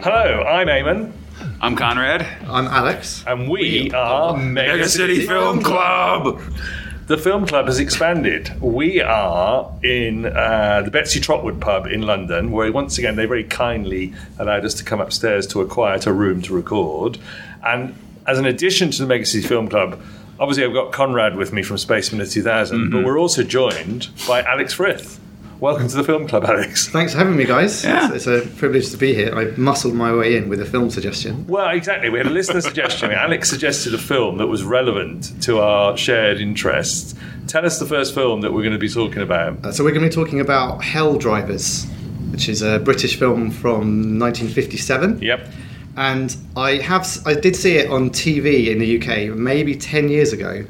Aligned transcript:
Hello, 0.00 0.44
I'm 0.44 0.68
Eamon, 0.68 1.12
I'm 1.60 1.74
Conrad. 1.74 2.26
I'm 2.46 2.66
Alex. 2.66 3.24
and 3.26 3.48
we 3.48 3.90
are 3.92 4.36
Mega 4.36 4.72
Mega 4.76 4.88
City 4.88 5.26
Film 5.26 5.62
Club. 5.62 6.40
The 7.06 7.16
film 7.18 7.46
club 7.46 7.66
has 7.66 7.80
expanded. 7.80 8.52
We 8.60 9.00
are 9.00 9.72
in 9.82 10.26
uh, 10.26 10.82
the 10.84 10.90
Betsy 10.90 11.20
Trotwood 11.20 11.60
pub 11.60 11.86
in 11.86 12.02
London, 12.02 12.50
where 12.50 12.70
once 12.70 12.98
again 12.98 13.16
they 13.16 13.26
very 13.26 13.44
kindly 13.44 14.12
allowed 14.38 14.64
us 14.64 14.74
to 14.74 14.84
come 14.84 15.00
upstairs 15.00 15.46
to 15.48 15.60
acquire 15.62 15.94
a 15.94 15.96
quieter 15.96 16.12
room 16.12 16.42
to 16.42 16.54
record. 16.54 17.18
And 17.64 17.94
as 18.26 18.38
an 18.38 18.46
addition 18.46 18.90
to 18.92 19.02
the 19.02 19.06
Mega 19.08 19.24
City 19.26 19.46
Film 19.46 19.68
Club, 19.68 20.00
obviously 20.38 20.64
I've 20.64 20.74
got 20.74 20.92
Conrad 20.92 21.34
with 21.36 21.52
me 21.52 21.62
from 21.62 21.78
Space 21.78 22.12
Minute 22.12 22.30
2000, 22.30 22.90
but 22.90 23.04
we're 23.04 23.18
also 23.18 23.42
joined 23.42 24.08
by 24.28 24.42
Alex 24.42 24.74
Frith. 24.74 25.18
Welcome 25.60 25.88
to 25.88 25.96
the 25.96 26.04
film 26.04 26.28
club, 26.28 26.44
Alex. 26.44 26.88
Thanks 26.88 27.12
for 27.12 27.18
having 27.18 27.36
me, 27.36 27.44
guys. 27.44 27.82
Yeah. 27.82 28.12
It's, 28.12 28.28
it's 28.28 28.46
a 28.46 28.48
privilege 28.58 28.92
to 28.92 28.96
be 28.96 29.12
here. 29.12 29.34
I 29.34 29.46
muscled 29.56 29.92
my 29.92 30.14
way 30.14 30.36
in 30.36 30.48
with 30.48 30.60
a 30.60 30.64
film 30.64 30.88
suggestion. 30.88 31.44
Well, 31.48 31.70
exactly. 31.70 32.10
We 32.10 32.18
had 32.18 32.28
a 32.28 32.30
listener 32.30 32.60
suggestion. 32.60 33.10
Alex 33.12 33.50
suggested 33.50 33.92
a 33.92 33.98
film 33.98 34.38
that 34.38 34.46
was 34.46 34.62
relevant 34.62 35.42
to 35.42 35.58
our 35.58 35.96
shared 35.96 36.40
interests. 36.40 37.16
Tell 37.48 37.66
us 37.66 37.80
the 37.80 37.86
first 37.86 38.14
film 38.14 38.40
that 38.42 38.52
we're 38.52 38.62
going 38.62 38.72
to 38.72 38.78
be 38.78 38.88
talking 38.88 39.20
about. 39.20 39.64
Uh, 39.66 39.72
so 39.72 39.82
we're 39.82 39.90
going 39.90 40.08
to 40.08 40.08
be 40.08 40.14
talking 40.14 40.38
about 40.38 40.84
Hell 40.84 41.16
Drivers, 41.16 41.86
which 42.30 42.48
is 42.48 42.62
a 42.62 42.78
British 42.78 43.18
film 43.18 43.50
from 43.50 44.16
1957. 44.16 45.20
Yep. 45.20 45.48
And 45.96 46.36
I 46.56 46.76
have 46.76 47.04
I 47.26 47.34
did 47.34 47.56
see 47.56 47.78
it 47.78 47.90
on 47.90 48.10
TV 48.10 48.68
in 48.68 48.78
the 48.78 48.96
UK 49.02 49.36
maybe 49.36 49.74
10 49.74 50.08
years 50.08 50.32
ago. 50.32 50.64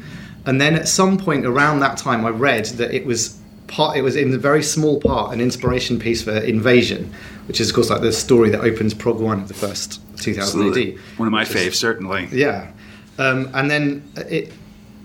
And 0.47 0.58
then 0.58 0.75
at 0.75 0.89
some 0.89 1.19
point 1.19 1.45
around 1.45 1.80
that 1.80 1.98
time 1.98 2.25
I 2.25 2.30
read 2.30 2.64
that 2.77 2.95
it 2.95 3.05
was 3.05 3.38
part 3.69 3.97
it 3.97 4.02
was 4.02 4.16
in 4.16 4.33
a 4.34 4.38
very 4.38 4.62
small 4.62 4.98
part 5.00 5.33
an 5.33 5.41
inspiration 5.41 5.98
piece 5.98 6.22
for 6.22 6.33
Invasion, 6.36 7.12
which 7.47 7.61
is 7.61 7.69
of 7.70 7.74
course 7.74 7.91
like 7.91 8.00
the 8.00 8.12
story 8.12 8.50
that 8.50 8.61
opens 8.61 8.94
Prog 8.94 9.20
1 9.20 9.41
of 9.42 9.48
the 9.48 9.55
first 9.55 10.00
2000 10.19 10.77
AD. 10.77 10.94
One 11.19 11.28
of 11.28 11.33
my 11.33 11.42
which 11.42 11.55
is- 11.55 11.56
faves, 11.56 11.74
certainly. 11.77 12.28
Yeah, 12.33 12.70
um, 13.19 13.48
and 13.55 13.70
then 13.70 14.02
it. 14.16 14.52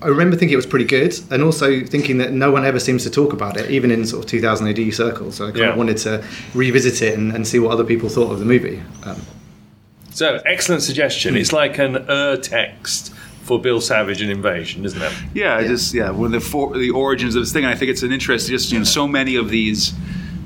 I 0.02 0.08
remember 0.08 0.36
thinking 0.36 0.52
it 0.54 0.58
was 0.58 0.66
pretty 0.66 0.84
good, 0.86 1.18
and 1.32 1.42
also 1.44 1.86
thinking 1.86 2.18
that 2.18 2.34
no 2.34 2.52
one 2.52 2.66
ever 2.66 2.78
seems 2.78 3.04
to 3.04 3.10
talk 3.10 3.32
about 3.32 3.56
it, 3.56 3.72
even 3.72 3.90
in 3.90 4.06
sort 4.06 4.26
of 4.26 4.30
2000 4.30 4.68
AD 4.68 4.92
circles. 4.94 5.36
So 5.36 5.46
I 5.46 5.52
kind 5.52 5.60
Yeah. 5.60 5.70
of 5.72 5.78
wanted 5.78 5.96
to 6.00 6.22
revisit 6.54 7.02
it 7.02 7.18
and, 7.18 7.32
and 7.34 7.48
see 7.48 7.58
what 7.58 7.72
other 7.72 7.86
people 7.86 8.10
thought 8.10 8.30
of 8.32 8.40
the 8.40 8.46
movie. 8.46 8.82
Um, 9.06 9.22
So, 10.12 10.42
excellent 10.46 10.82
suggestion. 10.84 11.38
It's 11.38 11.54
like 11.54 11.78
an 11.80 11.96
ur 12.10 12.36
text 12.38 13.14
for 13.44 13.60
Bill 13.60 13.80
Savage 13.82 14.22
and 14.22 14.32
Invasion, 14.32 14.86
isn't 14.86 15.02
it? 15.02 15.14
Yeah, 15.34 15.60
Yeah. 15.60 15.68
just 15.68 15.94
yeah, 15.94 16.10
one 16.12 16.28
of 16.28 16.32
the 16.32 16.40
for, 16.42 16.78
the 16.78 16.90
origins 16.90 17.36
of 17.36 17.42
this 17.44 17.54
thing. 17.54 17.64
And 17.66 17.74
I 17.74 17.76
think 17.78 17.92
it's 17.92 18.04
an 18.04 18.12
interest. 18.12 18.48
Just 18.50 18.72
you 18.72 18.80
know, 18.80 18.84
so 18.86 19.08
many 19.08 19.36
of 19.36 19.50
these 19.50 19.94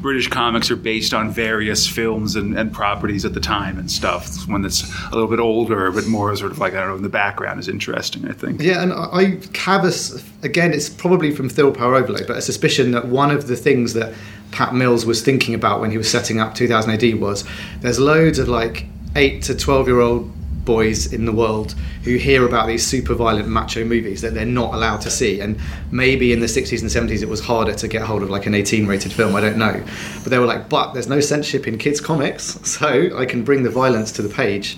British 0.02 0.28
comics 0.28 0.70
are 0.70 0.76
based 0.76 1.12
on 1.14 1.32
various 1.32 1.88
films 1.88 2.36
and, 2.36 2.58
and 2.58 2.72
properties 2.72 3.26
at 3.26 3.34
the 3.34 3.40
time 3.40 3.80
and 3.80 3.90
stuff. 3.90 4.48
One 4.48 4.62
that's 4.62 4.84
a 5.08 5.12
little 5.12 5.28
bit 5.28 5.40
older, 5.40 5.92
but 5.92 6.06
more 6.06 6.36
sort 6.36 6.52
of 6.52 6.60
like 6.60 6.74
I 6.74 6.82
don't 6.82 6.90
know, 6.90 6.96
in 6.98 7.02
the 7.04 7.10
background 7.10 7.60
is 7.60 7.68
interesting. 7.68 8.28
I 8.28 8.34
think. 8.34 8.62
Yeah, 8.62 8.84
and 8.84 8.94
I 8.94 9.06
I 9.12 9.40
have 9.60 9.84
a 9.84 9.88
s 9.88 10.24
again. 10.44 10.72
It's 10.74 10.90
probably 10.90 11.32
from 11.32 11.50
Thrill 11.50 11.72
Power 11.72 11.96
Overload, 11.96 12.28
but 12.28 12.38
a 12.38 12.42
suspicion 12.42 12.92
that 12.92 13.08
one 13.08 13.32
of 13.32 13.48
the 13.48 13.56
things 13.56 13.94
that 13.94 14.14
Pat 14.52 14.74
Mills 14.74 15.06
was 15.06 15.22
thinking 15.22 15.54
about 15.56 15.82
when 15.82 15.92
he 15.92 15.98
was 15.98 16.10
setting 16.10 16.40
up 16.40 16.56
2000 16.56 16.92
AD 16.92 17.20
was 17.20 17.44
there's 17.82 18.00
loads 18.00 18.40
of 18.40 18.48
like 18.48 18.86
eight 19.16 19.42
to 19.44 19.56
twelve 19.56 19.88
year 19.88 20.00
old 20.00 20.32
boys 20.68 21.12
in 21.14 21.26
the 21.26 21.32
world 21.32 21.74
who 22.04 22.16
hear 22.18 22.46
about 22.46 22.68
these 22.68 22.86
super 22.86 23.16
violent 23.16 23.48
macho 23.48 23.84
movies 23.86 24.22
that 24.22 24.34
they're 24.36 24.46
not 24.62 24.74
allowed 24.76 25.02
to 25.02 25.10
see 25.10 25.40
and 25.40 25.58
maybe 25.92 26.32
in 26.34 26.40
the 26.42 26.46
60s 26.46 26.82
and 26.82 26.92
70s 27.10 27.22
it 27.24 27.30
was 27.30 27.40
harder 27.40 27.74
to 27.74 27.88
get 27.88 28.02
hold 28.04 28.22
of 28.22 28.30
like 28.30 28.46
an 28.46 28.54
18 28.54 28.86
rated 28.86 29.12
film 29.14 29.34
i 29.36 29.42
don't 29.42 29.58
know 29.58 29.82
but 30.24 30.30
they 30.30 30.38
were 30.38 30.46
like 30.46 30.68
but 30.70 30.94
there's 30.94 31.08
no 31.08 31.20
censorship 31.22 31.68
in 31.68 31.78
kids 31.78 32.00
comics 32.02 32.44
so 32.78 33.18
i 33.18 33.26
can 33.26 33.44
bring 33.44 33.64
the 33.64 33.70
violence 33.70 34.12
to 34.12 34.22
the 34.22 34.30
page 34.44 34.78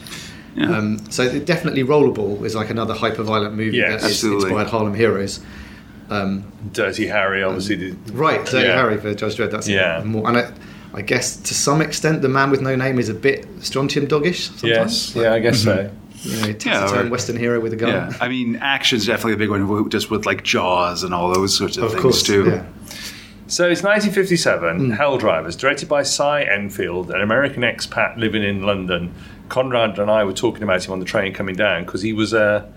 Yeah. 0.55 0.78
um, 0.78 0.99
so 1.11 1.23
it- 1.23 1.45
definitely 1.45 1.83
Rollerball 1.83 2.44
is 2.45 2.53
like 2.55 2.69
another 2.69 2.94
hyper 2.94 3.23
violent 3.23 3.55
movie 3.55 3.78
Yes, 3.78 3.89
that 3.89 3.97
is 3.97 4.16
absolutely. 4.17 4.45
inspired 4.49 4.67
Harlem 4.69 4.94
Heroes. 4.95 5.39
Um, 6.09 6.31
Dirty 6.73 7.05
Harry, 7.07 7.44
obviously. 7.44 7.75
did- 7.78 7.97
right, 8.25 8.44
Dirty 8.45 8.67
Yeah. 8.67 8.75
Harry 8.81 8.97
for 8.97 9.13
Judge 9.13 9.35
Dredd. 9.38 9.51
That's 9.51 9.67
Yeah. 9.69 10.01
more, 10.03 10.28
and 10.28 10.38
I, 10.38 10.51
I 10.94 11.01
guess 11.01 11.35
to 11.38 11.53
some 11.53 11.81
extent, 11.81 12.22
the 12.22 12.29
man 12.29 12.50
with 12.51 12.61
no 12.61 12.75
name 12.75 12.97
is 13.00 13.09
a 13.09 13.13
bit 13.13 13.47
strontium 13.61 14.07
doggish. 14.07 14.47
Sometimes. 14.59 14.63
Yes, 14.63 15.16
yeah, 15.16 15.33
I 15.33 15.39
guess 15.39 15.63
so. 15.63 15.89
you 16.23 16.31
know, 16.41 16.47
Yeah, 16.47 16.53
taciturn 16.53 17.07
or- 17.07 17.09
Western 17.11 17.38
hero 17.38 17.59
with 17.59 17.73
a 17.73 17.75
gun. 17.75 17.89
Yeah, 17.89 18.13
I 18.19 18.27
mean, 18.27 18.55
action's 18.57 19.05
definitely 19.05 19.33
a 19.33 19.38
big 19.38 19.49
one, 19.51 19.61
w- 19.61 19.88
just 19.89 20.09
with 20.09 20.25
like 20.25 20.44
Jaws 20.44 21.03
and 21.03 21.13
all 21.13 21.33
those 21.33 21.55
sorts 21.57 21.78
of, 21.78 21.83
of 21.83 21.91
things 21.91 22.01
course, 22.01 22.23
too. 22.23 22.45
yeah. 22.45 22.63
So 23.47 23.67
it's 23.69 23.81
1957, 23.83 24.78
Hmm. 24.78 24.91
Hell 24.91 25.17
Drivers, 25.17 25.55
directed 25.55 25.89
by 25.89 26.03
Cy 26.03 26.44
Enfield, 26.44 27.09
an 27.11 27.22
American 27.22 27.63
expat 27.63 28.17
living 28.17 28.44
in 28.44 28.61
London. 28.63 29.11
Conrad 29.49 29.97
and 29.97 30.11
I 30.11 30.23
were 30.23 30.33
talking 30.33 30.61
about 30.61 30.85
him 30.85 30.91
on 30.94 30.99
the 30.99 31.05
train 31.05 31.33
coming 31.33 31.55
down 31.55 31.85
because 31.85 32.01
he 32.01 32.13
was 32.13 32.33
a. 32.33 32.67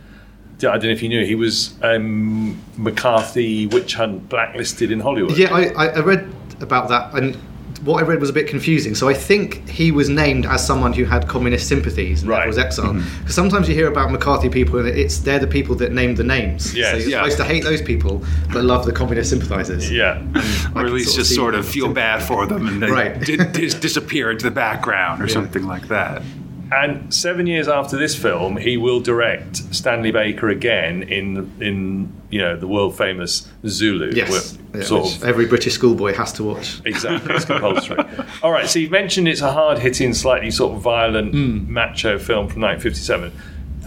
I 0.59 0.65
don't 0.79 0.85
know 0.85 0.91
if 0.91 1.03
you 1.03 1.09
knew, 1.09 1.27
he 1.27 1.35
was 1.35 1.75
um, 1.83 2.57
McCarthy 2.77 3.67
witch 3.67 3.95
hunt 3.95 4.29
blacklisted 4.29 4.93
in 4.93 5.01
Hollywood. 5.01 5.37
Yeah, 5.37 5.53
I, 5.53 5.65
I 5.71 5.87
I 5.89 5.99
read 6.01 6.33
about 6.61 6.89
that, 6.91 7.13
and 7.15 7.37
what 7.85 8.03
I 8.03 8.07
read 8.07 8.21
was 8.21 8.31
a 8.31 8.33
bit 8.33 8.47
confusing. 8.47 8.95
So 8.95 9.09
I 9.09 9.15
think 9.15 9.69
he 9.69 9.91
was 9.91 10.09
named 10.09 10.47
as 10.47 10.65
someone 10.65 10.93
who 10.93 11.05
had 11.05 11.27
communist 11.27 11.67
sympathies 11.69 12.23
and 12.23 12.31
Right. 12.31 12.47
was 12.47 12.57
exiled. 12.57 12.95
Because 12.97 13.09
mm-hmm. 13.11 13.29
sometimes 13.31 13.69
you 13.69 13.75
hear 13.75 13.89
about 13.89 14.11
McCarthy 14.13 14.49
people, 14.49 14.79
and 14.79 14.89
it's 14.89 15.19
they're 15.19 15.41
the 15.41 15.47
people 15.49 15.75
that 15.77 15.93
named 15.93 16.17
the 16.17 16.25
names. 16.25 16.75
Yes, 16.75 16.93
so 16.93 16.97
you're 16.99 17.11
yeah. 17.11 17.19
supposed 17.23 17.39
to 17.39 17.45
hate 17.45 17.65
those 17.65 17.83
people, 17.83 18.25
but 18.53 18.65
love 18.65 18.87
the 18.87 18.93
communist 18.93 19.31
sympathisers. 19.31 19.91
Yeah. 19.91 20.23
I 20.35 20.83
Or 20.83 20.87
at 20.87 20.93
least 20.93 21.09
sort 21.11 21.17
just 21.19 21.31
see 21.31 21.37
sort 21.37 21.55
of 21.55 21.67
feel 21.67 21.93
bad 21.93 22.23
for 22.23 22.47
them 22.47 22.67
and 22.69 22.83
they 22.83 22.91
Right. 22.91 23.21
di- 23.21 23.37
dis- 23.37 23.75
disappear 23.75 24.31
into 24.31 24.45
the 24.45 24.51
background 24.51 25.21
or 25.23 25.29
something 25.29 25.67
like 25.67 25.89
that. 25.89 26.23
And 26.73 27.13
seven 27.13 27.47
years 27.47 27.69
after 27.69 27.99
this 27.99 28.17
film, 28.17 28.57
he 28.57 28.77
will 28.79 29.01
direct 29.01 29.57
Stanley 29.75 30.11
Baker 30.11 30.49
again 30.49 31.03
in 31.03 31.53
in 31.61 32.13
you 32.31 32.39
know 32.41 32.57
the 32.57 32.67
world 32.67 32.97
famous 32.97 33.47
Zulu. 33.67 34.13
Yes, 34.15 34.57
yeah, 34.75 34.81
of 34.97 35.23
every 35.25 35.47
British 35.47 35.75
schoolboy 35.75 36.15
has 36.15 36.33
to 36.35 36.45
watch. 36.45 36.81
Exactly, 36.87 37.35
it's 37.35 37.45
compulsory. 37.45 38.03
All 38.43 38.51
right, 38.51 38.67
so 38.69 38.79
you've 38.79 38.91
mentioned 38.91 39.29
it's 39.29 39.43
a 39.43 39.53
hard 39.53 39.79
hitting, 39.81 40.15
slightly 40.15 40.51
sort 40.51 40.75
of 40.75 40.81
violent, 40.81 41.33
Hmm. 41.33 41.71
macho 41.71 42.19
film 42.19 42.49
from 42.49 42.63
1957. 42.63 43.33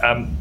Um, 0.04 0.36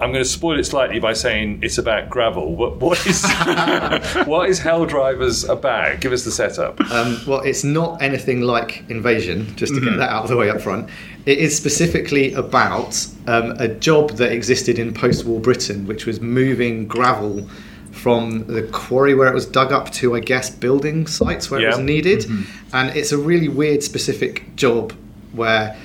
I'm 0.00 0.10
going 0.10 0.24
to 0.24 0.28
spoil 0.28 0.58
it 0.58 0.64
slightly 0.64 0.98
by 0.98 1.12
saying 1.12 1.60
it's 1.62 1.78
about 1.78 2.10
gravel. 2.10 2.56
What, 2.56 2.78
what 2.78 3.06
is 3.06 3.24
what 4.26 4.48
is 4.48 4.58
Hell 4.58 4.84
Drivers 4.84 5.44
about? 5.44 6.00
Give 6.00 6.12
us 6.12 6.24
the 6.24 6.32
setup. 6.32 6.80
Um, 6.90 7.18
well, 7.26 7.40
it's 7.40 7.62
not 7.64 8.02
anything 8.02 8.40
like 8.40 8.84
Invasion, 8.88 9.54
just 9.56 9.74
to 9.74 9.80
Mm-hmm. 9.80 9.90
get 9.90 9.96
that 9.98 10.10
out 10.10 10.24
of 10.24 10.28
the 10.30 10.36
way 10.36 10.50
up 10.50 10.60
front. 10.60 10.88
It 11.24 11.38
is 11.38 11.56
specifically 11.56 12.32
about 12.34 13.06
um, 13.26 13.52
a 13.52 13.68
job 13.68 14.10
that 14.12 14.32
existed 14.32 14.78
in 14.78 14.92
post 14.92 15.24
war 15.24 15.40
Britain, 15.40 15.86
which 15.86 16.04
was 16.06 16.20
moving 16.20 16.86
gravel 16.88 17.48
from 17.92 18.44
the 18.46 18.62
quarry 18.64 19.14
where 19.14 19.28
it 19.28 19.34
was 19.34 19.46
dug 19.46 19.70
up 19.70 19.90
to, 19.92 20.16
I 20.16 20.20
guess, 20.20 20.50
building 20.50 21.06
sites 21.06 21.50
where 21.50 21.60
it 21.60 21.66
was 21.66 21.78
Yeah. 21.78 21.84
needed. 21.84 22.26
And 22.72 22.96
it's 22.96 23.12
a 23.12 23.18
really 23.18 23.48
weird, 23.48 23.82
specific 23.82 24.56
job 24.56 24.92
where 25.32 25.76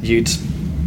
you'd 0.00 0.30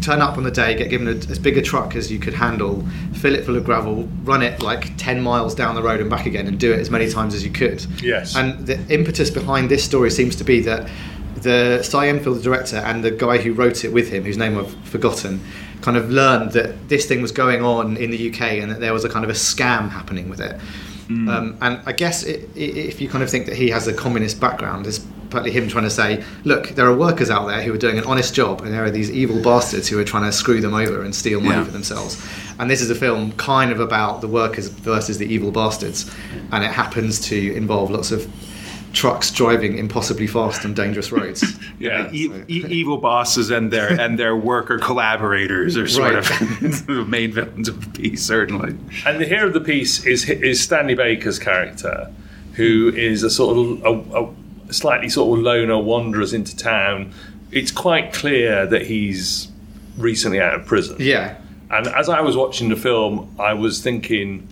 turn 0.01 0.21
up 0.21 0.37
on 0.37 0.43
the 0.43 0.51
day, 0.51 0.75
get 0.75 0.89
given 0.89 1.07
a, 1.07 1.11
as 1.11 1.39
big 1.39 1.57
a 1.57 1.61
truck 1.61 1.95
as 1.95 2.11
you 2.11 2.19
could 2.19 2.33
handle, 2.33 2.85
fill 3.13 3.35
it 3.35 3.43
full 3.45 3.55
of 3.57 3.65
gravel, 3.65 4.07
run 4.23 4.41
it 4.41 4.61
like 4.61 4.95
10 4.97 5.21
miles 5.21 5.53
down 5.55 5.75
the 5.75 5.81
road 5.83 5.99
and 5.99 6.09
back 6.09 6.25
again, 6.25 6.47
and 6.47 6.59
do 6.59 6.71
it 6.71 6.79
as 6.79 6.89
many 6.89 7.09
times 7.09 7.33
as 7.35 7.43
you 7.43 7.51
could. 7.51 7.85
Yes. 8.01 8.35
And 8.35 8.65
the 8.65 8.79
impetus 8.93 9.29
behind 9.29 9.69
this 9.69 9.83
story 9.83 10.09
seems 10.11 10.35
to 10.37 10.43
be 10.43 10.59
that 10.61 10.87
the 11.35 11.81
Cy 11.83 12.07
Enfield, 12.07 12.37
the 12.39 12.43
director, 12.43 12.77
and 12.77 13.03
the 13.03 13.11
guy 13.11 13.37
who 13.37 13.53
wrote 13.53 13.83
it 13.83 13.91
with 13.93 14.09
him, 14.09 14.23
whose 14.23 14.37
name 14.37 14.57
I've 14.57 14.73
forgotten, 14.85 15.41
kind 15.81 15.97
of 15.97 16.09
learned 16.09 16.51
that 16.53 16.89
this 16.89 17.05
thing 17.05 17.21
was 17.21 17.31
going 17.31 17.63
on 17.63 17.97
in 17.97 18.09
the 18.11 18.29
UK 18.31 18.41
and 18.61 18.71
that 18.71 18.79
there 18.79 18.93
was 18.93 19.03
a 19.05 19.09
kind 19.09 19.23
of 19.23 19.29
a 19.29 19.33
scam 19.33 19.89
happening 19.89 20.29
with 20.29 20.39
it. 20.41 20.59
Um, 21.07 21.55
and 21.61 21.79
I 21.85 21.91
guess 21.91 22.23
it, 22.23 22.49
i 22.55 22.59
if 22.59 22.99
you 22.99 23.07
kind 23.07 23.23
of 23.23 23.29
think 23.29 23.45
that 23.45 23.55
he 23.55 23.69
has 23.69 23.87
a 23.87 23.93
communist 23.93 24.39
background, 24.39 24.87
it's 24.87 25.05
partly 25.29 25.51
him 25.51 25.67
trying 25.67 25.83
to 25.83 25.89
say, 25.91 26.23
look, 26.45 26.69
there 26.69 26.87
are 26.87 26.95
workers 26.95 27.29
out 27.29 27.45
there 27.45 27.61
who 27.61 27.71
are 27.71 27.77
doing 27.77 27.99
an 27.99 28.05
honest 28.05 28.33
job, 28.33 28.61
and 28.61 28.73
there 28.73 28.83
are 28.83 28.89
these 28.89 29.11
evil 29.11 29.39
bastards 29.43 29.87
who 29.87 29.99
are 29.99 30.03
trying 30.03 30.23
to 30.23 30.31
screw 30.31 30.61
them 30.61 30.73
over 30.73 31.03
and 31.03 31.13
steal 31.13 31.41
money 31.41 31.57
Yeah. 31.57 31.63
for 31.65 31.69
themselves. 31.71 32.27
And 32.57 32.71
this 32.71 32.81
is 32.81 32.89
a 32.89 32.95
film 32.95 33.33
kind 33.33 33.71
of 33.71 33.79
about 33.79 34.21
the 34.21 34.27
workers 34.27 34.67
versus 34.67 35.19
the 35.19 35.31
evil 35.31 35.51
bastards, 35.51 36.09
and 36.51 36.63
it 36.63 36.71
happens 36.71 37.19
to 37.27 37.53
involve 37.55 37.91
lots 37.91 38.11
of 38.11 38.27
trucks 38.95 39.29
driving 39.29 39.77
impossibly 39.77 40.25
fast 40.25 40.65
on 40.65 40.73
dangerous 40.73 41.11
roads. 41.11 41.43
Yeah. 41.77 42.09
E- 42.13 42.31
e- 42.47 42.65
evil 42.69 42.97
bosses 42.97 43.49
and 43.51 43.69
their 43.69 43.89
and 43.99 44.17
their 44.17 44.33
worker 44.35 44.79
collaborators 44.79 45.75
are 45.77 45.87
sort 45.87 46.13
Right. 46.13 46.17
of 46.31 46.87
the 46.87 47.05
main 47.05 47.33
villains 47.33 47.67
of 47.67 47.83
the 47.93 47.99
piece, 48.01 48.23
certainly. 48.25 48.75
And 49.05 49.19
the 49.19 49.25
hero 49.25 49.47
of 49.47 49.53
the 49.53 49.59
piece 49.59 50.05
is 50.05 50.29
is 50.29 50.61
Stanley 50.63 50.95
Baker's 50.95 51.37
character, 51.37 52.09
who 52.53 52.93
is 52.95 53.23
a 53.23 53.29
sort 53.29 53.57
of 53.57 53.85
a, 53.85 54.23
a 54.69 54.73
slightly 54.73 55.09
sort 55.09 55.37
of 55.37 55.43
loner, 55.43 55.77
wanders 55.77 56.33
into 56.33 56.55
town. 56.55 57.13
It's 57.51 57.71
quite 57.71 58.13
clear 58.13 58.65
that 58.65 58.83
he's 58.85 59.49
recently 59.97 60.39
out 60.39 60.53
of 60.55 60.65
prison. 60.65 60.95
yeah, 60.99 61.35
And 61.69 61.87
as 61.87 62.07
I 62.09 62.21
was 62.21 62.35
watching 62.37 62.69
the 62.69 62.75
film, 62.77 63.35
I 63.39 63.53
was 63.53 63.81
thinking 63.81 64.47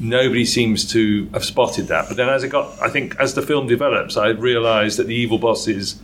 nobody 0.00 0.44
seems 0.44 0.90
to 0.92 1.28
have 1.32 1.44
spotted 1.44 1.88
that. 1.88 2.08
But 2.08 2.16
then 2.16 2.28
as 2.28 2.42
it 2.44 2.48
got, 2.48 2.80
I 2.82 2.88
think 2.88 3.16
as 3.20 3.34
the 3.34 3.42
film 3.42 3.66
develops, 3.66 4.16
I 4.16 4.28
realised 4.28 4.98
that 4.98 5.06
the 5.06 5.14
evil 5.14 5.38
bosses 5.38 6.00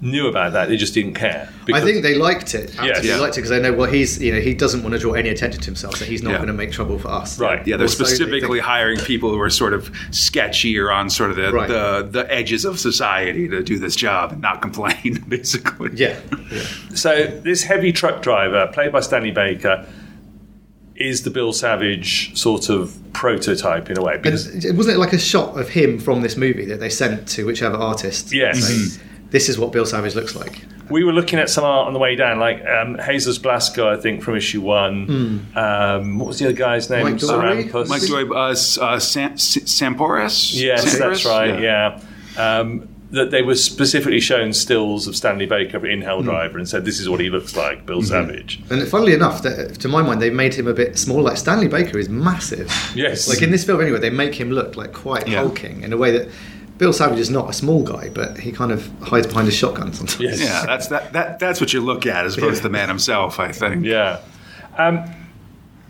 knew 0.00 0.26
about 0.26 0.52
that. 0.52 0.68
They 0.68 0.76
just 0.76 0.92
didn't 0.92 1.14
care. 1.14 1.48
I 1.72 1.80
think 1.80 2.02
they 2.02 2.14
liked 2.14 2.54
it. 2.54 2.70
Absolutely 2.70 2.88
Yes. 2.88 3.04
Yeah. 3.06 3.16
liked 3.16 3.36
it 3.38 3.40
because 3.40 3.48
they 3.50 3.60
know 3.62 3.72
well 3.72 3.90
he's 3.90 4.20
you 4.22 4.32
know 4.34 4.40
he 4.40 4.52
doesn't 4.52 4.82
want 4.82 4.92
to 4.92 4.98
draw 4.98 5.12
any 5.14 5.30
attention 5.30 5.60
to 5.62 5.66
himself, 5.66 5.96
so 5.96 6.04
he's 6.04 6.22
not 6.22 6.32
Yeah. 6.32 6.36
going 6.38 6.48
to 6.48 6.52
make 6.52 6.72
trouble 6.72 6.98
for 6.98 7.08
us. 7.08 7.38
Right. 7.38 7.66
Yeah, 7.66 7.78
they're 7.78 7.86
Or 7.86 7.88
so 7.88 8.02
they 8.02 8.10
specifically 8.10 8.58
think. 8.58 8.64
hiring 8.64 8.98
people 8.98 9.30
who 9.30 9.40
are 9.40 9.48
sort 9.48 9.72
of 9.72 9.90
sketchy 10.10 10.76
or 10.78 10.90
on 10.92 11.08
sort 11.08 11.30
of 11.30 11.36
the, 11.36 11.52
Right. 11.52 11.68
the, 11.68 12.06
the 12.10 12.30
edges 12.30 12.66
of 12.66 12.78
society 12.78 13.48
to 13.48 13.62
do 13.62 13.78
this 13.78 13.96
job 13.96 14.32
and 14.32 14.42
not 14.42 14.60
complain, 14.60 15.24
basically. 15.28 15.90
Yeah, 15.94 16.18
yeah. 16.52 16.62
So 16.94 17.26
this 17.42 17.62
heavy 17.62 17.92
truck 17.92 18.20
driver, 18.20 18.68
played 18.74 18.92
by 18.92 19.00
Stanley 19.00 19.30
Baker, 19.30 19.86
is 20.96 21.22
the 21.22 21.30
Bill 21.30 21.52
Savage 21.52 22.36
sort 22.38 22.68
of 22.68 22.96
prototype 23.12 23.90
in 23.90 23.98
a 23.98 24.02
way. 24.02 24.16
Because 24.16 24.46
And 24.46 24.64
it 24.64 24.72
wasn't 24.76 24.96
it 24.96 24.98
like 25.00 25.12
a 25.12 25.18
shot 25.18 25.58
of 25.58 25.68
him 25.68 25.98
from 25.98 26.22
this 26.22 26.36
movie 26.36 26.64
that 26.66 26.78
they 26.80 26.88
sent 26.90 27.26
to 27.30 27.44
whichever 27.46 27.76
artist. 27.76 28.32
Yes. 28.32 28.64
saying, 28.64 29.02
This 29.30 29.48
is 29.48 29.58
what 29.58 29.72
Bill 29.72 29.86
Savage 29.86 30.14
looks 30.14 30.36
like. 30.36 30.60
we 30.90 31.02
were 31.02 31.12
looking 31.12 31.38
at 31.38 31.48
some 31.50 31.64
art 31.64 31.86
on 31.88 31.92
the 31.94 31.98
way 31.98 32.14
down, 32.14 32.38
like 32.38 32.64
um, 32.66 32.98
Jesus 33.06 33.38
Blasco, 33.38 33.88
I 33.90 33.96
think, 34.00 34.22
from 34.22 34.36
issue 34.36 34.60
one. 34.60 35.48
Um, 35.56 36.18
what 36.18 36.28
was 36.28 36.38
the 36.38 36.44
other 36.46 36.54
guy's 36.54 36.88
name? 36.90 37.04
Mike 37.04 37.14
Dorey? 37.16 37.64
Sarampus. 37.70 37.88
Mike 37.88 38.02
Joy, 38.02 38.28
uh, 38.30 38.50
uh, 38.50 38.98
Sam, 39.00 39.32
Samporis? 39.34 40.54
Yes, 40.54 40.84
Samporis? 40.84 40.98
that's 40.98 41.24
right. 41.24 41.60
Yeah. 41.60 42.00
Um, 42.36 42.88
that 43.14 43.30
they 43.30 43.42
were 43.42 43.54
specifically 43.54 44.20
shown 44.20 44.52
stills 44.52 45.06
of 45.06 45.16
Stanley 45.16 45.46
Baker 45.46 45.86
in 45.86 46.02
Hell 46.02 46.20
hmm. 46.20 46.26
Driver 46.26 46.58
and 46.58 46.68
said, 46.68 46.84
"This 46.84 47.00
is 47.00 47.08
what 47.08 47.20
he 47.20 47.30
looks 47.30 47.56
like, 47.56 47.86
Bill 47.86 48.00
hmm. 48.00 48.06
Savage." 48.06 48.60
And 48.70 48.86
funnily 48.88 49.14
enough, 49.14 49.42
that, 49.42 49.80
to 49.80 49.88
my 49.88 50.02
mind, 50.02 50.20
they 50.20 50.30
made 50.30 50.54
him 50.54 50.66
a 50.66 50.74
bit 50.74 50.98
small. 50.98 51.22
Like 51.22 51.36
Stanley 51.36 51.68
Baker 51.68 51.98
is 51.98 52.08
massive. 52.08 52.72
Yes. 52.94 53.28
Like 53.28 53.42
in 53.42 53.50
this 53.50 53.64
film, 53.64 53.80
anyway, 53.80 53.98
they 53.98 54.10
make 54.10 54.34
him 54.34 54.50
look 54.50 54.76
like 54.76 54.92
quite 54.92 55.26
Yeah. 55.28 55.40
hulking 55.40 55.82
in 55.82 55.92
a 55.92 55.96
way 55.96 56.10
that 56.10 56.28
Bill 56.78 56.92
Savage 56.92 57.18
is 57.18 57.30
not 57.30 57.48
a 57.48 57.52
small 57.52 57.82
guy, 57.82 58.08
but 58.08 58.38
he 58.38 58.50
kind 58.50 58.72
of 58.72 58.90
hides 59.00 59.26
behind 59.26 59.46
his 59.46 59.56
shotgun 59.56 59.92
sometimes. 59.92 60.20
Yes. 60.20 60.40
Yeah, 60.40 60.66
that's 60.66 60.88
that, 60.88 61.12
that. 61.12 61.38
That's 61.38 61.60
what 61.60 61.72
you 61.72 61.80
look 61.80 62.06
at 62.06 62.26
as 62.26 62.36
opposed 62.36 62.58
to 62.58 62.62
the 62.64 62.70
man 62.70 62.88
himself. 62.88 63.38
I 63.38 63.52
think. 63.52 63.84
Yeah. 63.84 64.20
Um, 64.76 65.04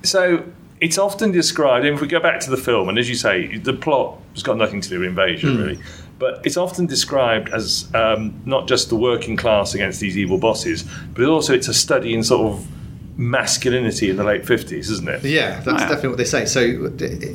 so 0.02 0.44
it's 0.80 0.98
often 0.98 1.32
described, 1.32 1.86
and 1.86 1.94
if 1.94 2.00
we 2.02 2.08
go 2.08 2.20
back 2.20 2.40
to 2.40 2.50
the 2.50 2.58
film, 2.58 2.88
and 2.90 2.98
as 2.98 3.08
you 3.08 3.14
say, 3.14 3.56
the 3.56 3.72
plot 3.72 4.18
has 4.34 4.42
got 4.42 4.58
nothing 4.58 4.82
to 4.82 4.88
do 4.88 5.00
with 5.00 5.08
invasion, 5.08 5.54
hmm. 5.54 5.62
really, 5.62 5.78
but 6.24 6.40
it's 6.46 6.56
often 6.56 6.86
described 6.86 7.50
as 7.50 7.86
um, 7.94 8.40
not 8.46 8.66
just 8.66 8.88
the 8.88 8.96
working 8.96 9.36
class 9.36 9.74
against 9.74 10.00
these 10.00 10.16
evil 10.16 10.38
bosses, 10.38 10.82
but 11.12 11.26
also 11.26 11.52
it's 11.52 11.68
a 11.68 11.74
study 11.74 12.14
in 12.14 12.22
sort 12.22 12.50
of 12.50 12.66
masculinity 13.18 14.08
in 14.08 14.16
the 14.16 14.24
late 14.24 14.42
50s, 14.42 14.90
isn't 14.90 15.06
it? 15.06 15.22
Yeah, 15.22 15.60
that's 15.60 15.82
yeah. 15.82 15.88
definitely 15.88 16.08
what 16.08 16.16
they 16.16 16.24
say. 16.24 16.46
So, 16.46 16.66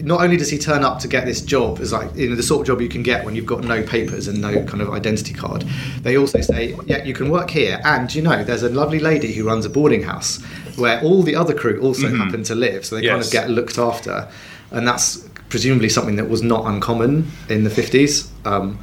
not 0.02 0.22
only 0.22 0.38
does 0.38 0.50
he 0.50 0.58
turn 0.58 0.84
up 0.84 0.98
to 1.02 1.08
get 1.08 1.28
this 1.28 1.40
job 1.40 1.80
as 1.82 1.94
like 1.94 2.16
you 2.16 2.32
know 2.32 2.36
the 2.36 2.42
sort 2.42 2.62
of 2.62 2.68
job 2.68 2.82
you 2.82 2.90
can 2.90 3.04
get 3.04 3.24
when 3.24 3.36
you've 3.36 3.46
got 3.46 3.64
no 3.64 3.84
papers 3.84 4.28
and 4.28 4.42
no 4.42 4.64
kind 4.66 4.82
of 4.82 4.90
identity 4.90 5.36
card, 5.36 5.62
they 6.02 6.18
also 6.18 6.42
say, 6.42 6.76
yeah, 6.88 7.04
you 7.04 7.14
can 7.14 7.30
work 7.30 7.52
here, 7.52 7.80
and 7.86 8.12
you 8.16 8.24
know, 8.24 8.44
there's 8.44 8.64
a 8.64 8.70
lovely 8.70 9.00
lady 9.00 9.34
who 9.34 9.46
runs 9.46 9.66
a 9.66 9.70
boarding 9.70 10.02
house 10.02 10.44
where 10.78 11.00
all 11.02 11.22
the 11.22 11.36
other 11.36 11.54
crew 11.54 11.80
also 11.80 12.10
happen 12.10 12.42
to 12.42 12.56
live, 12.56 12.88
so 12.88 12.96
they 12.96 13.06
kind 13.06 13.22
of 13.22 13.30
get 13.30 13.52
looked 13.52 13.78
after, 13.78 14.28
and 14.72 14.88
that's 14.88 15.29
presumably 15.50 15.90
something 15.90 16.16
that 16.16 16.30
was 16.30 16.42
not 16.44 16.66
uncommon 16.66 17.28
in 17.50 17.64
the 17.64 17.70
50s. 17.70 18.30
Um, 18.46 18.80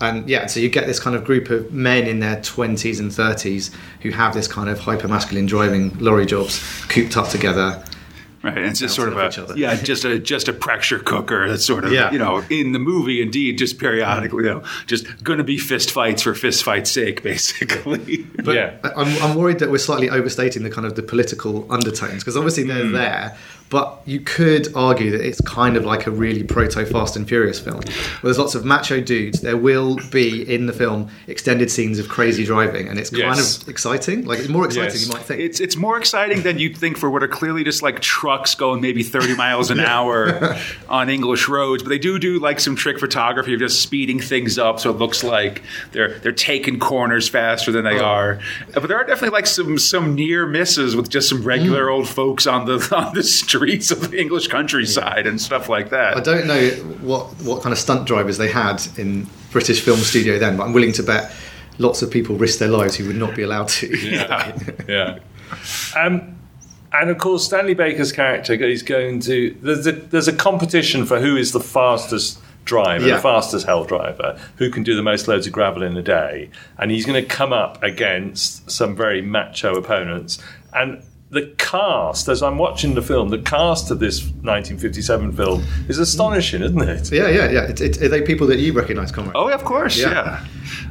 and 0.00 0.28
yeah, 0.28 0.46
so 0.46 0.60
you 0.60 0.68
get 0.68 0.86
this 0.86 1.00
kind 1.00 1.16
of 1.16 1.24
group 1.24 1.50
of 1.50 1.72
men 1.72 2.06
in 2.06 2.20
their 2.20 2.36
20s 2.36 3.00
and 3.00 3.10
30s 3.10 3.74
who 4.02 4.10
have 4.10 4.34
this 4.34 4.46
kind 4.46 4.68
of 4.68 4.78
hyper 4.80 5.08
masculine 5.08 5.46
driving 5.46 5.96
lorry 5.98 6.26
jobs 6.26 6.62
cooped 6.88 7.16
up 7.16 7.28
together. 7.28 7.82
Right, 8.40 8.56
and 8.56 8.66
it's 8.66 8.78
just 8.78 8.94
sort 8.94 9.08
of 9.12 9.16
a 9.18 9.58
yeah, 9.58 9.74
just 9.74 10.04
a 10.04 10.16
just 10.20 10.46
a 10.46 10.52
pressure 10.52 11.00
cooker 11.00 11.48
that's 11.48 11.64
sort 11.66 11.84
of 11.84 11.90
Yeah. 11.92 12.12
you 12.12 12.20
know 12.20 12.44
in 12.48 12.70
the 12.70 12.78
movie 12.78 13.20
indeed 13.20 13.58
just 13.58 13.80
periodically 13.80 14.44
you 14.44 14.50
know 14.50 14.62
just 14.86 15.24
going 15.24 15.38
to 15.38 15.44
be 15.44 15.58
fist 15.58 15.90
fights 15.90 16.22
for 16.22 16.32
fist 16.36 16.62
fight's 16.62 16.88
sake 16.88 17.20
basically. 17.24 18.18
But 18.44 18.54
Yeah. 18.54 18.76
I'm, 18.94 19.08
I'm 19.24 19.34
worried 19.36 19.58
that 19.58 19.72
we're 19.72 19.78
slightly 19.78 20.08
overstating 20.08 20.62
the 20.62 20.70
kind 20.70 20.86
of 20.86 20.94
the 20.94 21.02
political 21.02 21.66
undertones 21.72 22.22
because 22.22 22.36
obviously 22.36 22.62
they're 22.62 22.84
Hmm. 22.86 22.92
there, 22.92 23.36
but 23.70 24.00
you 24.06 24.20
could 24.20 24.74
argue 24.74 25.10
that 25.10 25.20
it's 25.20 25.40
kind 25.42 25.76
of 25.76 25.84
like 25.84 26.06
a 26.06 26.10
really 26.10 26.42
proto 26.42 26.86
Fast 26.86 27.16
and 27.16 27.28
Furious 27.28 27.60
film. 27.60 27.76
Where 27.76 27.84
there's 28.22 28.38
lots 28.38 28.54
of 28.54 28.64
macho 28.64 29.00
dudes. 29.00 29.40
There 29.42 29.56
will 29.56 29.98
be 30.10 30.42
in 30.52 30.66
the 30.66 30.72
film 30.72 31.10
extended 31.26 31.70
scenes 31.70 31.98
of 31.98 32.08
crazy 32.08 32.44
driving, 32.44 32.88
and 32.88 32.98
it's 32.98 33.10
kind 33.10 33.36
Yes. 33.36 33.62
of 33.62 33.68
exciting. 33.68 34.24
Like 34.24 34.38
it's 34.38 34.48
more 34.48 34.64
exciting 34.64 34.90
Yes. 34.90 35.00
than 35.00 35.08
you 35.08 35.14
might 35.18 35.24
think. 35.26 35.40
It's 35.40 35.60
it's 35.60 35.76
more 35.76 35.98
exciting 35.98 36.42
than 36.42 36.58
you'd 36.58 36.76
think 36.76 36.96
for 36.96 37.10
what 37.10 37.22
are 37.22 37.28
clearly 37.28 37.64
just 37.64 37.82
like 37.82 38.00
trucks 38.00 38.54
going 38.54 38.80
maybe 38.80 39.02
30 39.02 39.34
miles 39.36 39.70
an 39.70 39.80
hour 39.94 40.56
on 40.88 41.08
English 41.10 41.48
roads, 41.48 41.82
but 41.82 41.90
they 41.90 41.98
do 41.98 42.18
do 42.18 42.38
like 42.38 42.60
some 42.60 42.74
trick 42.76 42.98
photography 42.98 43.54
of 43.54 43.60
just 43.60 43.82
speeding 43.82 44.20
things 44.20 44.58
up 44.58 44.80
so 44.80 44.90
it 44.90 44.96
looks 44.96 45.22
like 45.22 45.62
they're 45.92 46.18
they're 46.20 46.32
taking 46.32 46.78
corners 46.78 47.28
faster 47.28 47.70
than 47.72 47.84
they 47.84 47.98
Oh. 48.00 48.04
are. 48.04 48.38
But 48.74 48.88
there 48.88 48.96
are 48.98 49.04
definitely 49.04 49.36
like 49.36 49.46
some 49.46 49.78
some 49.78 50.14
near 50.14 50.46
misses 50.46 50.96
with 50.96 51.08
just 51.10 51.28
some 51.28 51.42
regular 51.42 51.86
Mm. 51.86 51.92
old 51.92 52.08
folks 52.08 52.46
on 52.46 52.64
the 52.66 52.74
on 52.96 53.14
the 53.14 53.22
streets 53.58 53.90
of 53.90 54.10
the 54.10 54.20
English 54.20 54.48
countryside 54.48 55.26
and 55.26 55.40
stuff 55.40 55.68
like 55.68 55.90
that. 55.90 56.16
I 56.16 56.20
don't 56.20 56.46
know 56.46 56.68
what 57.02 57.26
what 57.42 57.62
kind 57.62 57.72
of 57.72 57.78
stunt 57.78 58.06
drivers 58.06 58.38
they 58.38 58.48
had 58.50 58.82
in 58.96 59.26
British 59.50 59.80
film 59.80 59.98
studio 60.00 60.38
then, 60.38 60.56
but 60.56 60.64
I'm 60.64 60.72
willing 60.72 60.92
to 60.92 61.02
bet 61.02 61.32
lots 61.78 62.02
of 62.02 62.10
people 62.10 62.36
risked 62.36 62.58
their 62.58 62.68
lives 62.68 62.96
who 62.96 63.06
would 63.06 63.16
not 63.16 63.34
be 63.36 63.42
allowed 63.42 63.68
to. 63.68 63.86
Yeah. 63.96 64.58
yeah. 64.88 65.18
Um, 65.96 66.34
and 66.92 67.10
of 67.10 67.18
course, 67.18 67.44
Stanley 67.44 67.74
Baker's 67.74 68.12
character 68.12 68.54
is 68.54 68.82
going 68.82 69.20
to. 69.20 69.56
There's 69.60 69.86
a, 69.86 69.92
there's 69.92 70.28
a 70.28 70.32
competition 70.32 71.04
for 71.06 71.20
who 71.20 71.36
is 71.36 71.52
the 71.52 71.60
fastest 71.60 72.40
driver, 72.64 73.06
Yeah. 73.06 73.16
the 73.16 73.22
fastest 73.22 73.66
hell 73.66 73.84
driver, 73.84 74.38
who 74.56 74.70
can 74.70 74.82
do 74.82 74.94
the 74.96 75.02
most 75.02 75.28
loads 75.28 75.46
of 75.46 75.52
gravel 75.52 75.82
in 75.82 75.96
a 75.96 76.02
day. 76.02 76.50
And 76.78 76.90
he's 76.90 77.04
going 77.06 77.22
to 77.22 77.28
come 77.28 77.52
up 77.52 77.82
against 77.82 78.70
some 78.70 78.94
very 78.96 79.22
macho 79.22 79.74
opponents. 79.74 80.38
And 80.72 81.02
the 81.30 81.54
cast, 81.58 82.28
as 82.28 82.42
I'm 82.42 82.56
watching 82.56 82.94
the 82.94 83.02
film, 83.02 83.28
the 83.28 83.38
cast 83.38 83.90
of 83.90 83.98
this 84.00 84.22
1957 84.22 85.32
film 85.32 85.62
is 85.88 85.98
astonishing, 85.98 86.62
isn't 86.62 86.80
it? 86.80 87.12
yeah, 87.12 87.28
yeah, 87.28 87.50
yeah. 87.50 87.62
It, 87.64 87.80
it, 87.80 88.02
are 88.02 88.08
they 88.08 88.22
people 88.22 88.46
that 88.46 88.58
you 88.58 88.72
recognise, 88.72 89.12
Conrad? 89.12 89.32
Oh, 89.36 89.50
of 89.52 89.62
course, 89.64 89.98
Yeah. 89.98 90.10
yeah. 90.10 90.46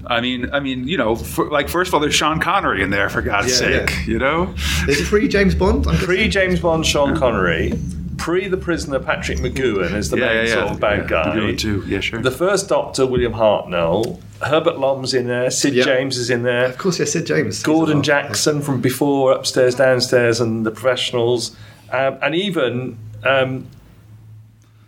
I 0.06 0.22
mean, 0.22 0.50
I 0.54 0.60
mean, 0.60 0.88
you 0.88 0.98
know, 0.98 1.16
for, 1.16 1.50
like 1.50 1.70
first 1.70 1.90
of 1.90 1.94
all, 1.96 2.00
there's 2.00 2.14
Sean 2.16 2.40
Connery 2.40 2.84
in 2.84 2.92
there 2.92 3.10
for 3.10 3.22
God's 3.22 3.50
Yeah, 3.50 3.68
sake, 3.86 3.90
yeah. 3.90 4.06
you 4.06 4.20
know. 4.20 4.54
Is 4.88 5.02
it 5.02 5.06
pre 5.08 5.28
James 5.28 5.56
Bond? 5.56 5.86
Pre 5.86 6.28
James 6.30 6.60
Bond, 6.60 6.86
Sean 6.86 7.16
Connery. 7.18 7.74
Pre 8.18 8.48
the 8.48 8.58
prisoner, 8.58 9.00
Patrick 9.00 9.40
McGoohan 9.40 9.94
is 9.94 10.10
the 10.10 10.18
Yeah, 10.18 10.26
main 10.28 10.36
yeah, 10.36 10.44
yeah. 10.44 10.54
sort 10.54 10.72
of 10.72 10.80
bad 10.80 10.98
Yeah, 11.00 11.08
guy. 11.08 11.36
McGoohan 11.36 11.60
too. 11.60 11.84
Yeah, 11.88 12.00
sure. 12.00 12.22
The 12.22 12.32
first 12.32 12.70
Doctor, 12.70 13.06
William 13.06 13.34
Hartnell. 13.34 14.20
Herbert 14.42 14.80
Lom's 14.80 15.14
in 15.14 15.28
there. 15.28 15.50
Sid 15.50 15.74
Yeah. 15.74 15.84
James 15.84 16.18
is 16.18 16.30
in 16.30 16.44
there. 16.44 16.66
Of 16.66 16.78
course, 16.78 17.00
yes, 17.00 17.12
Sid 17.14 17.26
James. 17.26 17.64
Gordon 17.64 18.04
Jackson 18.04 18.62
from 18.62 18.82
before 18.82 19.32
Upstairs, 19.32 19.76
Downstairs, 19.76 20.40
and 20.40 20.66
The 20.66 20.72
Professionals. 20.72 21.56
Um, 21.92 22.18
and 22.22 22.36
even 22.36 22.98
um, 23.24 23.68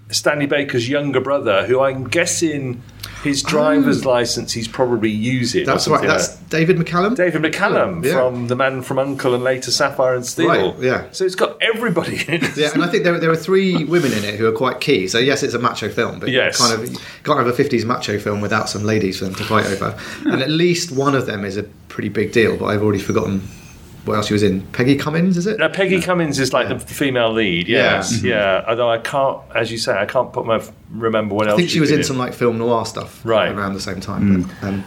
Stanley 0.09 0.45
Baker's 0.45 0.87
younger 0.89 1.19
brother, 1.21 1.65
who 1.65 1.79
I'm 1.81 2.07
guessing 2.07 2.81
his 3.23 3.43
driver's 3.43 4.05
oh. 4.05 4.09
license 4.09 4.53
he's 4.53 4.67
probably 4.67 5.09
using. 5.09 5.63
Oh. 5.63 5.73
That's 5.73 5.87
right. 5.87 6.07
That's 6.07 6.39
like. 6.39 6.49
David 6.49 6.77
McCallum. 6.77 7.15
David 7.15 7.41
McCallum 7.41 8.03
Yeah. 8.03 8.13
from 8.13 8.47
The 8.47 8.55
Man 8.55 8.81
from 8.81 8.99
Uncle 8.99 9.33
and 9.35 9.43
later 9.43 9.71
Sapphire 9.71 10.15
and 10.15 10.25
Steel. 10.25 10.47
Right, 10.47 10.79
yeah. 10.79 11.05
So 11.11 11.25
it's 11.25 11.35
got 11.35 11.61
everybody 11.61 12.15
in 12.27 12.43
it. 12.43 12.57
Yeah, 12.57 12.71
and 12.73 12.83
I 12.83 12.87
think 12.87 13.03
there, 13.03 13.19
there 13.19 13.31
are 13.31 13.35
three 13.35 13.83
women 13.83 14.13
in 14.13 14.23
it 14.23 14.35
who 14.35 14.47
are 14.47 14.51
quite 14.51 14.79
key. 14.79 15.07
So 15.07 15.19
yes, 15.19 15.43
it's 15.43 15.53
a 15.53 15.59
macho 15.59 15.89
film, 15.89 16.19
but 16.19 16.29
Yes. 16.29 16.57
kind 16.57 16.81
of 16.81 16.89
can't 17.23 17.37
have 17.39 17.47
a 17.47 17.51
'50s 17.53 17.85
macho 17.85 18.19
film 18.19 18.41
without 18.41 18.69
some 18.69 18.83
ladies 18.83 19.19
for 19.19 19.25
them 19.25 19.35
to 19.35 19.43
fight 19.43 19.65
over. 19.65 19.97
And 20.25 20.41
at 20.41 20.49
least 20.49 20.91
one 20.91 21.15
of 21.15 21.25
them 21.25 21.43
is 21.45 21.57
a 21.57 21.63
pretty 21.89 22.09
big 22.09 22.31
deal. 22.31 22.57
But 22.57 22.65
I've 22.65 22.81
already 22.81 22.99
forgotten 22.99 23.41
what 24.09 24.17
else 24.17 24.27
she 24.27 24.33
was 24.33 24.43
in. 24.43 24.61
Peggy 24.73 24.95
Cummins, 24.95 25.37
is 25.37 25.47
it? 25.47 25.59
Now, 25.59 25.69
Peggy 25.69 26.01
Cummins 26.01 26.39
is 26.39 26.51
like 26.51 26.67
the 26.67 26.79
female 26.79 27.31
lead, 27.31 27.67
yes, 27.67 28.21
Yeah. 28.23 28.35
yeah. 28.61 28.65
Although 28.67 28.89
I 28.89 28.97
can't, 28.97 29.39
as 29.55 29.71
you 29.71 29.77
say, 29.77 29.93
I 29.97 30.05
can't 30.05 30.33
put 30.33 30.45
my 30.45 30.61
remember 30.91 31.35
what 31.35 31.47
else. 31.47 31.53
I 31.53 31.57
think 31.57 31.69
she 31.69 31.79
was 31.79 31.89
been 31.91 31.99
in 31.99 32.03
some 32.05 32.17
like 32.17 32.33
film 32.33 32.57
noir 32.57 32.85
stuff 32.85 33.21
Right. 33.23 33.51
around 33.51 33.73
the 33.73 33.79
same 33.79 33.99
time. 34.01 34.43
But, 34.61 34.67
um, 34.67 34.83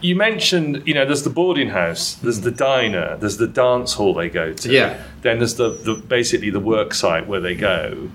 You 0.00 0.16
mentioned, 0.16 0.82
you 0.84 0.94
know, 0.94 1.04
there's 1.04 1.22
the 1.22 1.30
boarding 1.30 1.68
house, 1.68 2.14
there's 2.14 2.40
the 2.40 2.50
diner, 2.50 3.16
there's 3.20 3.36
the 3.36 3.46
dance 3.46 3.92
hall 3.92 4.14
they 4.14 4.28
go 4.28 4.52
to. 4.52 4.68
Yeah. 4.72 4.96
Then 5.20 5.38
there's 5.38 5.54
the, 5.54 5.68
the 5.70 5.94
basically 5.94 6.50
the 6.50 6.58
work 6.60 6.92
site 6.94 7.28
where 7.28 7.38
they 7.40 7.54
go, 7.54 8.08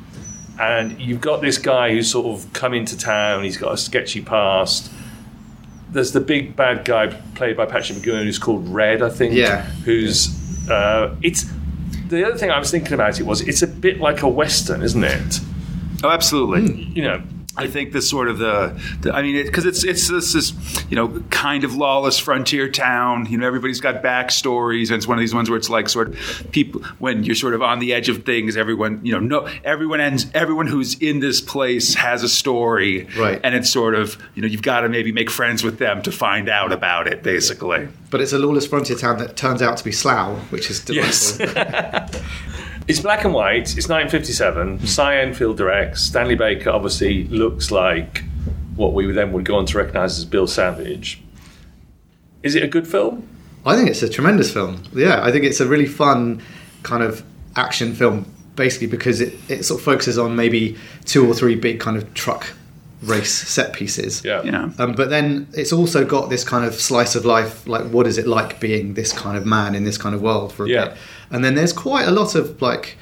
and 0.60 1.00
you've 1.00 1.22
got 1.22 1.42
this 1.42 1.58
guy 1.58 1.92
who's 1.92 2.12
sort 2.12 2.26
of 2.28 2.52
come 2.52 2.74
into 2.74 2.98
town. 2.98 3.44
He's 3.46 3.58
got 3.58 3.74
a 3.74 3.78
sketchy 3.78 4.22
past. 4.22 4.92
There's 5.90 6.12
the 6.12 6.20
big 6.20 6.58
bad 6.58 6.84
guy 6.84 7.08
played 7.36 7.56
by 7.56 7.66
Patrick 7.66 8.00
McGoohan 8.00 8.24
who's 8.26 8.38
called 8.40 8.68
Red, 8.68 9.02
I 9.02 9.10
think. 9.10 9.34
Yeah. 9.34 9.62
Who's 9.86 10.37
uh, 10.70 11.16
it's 11.22 11.46
the 12.10 12.26
other 12.26 12.38
thing 12.38 12.52
I 12.52 12.60
was 12.60 12.72
thinking 12.72 12.94
about 12.94 13.20
it 13.20 13.24
was 13.24 13.42
it's 13.42 13.62
a 13.62 13.68
bit 13.68 14.00
like 14.00 14.22
a 14.22 14.30
western, 14.30 14.82
isn't 14.82 15.04
it? 15.04 15.40
Oh, 16.04 16.10
absolutely. 16.10 16.84
You 16.96 17.04
know, 17.04 17.24
I 17.58 17.68
think 17.68 17.92
the 17.92 18.02
sort 18.02 18.28
of 18.28 18.38
the, 18.38 18.80
the 19.02 19.14
I 19.14 19.22
mean, 19.22 19.46
because 19.46 19.66
it, 19.66 19.70
it's 19.70 19.84
it's 19.84 20.08
this, 20.08 20.34
this 20.34 20.86
you 20.90 20.96
know 20.96 21.24
kind 21.30 21.64
of 21.64 21.76
lawless 21.76 22.20
frontier 22.20 22.70
town. 22.70 23.26
You 23.26 23.38
know, 23.38 23.48
everybody's 23.48 23.82
got 23.82 24.04
backstories, 24.04 24.88
and 24.90 24.98
it's 24.98 25.08
one 25.08 25.18
of 25.18 25.22
these 25.22 25.34
ones 25.34 25.50
where 25.50 25.58
it's 25.58 25.70
like 25.70 25.90
sort 25.90 26.10
of 26.10 26.52
people 26.52 26.82
when 27.00 27.24
you're 27.24 27.36
sort 27.36 27.54
of 27.54 27.62
on 27.62 27.80
the 27.80 27.94
edge 27.94 28.10
of 28.10 28.24
things. 28.26 28.58
Everyone, 28.58 29.00
you 29.04 29.12
know, 29.12 29.20
no, 29.20 29.50
everyone 29.64 30.00
ends. 30.02 30.28
Everyone 30.34 30.68
who's 30.68 30.96
in 31.02 31.20
this 31.20 31.42
place 31.42 31.96
has 31.96 32.24
a 32.24 32.30
story, 32.30 33.08
Right. 33.18 33.40
And 33.44 33.56
it's 33.56 33.70
sort 33.70 33.96
of 33.96 34.18
you 34.36 34.42
know 34.42 34.48
you've 34.48 34.62
got 34.62 34.82
to 34.82 34.90
maybe 34.90 35.12
make 35.12 35.30
friends 35.30 35.64
with 35.64 35.80
them 35.80 36.02
to 36.04 36.12
find 36.12 36.50
out 36.50 36.72
about 36.72 37.08
it, 37.08 37.24
basically. 37.24 37.88
But 38.10 38.22
it's 38.22 38.34
a 38.34 38.38
lawless 38.38 38.68
frontier 38.68 38.96
town 38.98 39.18
that 39.20 39.36
turns 39.36 39.62
out 39.62 39.78
to 39.78 39.84
be 39.84 39.92
Slough, 39.92 40.38
which 40.52 40.70
is 40.70 40.88
Yes. 40.90 41.38
It's 42.88 43.02
black 43.02 43.26
and 43.26 43.34
white. 43.34 43.78
It's 43.78 43.90
1957. 43.90 44.78
Hmm. 44.80 44.86
Cy 44.86 45.18
Enfield 45.18 45.58
directs. 45.58 46.04
Stanley 46.04 46.36
Baker 46.36 46.70
obviously 46.70 47.26
looks 47.28 47.70
like 47.72 48.24
what 48.76 48.94
we 48.94 49.12
then 49.12 49.34
would 49.34 49.44
go 49.44 49.56
on 49.56 49.66
to 49.66 49.78
recognise 49.78 50.18
as 50.18 50.26
Bill 50.26 50.48
Savage. 50.48 51.22
Is 52.44 52.56
it 52.56 52.64
a 52.64 52.68
good 52.68 52.88
film? 52.88 53.28
I 53.66 53.76
think 53.76 53.90
it's 53.90 54.04
a 54.04 54.10
tremendous 54.10 54.54
film. 54.54 54.84
Yeah, 54.94 55.22
I 55.22 55.32
think 55.32 55.44
it's 55.44 55.60
a 55.60 55.68
really 55.68 55.88
fun 55.88 56.42
kind 56.84 57.04
of 57.04 57.24
action 57.58 57.94
film, 57.94 58.32
basically 58.56 58.88
because 58.88 59.20
it, 59.20 59.34
it 59.50 59.66
sort 59.66 59.82
of 59.82 59.86
focuses 59.86 60.18
on 60.18 60.36
maybe 60.36 60.78
two 61.04 61.30
or 61.30 61.34
three 61.34 61.56
big 61.56 61.80
kind 61.80 61.98
of 61.98 62.14
truck 62.14 62.54
race 63.02 63.32
set 63.32 63.74
pieces. 63.74 64.24
Yeah. 64.26 64.42
Yeah. 64.44 64.70
Um, 64.80 64.94
but 64.94 65.10
then 65.10 65.48
it's 65.54 65.72
also 65.72 66.04
got 66.04 66.30
this 66.30 66.44
kind 66.44 66.66
of 66.66 66.74
slice 66.74 67.16
of 67.16 67.26
life, 67.26 67.68
like 67.68 67.86
what 67.92 68.08
is 68.08 68.18
it 68.18 68.26
like 68.28 68.60
being 68.60 68.96
this 68.96 69.14
kind 69.14 69.38
of 69.38 69.46
man 69.46 69.76
in 69.76 69.84
this 69.84 69.98
kind 69.98 70.16
of 70.16 70.22
world 70.22 70.52
for 70.52 70.66
a 70.66 70.70
Yeah. 70.70 70.86
bit. 70.90 70.98
And 71.30 71.44
then 71.46 71.56
there's 71.56 71.74
quite 71.74 72.08
a 72.08 72.12
lot 72.12 72.34
of 72.36 72.62
like 72.62 72.98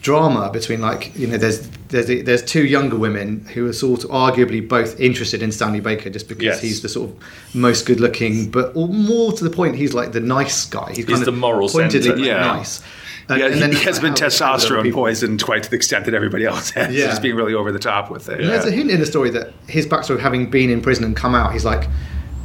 drama 0.00 0.50
between 0.52 0.80
like 0.80 1.16
you 1.16 1.28
know 1.28 1.36
there's 1.36 1.60
there's 1.88 2.06
there's 2.24 2.42
two 2.42 2.64
younger 2.64 2.96
women 2.96 3.44
who 3.54 3.68
are 3.68 3.72
sort 3.72 4.02
of 4.04 4.10
arguably 4.10 4.66
both 4.66 4.98
interested 4.98 5.42
in 5.42 5.52
Stanley 5.52 5.78
Baker 5.80 6.10
just 6.10 6.28
because 6.28 6.42
Yes. 6.44 6.60
he's 6.60 6.82
the 6.82 6.88
sort 6.88 7.10
of 7.10 7.16
most 7.54 7.86
good 7.86 8.00
looking, 8.00 8.50
but 8.50 8.72
or 8.74 8.88
more 8.88 9.32
to 9.32 9.44
the 9.44 9.50
point 9.50 9.76
he's 9.76 9.94
like 9.94 10.10
the 10.12 10.20
nice 10.20 10.64
guy. 10.64 10.92
He's, 10.94 11.04
kind 11.04 11.22
the 11.24 11.28
of 11.30 11.36
moral 11.38 11.68
pointedly 11.68 12.02
centre. 12.02 12.16
like, 12.18 12.26
Yeah. 12.26 12.40
nice. 12.40 12.80
And- 13.28 13.38
Yeah, 13.40 13.46
and 13.46 13.54
he, 13.54 13.60
then 13.60 13.72
he 13.76 13.84
has 13.84 13.98
been 14.00 14.12
how- 14.12 14.30
how 14.30 14.54
other 14.54 14.66
testosterone 14.66 14.92
poisoned 14.92 15.42
quite 15.42 15.62
to 15.64 15.70
the 15.70 15.76
extent 15.76 16.04
that 16.06 16.14
everybody 16.14 16.44
else 16.44 16.70
has. 16.70 16.94
Yeah. 16.94 17.06
Just 17.06 17.22
being 17.22 17.36
really 17.36 17.54
over 17.54 17.72
the 17.72 17.78
top 17.78 18.10
with 18.10 18.28
it. 18.28 18.40
And 18.40 18.48
There's 18.48 18.64
a 18.64 18.70
hint 18.70 18.90
in 18.90 19.00
the 19.00 19.06
story 19.06 19.30
that 19.30 19.52
his 19.68 19.86
backstory 19.86 20.16
of 20.16 20.20
having 20.20 20.50
been 20.50 20.70
in 20.70 20.80
prison 20.82 21.04
and 21.04 21.16
come 21.16 21.34
out, 21.34 21.52
he's 21.52 21.64
like, 21.64 21.88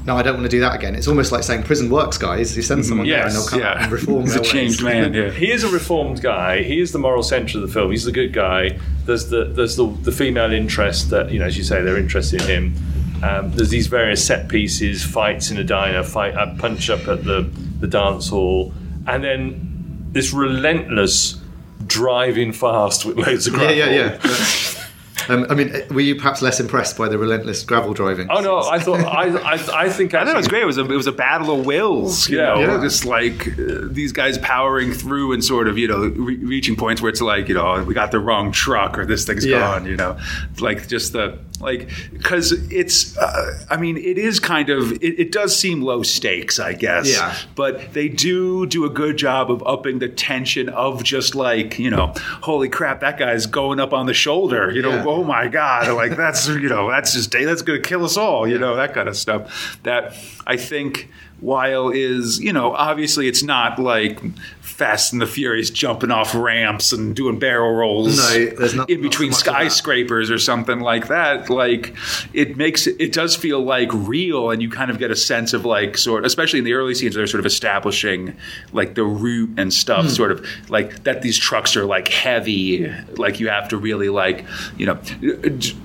no, 0.05 0.15
I 0.15 0.21
don't 0.23 0.35
want 0.35 0.45
to 0.45 0.49
do 0.49 0.61
that 0.61 0.73
again. 0.73 0.95
It's 0.95 1.09
almost 1.09 1.33
like 1.33 1.43
saying 1.43 1.63
prison 1.63 1.89
works, 1.89 2.17
guys. 2.17 2.55
You 2.55 2.61
send 2.63 2.85
someone 2.85 3.07
there 3.07 3.25
and 3.25 3.33
they'll 3.35 3.45
come 3.45 3.61
out 3.61 3.75
Yeah, 3.75 3.83
and 3.83 3.91
reform 3.91 4.21
he's 4.21 4.33
their 4.35 4.41
a 4.41 4.45
changed 4.45 4.81
ways. 4.81 5.01
man. 5.01 5.13
Yeah. 5.13 5.31
He 5.31 5.51
is 5.51 5.65
a 5.65 5.69
reformed 5.69 6.21
guy. 6.21 6.63
He 6.63 6.79
is 6.79 6.93
the 6.93 6.99
moral 6.99 7.23
centre 7.23 7.57
of 7.57 7.61
the 7.67 7.67
film. 7.67 7.91
He's 7.91 8.05
the 8.05 8.13
good 8.13 8.31
guy. 8.31 8.79
There's 9.05 9.27
the 9.27 9.43
there's 9.45 9.75
the, 9.75 9.87
the 10.03 10.13
female 10.13 10.53
interest 10.53 11.09
that 11.09 11.29
you 11.31 11.39
know, 11.39 11.45
as 11.45 11.57
you 11.57 11.65
say, 11.65 11.81
they're 11.81 11.97
interested 11.97 12.41
in 12.43 12.47
him. 12.47 12.75
Um, 13.21 13.51
there's 13.51 13.69
these 13.69 13.87
various 13.87 14.23
set 14.25 14.47
pieces, 14.47 15.03
fights 15.03 15.51
in 15.51 15.57
a 15.57 15.63
diner, 15.65 16.03
fight, 16.03 16.35
a 16.35 16.55
punch 16.57 16.89
up 16.89 17.05
at 17.09 17.25
the 17.25 17.41
the 17.81 17.87
dance 17.87 18.29
hall, 18.29 18.71
and 19.07 19.21
then 19.21 19.66
this 20.11 20.33
relentless 20.33 21.39
driving 21.85 22.51
fast 22.51 23.05
with 23.05 23.17
loads 23.17 23.47
of 23.47 23.53
gravel. 23.53 23.75
yeah, 23.75 23.89
yeah. 24.19 24.19
Um, 25.29 25.45
I 25.49 25.55
mean, 25.55 25.73
were 25.89 25.99
you 25.99 26.15
perhaps 26.15 26.41
less 26.41 26.61
impressed 26.61 26.97
by 26.97 27.09
the 27.09 27.17
relentless 27.17 27.61
gravel 27.65 27.93
driving? 27.93 28.27
Oh 28.31 28.39
no, 28.39 28.59
I 28.59 28.79
thought 28.79 29.01
I 29.01 29.27
I, 29.35 29.83
I 29.87 29.89
think 29.89 30.13
I 30.13 30.23
thought 30.23 30.35
it 30.35 30.37
was 30.37 30.47
great. 30.47 30.61
It 30.61 30.65
was 30.65 30.77
a 30.77 30.85
it 30.85 30.95
was 30.95 31.07
a 31.07 31.11
battle 31.11 31.59
of 31.59 31.65
wills. 31.65 32.29
You 32.29 32.37
Yeah. 32.37 32.53
know, 32.53 32.59
Yeah. 32.75 32.81
just 32.81 33.03
like 33.03 33.45
uh, 33.59 33.79
these 33.89 34.13
guys 34.13 34.37
powering 34.37 34.93
through 34.93 35.33
and 35.33 35.43
sort 35.43 35.67
of 35.67 35.77
you 35.77 35.89
know 35.89 35.97
re- 36.15 36.37
reaching 36.37 36.77
points 36.77 37.01
where 37.01 37.09
it's 37.09 37.19
like 37.19 37.49
you 37.49 37.55
know 37.55 37.83
we 37.83 37.93
got 37.93 38.11
the 38.11 38.19
wrong 38.19 38.53
truck 38.53 38.97
or 38.97 39.05
this 39.05 39.25
thing's 39.25 39.43
Yeah. 39.45 39.59
gone. 39.59 39.85
You 39.85 39.97
know, 39.97 40.17
It's 40.53 40.61
like 40.61 40.87
just 40.87 41.11
the 41.11 41.37
like 41.59 41.89
because 42.11 42.51
it's 42.71 43.17
uh, 43.17 43.57
I 43.69 43.77
mean 43.77 43.97
it 43.97 44.17
is 44.17 44.39
kind 44.39 44.69
of 44.69 44.91
it, 44.93 45.19
it 45.19 45.31
does 45.31 45.57
seem 45.57 45.81
low 45.81 46.03
stakes 46.03 46.59
I 46.59 46.73
guess. 46.73 47.11
Yeah. 47.11 47.35
But 47.55 47.93
they 47.93 48.09
do 48.09 48.65
do 48.65 48.85
a 48.85 48.89
good 48.89 49.17
job 49.17 49.51
of 49.51 49.63
upping 49.65 49.99
the 49.99 50.09
tension 50.09 50.69
of 50.69 51.03
just 51.03 51.35
like 51.35 51.79
you 51.79 51.89
know 51.89 52.13
holy 52.41 52.69
crap 52.69 53.01
that 53.01 53.17
guy's 53.17 53.45
going 53.45 53.79
up 53.79 53.93
on 53.93 54.05
the 54.05 54.13
shoulder. 54.13 54.71
You 54.71 54.81
know 54.81 54.91
Yeah. 54.91 55.05
oh 55.07 55.23
my 55.23 55.47
god 55.47 55.93
like 55.95 56.15
that's 56.15 56.47
you 56.47 56.69
know 56.69 56.89
that's 56.89 57.13
just 57.13 57.31
that's 57.31 57.61
going 57.61 57.81
to 57.81 57.87
kill 57.87 58.03
us 58.05 58.17
all. 58.17 58.47
You 58.47 58.57
know 58.59 58.75
that 58.75 58.93
kind 58.93 59.09
of 59.09 59.17
stuff. 59.17 59.79
That 59.83 60.15
I 60.45 60.57
think 60.57 61.09
while 61.39 61.89
is 61.89 62.39
you 62.39 62.51
know 62.53 62.73
obviously 62.73 63.27
it's 63.27 63.43
not 63.43 63.77
like 63.79 64.19
Fast 64.61 65.11
and 65.11 65.19
the 65.21 65.25
Furious 65.25 65.71
jumping 65.71 66.11
off 66.11 66.35
ramps 66.35 66.91
and 66.91 67.15
doing 67.15 67.39
barrel 67.39 67.73
rolls 67.73 68.17
No, 68.17 68.45
there's 68.55 68.75
not- 68.75 68.89
in 68.89 69.01
between 69.01 69.31
not 69.31 69.39
so 69.39 69.51
much 69.51 69.59
of 69.61 69.63
that. 69.65 69.71
skyscrapers 69.71 70.29
or 70.29 70.37
something 70.37 70.79
like 70.81 71.07
that. 71.07 71.49
Like 71.49 71.95
it 72.33 72.57
makes 72.57 72.85
it, 72.85 72.95
it 72.99 73.11
does 73.11 73.35
feel 73.35 73.59
like 73.63 73.89
real, 73.91 74.51
and 74.51 74.61
you 74.61 74.69
kind 74.69 74.91
of 74.91 74.99
get 74.99 75.09
a 75.09 75.15
sense 75.15 75.53
of 75.53 75.65
like 75.65 75.97
sort, 75.97 76.25
especially 76.25 76.59
in 76.59 76.65
the 76.65 76.73
early 76.73 76.93
scenes, 76.93 77.15
they're 77.15 77.25
sort 77.25 77.39
of 77.39 77.45
establishing 77.47 78.35
like 78.71 78.93
the 78.93 79.03
route 79.03 79.49
and 79.57 79.73
stuff, 79.73 80.05
Hmm. 80.05 80.09
sort 80.11 80.31
of 80.31 80.45
like 80.69 81.03
that 81.05 81.23
these 81.23 81.39
trucks 81.39 81.75
are 81.75 81.85
like 81.85 82.07
heavy, 82.09 82.87
like 83.15 83.39
you 83.39 83.49
have 83.49 83.69
to 83.69 83.77
really 83.77 84.09
like 84.09 84.45
you 84.77 84.85
know, 84.85 84.99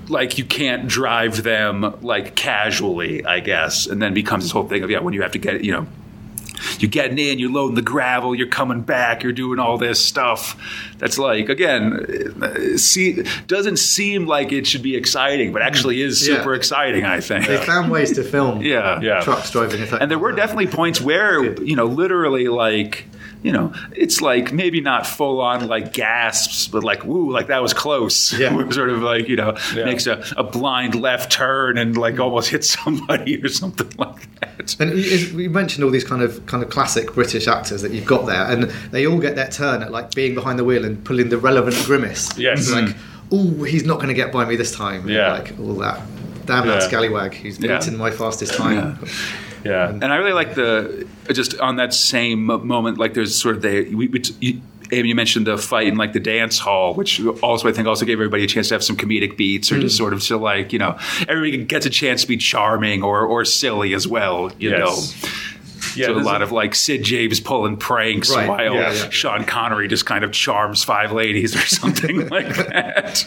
like 0.07 0.37
you 0.37 0.45
can't 0.45 0.87
drive 0.87 1.41
them 1.41 1.95
like 2.01 2.35
casually, 2.35 3.25
I 3.25 3.39
guess, 3.39 3.87
and 3.87 3.99
then 4.01 4.13
becomes 4.13 4.43
this 4.43 4.51
whole 4.51 4.67
thing 4.67 4.83
of 4.83 4.91
yeah, 4.91 4.99
when 4.99 5.13
you 5.15 5.21
have 5.23 5.31
to 5.31 5.39
get 5.43 5.63
you 5.63 5.71
know 5.73 5.87
you're 6.79 6.89
getting 6.89 7.17
in, 7.19 7.39
you're 7.39 7.51
loading 7.51 7.75
the 7.75 7.81
gravel, 7.81 8.33
you're 8.33 8.47
coming 8.47 8.81
back, 8.81 9.21
you're 9.21 9.33
doing 9.33 9.59
all 9.59 9.77
this 9.77 10.03
stuff. 10.03 10.55
That's 10.97 11.17
like 11.17 11.49
again, 11.49 12.77
see, 12.77 13.23
doesn't 13.47 13.77
seem 13.77 14.27
like 14.27 14.51
it 14.53 14.65
should 14.65 14.81
be 14.83 14.95
exciting, 14.95 15.51
but 15.51 15.61
actually 15.61 16.01
is 16.01 16.25
Yeah. 16.25 16.37
super 16.37 16.53
exciting. 16.53 17.03
I 17.05 17.19
think. 17.19 17.47
They 17.47 17.57
found 17.57 17.91
ways 17.91 18.13
to 18.13 18.23
film 18.23 18.61
Yeah. 18.61 18.99
Yeah. 19.01 19.19
trucks 19.21 19.51
driving. 19.51 19.81
And 19.99 20.09
there 20.09 20.19
were 20.19 20.31
definitely 20.31 20.67
points 20.67 21.01
where 21.01 21.43
you 21.61 21.75
know, 21.75 21.85
literally 21.85 22.47
like. 22.47 23.05
You 23.43 23.51
know, 23.51 23.73
it's 23.93 24.21
like 24.21 24.53
maybe 24.53 24.79
not 24.79 25.05
full 25.05 25.41
on 25.41 25.67
like 25.67 25.91
gasps, 25.91 26.67
but 26.69 26.83
like 26.83 27.03
woo, 27.03 27.29
like 27.31 27.47
that 27.47 27.61
was 27.61 27.73
close. 27.73 28.31
Yeah. 28.39 28.69
sort 28.69 28.89
of 28.89 29.01
like 29.01 29.27
you 29.27 29.35
know 29.35 29.57
Yeah. 29.75 29.83
makes 29.85 30.07
a, 30.07 30.23
a 30.37 30.43
blind 30.43 30.95
left 30.95 31.31
turn 31.31 31.77
and 31.77 31.97
like 31.97 32.19
almost 32.19 32.49
hits 32.49 32.69
somebody 32.81 33.41
or 33.43 33.49
something 33.49 33.91
like 33.97 34.27
that. 34.39 34.75
And 34.79 34.97
you- 34.97 35.49
mentioned 35.49 35.83
all 35.83 35.91
these 35.91 36.05
kind 36.05 36.21
of 36.21 36.45
kind 36.45 36.63
of 36.63 36.69
classic 36.69 37.13
British 37.13 37.47
actors 37.47 37.81
that 37.81 37.91
you've 37.91 38.05
got 38.05 38.25
there, 38.25 38.45
and 38.49 38.63
they 38.91 39.05
all 39.05 39.19
get 39.19 39.35
their 39.35 39.49
turn 39.49 39.83
at 39.83 39.91
like 39.91 40.15
being 40.15 40.33
behind 40.35 40.57
the 40.57 40.63
wheel 40.63 40.85
and 40.85 41.03
pulling 41.03 41.27
the 41.29 41.37
relevant 41.37 41.75
grimace. 41.85 42.37
Yes. 42.37 42.59
It's 42.61 42.71
like, 42.71 42.95
oh, 43.31 43.63
he's 43.63 43.83
not 43.85 43.95
going 43.95 44.07
to 44.07 44.13
get 44.13 44.31
by 44.31 44.45
me 44.45 44.55
this 44.55 44.73
time. 44.73 45.07
Yeah. 45.09 45.33
like 45.33 45.53
all 45.59 45.73
that. 45.75 45.99
Damn 46.45 46.67
that 46.67 46.81
Yeah. 46.81 46.87
scallywag 46.87 47.33
who's 47.35 47.59
Yeah. 47.59 47.77
beaten 47.79 47.97
my 47.97 48.11
fastest 48.11 48.53
time. 48.53 48.99
yeah. 49.65 49.89
And 49.89 50.05
I 50.05 50.15
really 50.17 50.33
like 50.33 50.55
the 50.55 51.05
just 51.31 51.57
on 51.59 51.75
that 51.77 51.93
same 51.93 52.43
moment, 52.43 52.97
like 52.97 53.13
there's 53.13 53.35
sort 53.35 53.55
of 53.55 53.61
the 53.61 53.93
we, 53.93 54.07
we 54.07 54.21
you, 54.39 54.61
Amy, 54.91 55.09
you 55.09 55.15
mentioned 55.15 55.47
the 55.47 55.57
fight 55.57 55.87
in 55.87 55.95
like 55.95 56.13
the 56.13 56.19
dance 56.19 56.59
hall, 56.59 56.93
which 56.93 57.19
also 57.41 57.67
I 57.67 57.71
think 57.71 57.87
also 57.87 58.05
gave 58.05 58.17
everybody 58.17 58.43
a 58.43 58.47
chance 58.47 58.67
to 58.67 58.75
have 58.75 58.83
some 58.83 58.95
comedic 58.97 59.37
beats 59.37 59.71
or 59.71 59.75
Hmm. 59.75 59.81
just 59.81 59.97
sort 59.97 60.13
of 60.13 60.21
to 60.23 60.37
like 60.37 60.71
you 60.73 60.79
know 60.79 60.97
everybody 61.27 61.63
gets 61.63 61.85
a 61.85 61.89
chance 61.89 62.21
to 62.23 62.27
be 62.27 62.37
charming 62.37 63.01
or 63.03 63.21
or 63.21 63.45
silly 63.45 63.93
as 63.93 64.07
well. 64.07 64.51
You 64.59 64.71
Yes. 64.71 65.23
know. 65.23 65.29
Yeah, 65.95 66.07
so 66.07 66.15
a 66.17 66.21
lot 66.23 66.41
a- 66.41 66.45
of 66.45 66.51
like 66.51 66.73
Sid 66.75 67.03
James 67.03 67.39
pulling 67.39 67.77
pranks 67.77 68.33
Right, 68.33 68.47
while 68.47 68.73
yeah, 68.75 68.93
yeah. 68.93 69.09
Sean 69.09 69.43
Connery 69.43 69.87
just 69.87 70.05
kind 70.05 70.23
of 70.23 70.31
charms 70.31 70.83
five 70.83 71.11
ladies 71.11 71.55
or 71.55 71.59
something 71.67 72.29
like 72.29 72.55
that. 72.55 73.25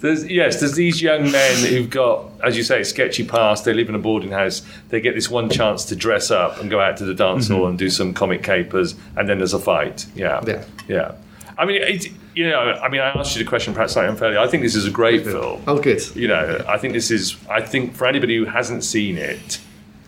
There's, 0.00 0.24
yes, 0.30 0.60
there's 0.60 0.74
these 0.74 1.02
young 1.02 1.30
men 1.32 1.56
who've 1.66 1.90
got, 1.90 2.30
as 2.44 2.56
you 2.56 2.62
say, 2.62 2.84
sketchy 2.84 3.24
past. 3.26 3.64
They 3.64 3.74
live 3.74 3.88
in 3.88 3.96
a 3.96 3.98
boarding 3.98 4.30
house. 4.30 4.62
They 4.90 5.00
get 5.00 5.14
this 5.16 5.28
one 5.28 5.50
chance 5.50 5.84
to 5.86 5.96
dress 5.96 6.30
up 6.30 6.60
and 6.60 6.70
go 6.70 6.80
out 6.80 6.96
to 6.98 7.04
the 7.04 7.14
dance 7.14 7.46
Mm-hmm. 7.46 7.54
hall 7.56 7.66
and 7.66 7.76
do 7.76 7.90
some 7.90 8.14
comic 8.14 8.42
capers, 8.44 8.94
and 9.16 9.28
then 9.28 9.38
there's 9.38 9.54
a 9.54 9.58
fight. 9.58 10.06
Yeah, 10.14 10.40
Yeah. 10.46 10.64
yeah. 10.86 11.12
I 11.56 11.64
mean, 11.64 11.82
it's, 11.82 12.06
you 12.36 12.48
know, 12.48 12.60
I 12.60 12.88
mean, 12.88 13.00
I 13.00 13.08
asked 13.08 13.36
you 13.36 13.42
the 13.42 13.48
question 13.48 13.74
perhaps 13.74 13.94
slightly 13.94 14.10
unfairly. 14.10 14.36
I 14.38 14.46
think 14.46 14.62
this 14.62 14.76
is 14.76 14.86
a 14.86 14.90
great 14.92 15.24
film. 15.24 15.60
Oh, 15.66 15.80
good. 15.80 16.00
You 16.14 16.28
know, 16.28 16.64
I 16.68 16.78
think 16.78 16.92
this 16.94 17.10
is. 17.10 17.36
I 17.50 17.60
think 17.60 17.94
for 17.96 18.06
anybody 18.06 18.36
who 18.36 18.44
hasn't 18.44 18.84
seen 18.84 19.18
it, 19.18 19.58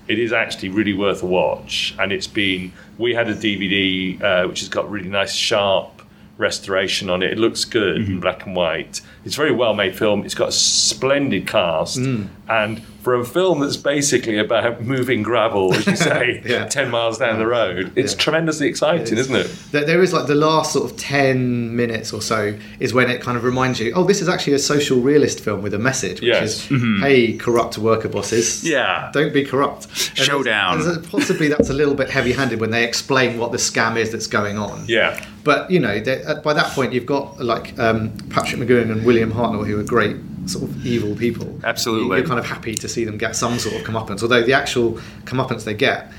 it 0.07 0.21
is 0.21 0.33
actually 0.33 0.69
really 0.69 0.93
worth 0.93 1.25
a 1.25 1.27
watch. 1.27 1.97
And 1.99 2.13
it's 2.13 2.29
been. 2.29 2.73
We 2.99 3.15
had 3.15 3.29
a 3.29 3.35
DVD 3.35 4.23
uh, 4.23 4.47
which 4.47 4.61
has 4.61 4.69
got 4.69 4.89
really 4.89 5.09
nice, 5.09 5.33
sharp 5.35 6.00
restoration 6.41 7.09
on 7.11 7.23
it. 7.23 7.33
It 7.33 7.39
looks 7.39 7.65
good 7.65 7.99
Mm-hmm. 7.99 8.13
in 8.13 8.21
black 8.21 8.47
and 8.47 8.57
white. 8.57 9.01
It's 9.25 9.35
a 9.35 9.37
very 9.37 9.53
well 9.53 9.75
made 9.75 9.97
film. 9.97 10.25
It's 10.25 10.35
got 10.35 10.49
a 10.49 10.53
splendid 10.53 11.47
cast, 11.47 11.99
Mm. 11.99 12.29
And 12.51 12.83
for 13.03 13.15
a 13.15 13.25
film 13.25 13.61
that's 13.61 13.77
basically 13.79 14.39
about 14.39 14.83
moving 14.83 15.23
gravel, 15.23 15.73
as 15.73 15.87
you 15.87 15.97
say, 15.97 16.43
Yeah. 16.47 16.67
ten 16.67 16.91
miles 16.91 17.17
down 17.19 17.39
the 17.39 17.47
road, 17.47 17.93
it's 17.97 18.13
Yeah. 18.13 18.19
tremendously 18.19 18.67
exciting, 18.67 19.03
It 19.03 19.13
is. 19.13 19.31
isn't 19.31 19.37
it? 19.37 19.51
There, 19.71 19.85
there 19.85 20.03
is 20.03 20.13
like 20.13 20.27
the 20.27 20.35
last 20.35 20.73
sort 20.73 20.91
of 20.91 20.97
10 20.99 21.75
minutes 21.77 22.13
or 22.13 22.21
so 22.21 22.55
is 22.79 22.93
when 22.93 23.09
it 23.09 23.23
kind 23.23 23.37
of 23.39 23.45
reminds 23.45 23.79
you, 23.81 23.93
oh, 23.95 24.05
this 24.05 24.21
is 24.21 24.29
actually 24.29 24.55
a 24.55 24.59
social 24.59 25.01
realist 25.01 25.41
film 25.41 25.63
with 25.63 25.73
a 25.75 25.79
message, 25.79 26.21
which 26.21 26.29
Yes. 26.29 26.71
is, 26.71 26.83
hey, 27.01 27.35
corrupt 27.39 27.79
worker 27.79 28.09
bosses. 28.09 28.69
Yeah. 28.69 29.11
Don't 29.15 29.33
be 29.33 29.45
corrupt. 29.45 29.87
And 30.19 30.19
Showdown. 30.27 30.81
there's- 30.81 30.97
there's 30.97 31.07
a- 31.07 31.09
possibly 31.11 31.49
that's 31.49 31.71
a 31.71 31.75
little 31.75 31.95
bit 31.95 32.11
heavy 32.11 32.33
handed 32.33 32.61
when 32.61 32.71
they 32.71 32.85
explain 32.85 33.39
what 33.39 33.53
the 33.53 33.59
scam 33.59 33.97
is 33.97 34.11
that's 34.11 34.27
going 34.27 34.59
on. 34.59 34.85
Yeah. 34.89 35.19
But, 35.43 35.71
you 35.71 35.81
know, 35.81 35.95
by 36.45 36.53
that 36.53 36.73
point, 36.75 36.93
you've 36.93 37.07
got 37.07 37.41
like 37.43 37.79
um, 37.79 38.11
Patrick 38.29 38.61
McGoohan 38.61 38.91
and 38.93 39.05
William 39.07 39.33
Hartnell, 39.33 39.67
who 39.67 39.79
are 39.81 39.83
great 39.85 40.17
sort 40.47 40.65
of 40.65 40.87
evil 40.87 41.15
people. 41.15 41.59
Absolutely. 41.65 42.19
You're 42.19 42.27
kind 42.27 42.39
of 42.39 42.47
happy 42.47 42.75
to 42.75 42.89
see 42.89 43.05
them 43.05 43.19
get 43.19 43.37
some 43.37 43.59
sort 43.59 43.75
of 43.77 43.83
comeuppance, 43.83 44.23
although 44.23 44.43
the 44.43 44.53
actual 44.55 44.95
comeuppance 45.25 45.65
they 45.65 45.75
get. 45.75 46.11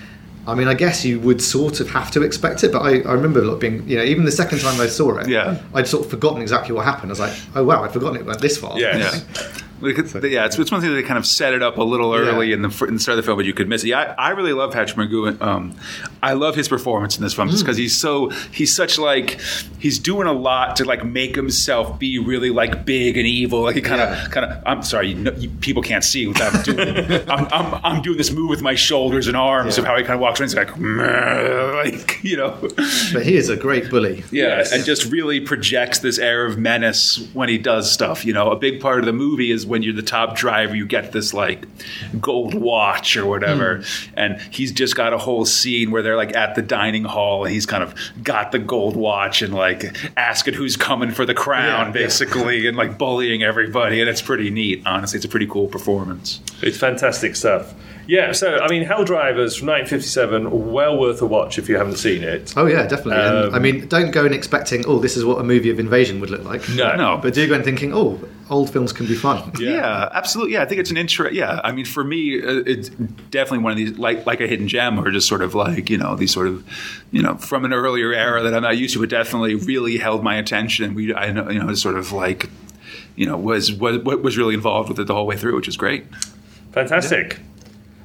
I 0.47 0.55
mean, 0.55 0.67
I 0.67 0.73
guess 0.73 1.05
you 1.05 1.19
would 1.19 1.41
sort 1.41 1.79
of 1.81 1.89
have 1.91 2.09
to 2.11 2.23
expect 2.23 2.63
it, 2.63 2.71
but 2.71 2.81
I, 2.81 3.01
I 3.01 3.13
remember 3.13 3.43
it 3.43 3.59
being, 3.59 3.87
you 3.87 3.97
know, 3.97 4.03
even 4.03 4.25
the 4.25 4.31
second 4.31 4.59
time 4.59 4.79
I 4.81 4.87
saw 4.87 5.17
it, 5.17 5.27
Yeah. 5.27 5.61
I'd 5.75 5.87
sort 5.87 6.05
of 6.05 6.09
forgotten 6.09 6.41
exactly 6.41 6.73
what 6.73 6.83
happened. 6.85 7.11
I 7.11 7.13
was 7.13 7.19
like, 7.19 7.33
oh 7.55 7.63
wow, 7.63 7.83
I'd 7.83 7.93
forgotten 7.93 8.17
it 8.17 8.25
went 8.25 8.41
this 8.41 8.57
far. 8.57 8.79
Yeah. 8.79 8.97
Yeah. 8.97 9.19
We 9.81 9.93
could- 9.93 10.23
yeah, 10.31 10.45
it's, 10.45 10.57
it's 10.59 10.71
one 10.71 10.81
thing 10.81 10.93
they 10.93 11.03
kind 11.03 11.17
of 11.17 11.25
set 11.25 11.53
it 11.53 11.61
up 11.63 11.77
a 11.77 11.83
little 11.83 12.13
early 12.13 12.49
Yeah. 12.49 12.55
in 12.55 12.61
the 12.61 12.85
in 12.87 12.93
the 12.95 12.99
start 12.99 13.17
of 13.17 13.23
the 13.23 13.27
film, 13.27 13.37
but 13.37 13.45
you 13.45 13.53
could 13.53 13.67
miss 13.67 13.83
it. 13.83 13.87
Yeah, 13.89 14.15
I, 14.17 14.27
I 14.27 14.29
really 14.31 14.53
love 14.53 14.71
Patrick 14.73 15.09
McGoohan. 15.09 15.41
Um, 15.41 15.75
I 16.23 16.33
love 16.33 16.55
his 16.55 16.67
performance 16.67 17.17
in 17.17 17.23
this 17.23 17.33
film 17.33 17.49
just 17.49 17.63
because 17.63 17.77
he's 17.77 17.97
so 17.97 18.29
he's 18.51 18.75
such 18.75 18.97
like 18.99 19.39
he's 19.79 19.97
doing 19.99 20.27
a 20.27 20.33
lot 20.33 20.75
to 20.77 20.85
like 20.85 21.03
make 21.03 21.35
himself 21.35 21.97
be 21.99 22.19
really 22.19 22.49
like 22.51 22.85
big 22.85 23.17
and 23.17 23.25
evil. 23.25 23.61
Like 23.63 23.75
he 23.75 23.81
kind 23.81 24.01
of 24.01 24.09
Yeah. 24.09 24.27
kind 24.27 24.45
of. 24.51 24.63
I'm 24.65 24.83
sorry, 24.83 25.09
you 25.09 25.15
know, 25.15 25.31
you, 25.33 25.49
people 25.49 25.81
can't 25.81 26.03
see 26.03 26.27
what 26.27 26.41
I'm 26.41 26.61
doing. 26.63 27.11
I'm, 27.29 27.47
I'm, 27.51 27.81
I'm 27.83 28.01
doing 28.01 28.17
this 28.17 28.31
move 28.31 28.49
with 28.49 28.61
my 28.61 28.75
shoulders 28.75 29.27
and 29.27 29.35
arms 29.35 29.77
of 29.77 29.85
how 29.85 29.95
he 29.97 30.03
kind 30.03 30.15
of 30.15 30.19
walks 30.21 30.39
around. 30.39 30.49
He's 30.49 30.55
like, 30.55 30.77
"Meh," 30.77 31.73
like 31.83 32.23
you 32.23 32.37
know. 32.37 32.57
But 33.13 33.25
he 33.25 33.35
is 33.35 33.49
a 33.49 33.55
great 33.57 33.89
bully. 33.89 34.23
Yeah, 34.31 34.57
Yes. 34.57 34.71
and 34.71 34.85
just 34.85 35.11
really 35.11 35.39
projects 35.39 35.99
this 35.99 36.19
air 36.19 36.45
of 36.45 36.57
menace 36.57 37.27
when 37.33 37.49
he 37.49 37.57
does 37.57 37.91
stuff. 37.91 38.25
You 38.25 38.33
know, 38.33 38.51
a 38.51 38.55
big 38.55 38.79
part 38.81 38.99
of 38.99 39.05
the 39.05 39.13
movie 39.13 39.51
is 39.51 39.65
when 39.71 39.81
you're 39.81 39.93
the 39.93 40.01
top 40.03 40.35
driver, 40.35 40.75
you 40.75 40.85
get 40.85 41.11
this 41.13 41.33
like 41.33 41.65
gold 42.19 42.53
watch 42.53 43.17
or 43.17 43.25
whatever, 43.25 43.77
Hmm. 43.77 44.13
and 44.15 44.41
he's 44.51 44.71
just 44.71 44.95
got 44.95 45.13
a 45.13 45.17
whole 45.17 45.45
scene 45.45 45.89
where 45.91 46.01
they're 46.03 46.17
like 46.17 46.35
at 46.35 46.55
the 46.55 46.61
dining 46.61 47.05
hall, 47.05 47.45
and 47.45 47.53
he's 47.53 47.65
kind 47.65 47.81
of 47.81 47.95
got 48.23 48.51
the 48.51 48.59
gold 48.59 48.95
watch 48.95 49.41
and 49.41 49.53
like 49.53 49.95
asking 50.17 50.53
who's 50.53 50.77
coming 50.77 51.11
for 51.11 51.25
the 51.25 51.33
crown, 51.33 51.63
Yeah, 51.79 51.85
yeah. 51.87 51.91
basically, 52.05 52.67
and 52.67 52.77
like 52.77 52.97
bullying 52.97 53.41
everybody, 53.43 53.99
and 54.01 54.09
it's 54.09 54.21
pretty 54.21 54.49
neat. 54.51 54.83
Honestly, 54.85 55.17
it's 55.17 55.25
a 55.25 55.29
pretty 55.29 55.47
cool 55.47 55.67
performance. 55.67 56.39
It's 56.61 56.77
fantastic 56.77 57.35
stuff. 57.35 57.73
Yeah, 58.11 58.33
so 58.33 58.59
I 58.59 58.67
mean, 58.67 58.83
Hell 58.83 59.05
Drivers 59.05 59.55
from 59.55 59.69
1957, 59.69 60.73
well 60.73 60.99
worth 60.99 61.21
a 61.21 61.25
watch 61.25 61.57
if 61.57 61.69
you 61.69 61.77
haven't 61.77 61.95
seen 61.95 62.23
it. 62.23 62.53
Oh 62.57 62.65
yeah, 62.65 62.85
definitely. 62.85 63.13
Um, 63.13 63.45
and, 63.45 63.55
I 63.55 63.59
mean, 63.59 63.87
don't 63.87 64.11
go 64.11 64.25
in 64.25 64.33
expecting, 64.33 64.85
oh, 64.85 64.99
this 64.99 65.15
is 65.15 65.23
what 65.23 65.39
a 65.39 65.45
movie 65.45 65.69
of 65.69 65.79
invasion 65.79 66.19
would 66.19 66.29
look 66.29 66.43
like. 66.43 66.67
No. 66.67 66.93
No, 66.97 67.19
But 67.21 67.33
do 67.33 67.47
go 67.47 67.55
in 67.55 67.63
thinking, 67.63 67.93
oh, 67.93 68.19
old 68.49 68.69
films 68.69 68.91
can 68.91 69.07
be 69.07 69.15
fun. 69.15 69.53
Yeah. 69.57 69.69
Yeah. 69.69 70.09
absolutely. 70.11 70.55
Yeah, 70.55 70.63
I 70.63 70.65
think 70.65 70.81
it's 70.81 70.91
an 70.91 70.97
interest. 70.97 71.33
Yeah, 71.33 71.61
I 71.63 71.71
mean, 71.71 71.85
for 71.85 72.03
me, 72.03 72.41
uh, 72.41 72.63
it's 72.65 72.89
definitely 72.89 73.59
one 73.59 73.71
of 73.71 73.77
these 73.77 73.97
like 73.97 74.25
like 74.25 74.41
a 74.41 74.47
hidden 74.47 74.67
gem, 74.67 74.99
or 74.99 75.09
just 75.09 75.29
sort 75.29 75.41
of 75.41 75.55
like 75.55 75.89
you 75.89 75.97
know 75.97 76.17
these 76.17 76.33
sort 76.33 76.47
of 76.47 76.67
you 77.11 77.21
know 77.21 77.35
from 77.35 77.63
an 77.63 77.71
earlier 77.71 78.11
era 78.11 78.43
that 78.43 78.53
I'm 78.53 78.63
not 78.63 78.77
used 78.77 78.95
to, 78.95 78.99
but 78.99 79.07
definitely 79.07 79.55
really 79.55 79.97
held 79.97 80.21
my 80.21 80.35
attention. 80.35 80.83
And 80.83 80.95
we, 80.97 81.15
I 81.15 81.31
know, 81.31 81.49
you 81.49 81.63
know, 81.63 81.73
sort 81.75 81.95
of 81.95 82.11
like 82.11 82.49
you 83.15 83.25
know 83.25 83.37
was 83.37 83.71
was 83.71 83.99
was 83.99 84.37
really 84.37 84.53
involved 84.53 84.89
with 84.89 84.99
it 84.99 85.07
the 85.07 85.13
whole 85.13 85.27
way 85.27 85.37
through, 85.37 85.55
which 85.55 85.69
is 85.69 85.77
great. 85.77 86.03
Fantastic. 86.73 87.39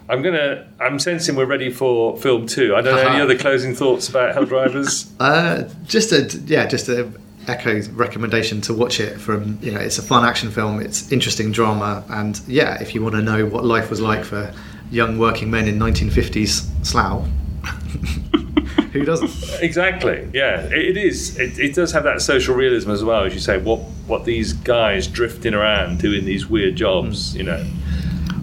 I'm 0.08 0.22
gonna. 0.22 0.66
I'm 0.78 0.98
sensing 0.98 1.34
we're 1.34 1.46
ready 1.46 1.70
for 1.70 2.16
film 2.16 2.46
two. 2.46 2.76
I 2.76 2.80
don't 2.80 2.94
know 2.94 3.08
any 3.08 3.20
other 3.20 3.36
closing 3.36 3.74
thoughts 3.74 4.08
about 4.08 4.34
Hell 4.34 4.44
Drivers. 4.44 5.12
Uh, 5.20 5.68
just 5.86 6.12
a 6.12 6.24
yeah, 6.46 6.66
just 6.66 6.88
a 6.88 7.10
echo 7.48 7.80
recommendation 7.92 8.60
to 8.60 8.74
watch 8.74 9.00
it. 9.00 9.18
From 9.18 9.58
you 9.62 9.72
know, 9.72 9.80
it's 9.80 9.98
a 9.98 10.02
fun 10.02 10.24
action 10.24 10.50
film. 10.50 10.80
It's 10.80 11.10
interesting 11.10 11.50
drama, 11.52 12.04
and 12.10 12.40
yeah, 12.46 12.80
if 12.80 12.94
you 12.94 13.02
want 13.02 13.14
to 13.16 13.22
know 13.22 13.46
what 13.46 13.64
life 13.64 13.90
was 13.90 14.00
like 14.00 14.24
for 14.24 14.52
young 14.90 15.18
working 15.18 15.50
men 15.50 15.66
in 15.66 15.78
1950s 15.78 16.86
Slough, 16.86 17.26
who 18.92 19.04
doesn't? 19.04 19.62
exactly. 19.62 20.28
Yeah, 20.32 20.60
it, 20.66 20.72
it 20.72 20.96
is. 20.96 21.36
It, 21.38 21.58
it 21.58 21.74
does 21.74 21.92
have 21.92 22.04
that 22.04 22.20
social 22.20 22.54
realism 22.54 22.90
as 22.90 23.02
well, 23.02 23.24
as 23.24 23.34
you 23.34 23.40
say. 23.40 23.58
What 23.58 23.80
what 24.06 24.24
these 24.24 24.52
guys 24.52 25.08
drifting 25.08 25.54
around 25.54 25.98
doing 25.98 26.24
these 26.24 26.46
weird 26.46 26.76
jobs. 26.76 27.34
You 27.34 27.44
know. 27.44 27.66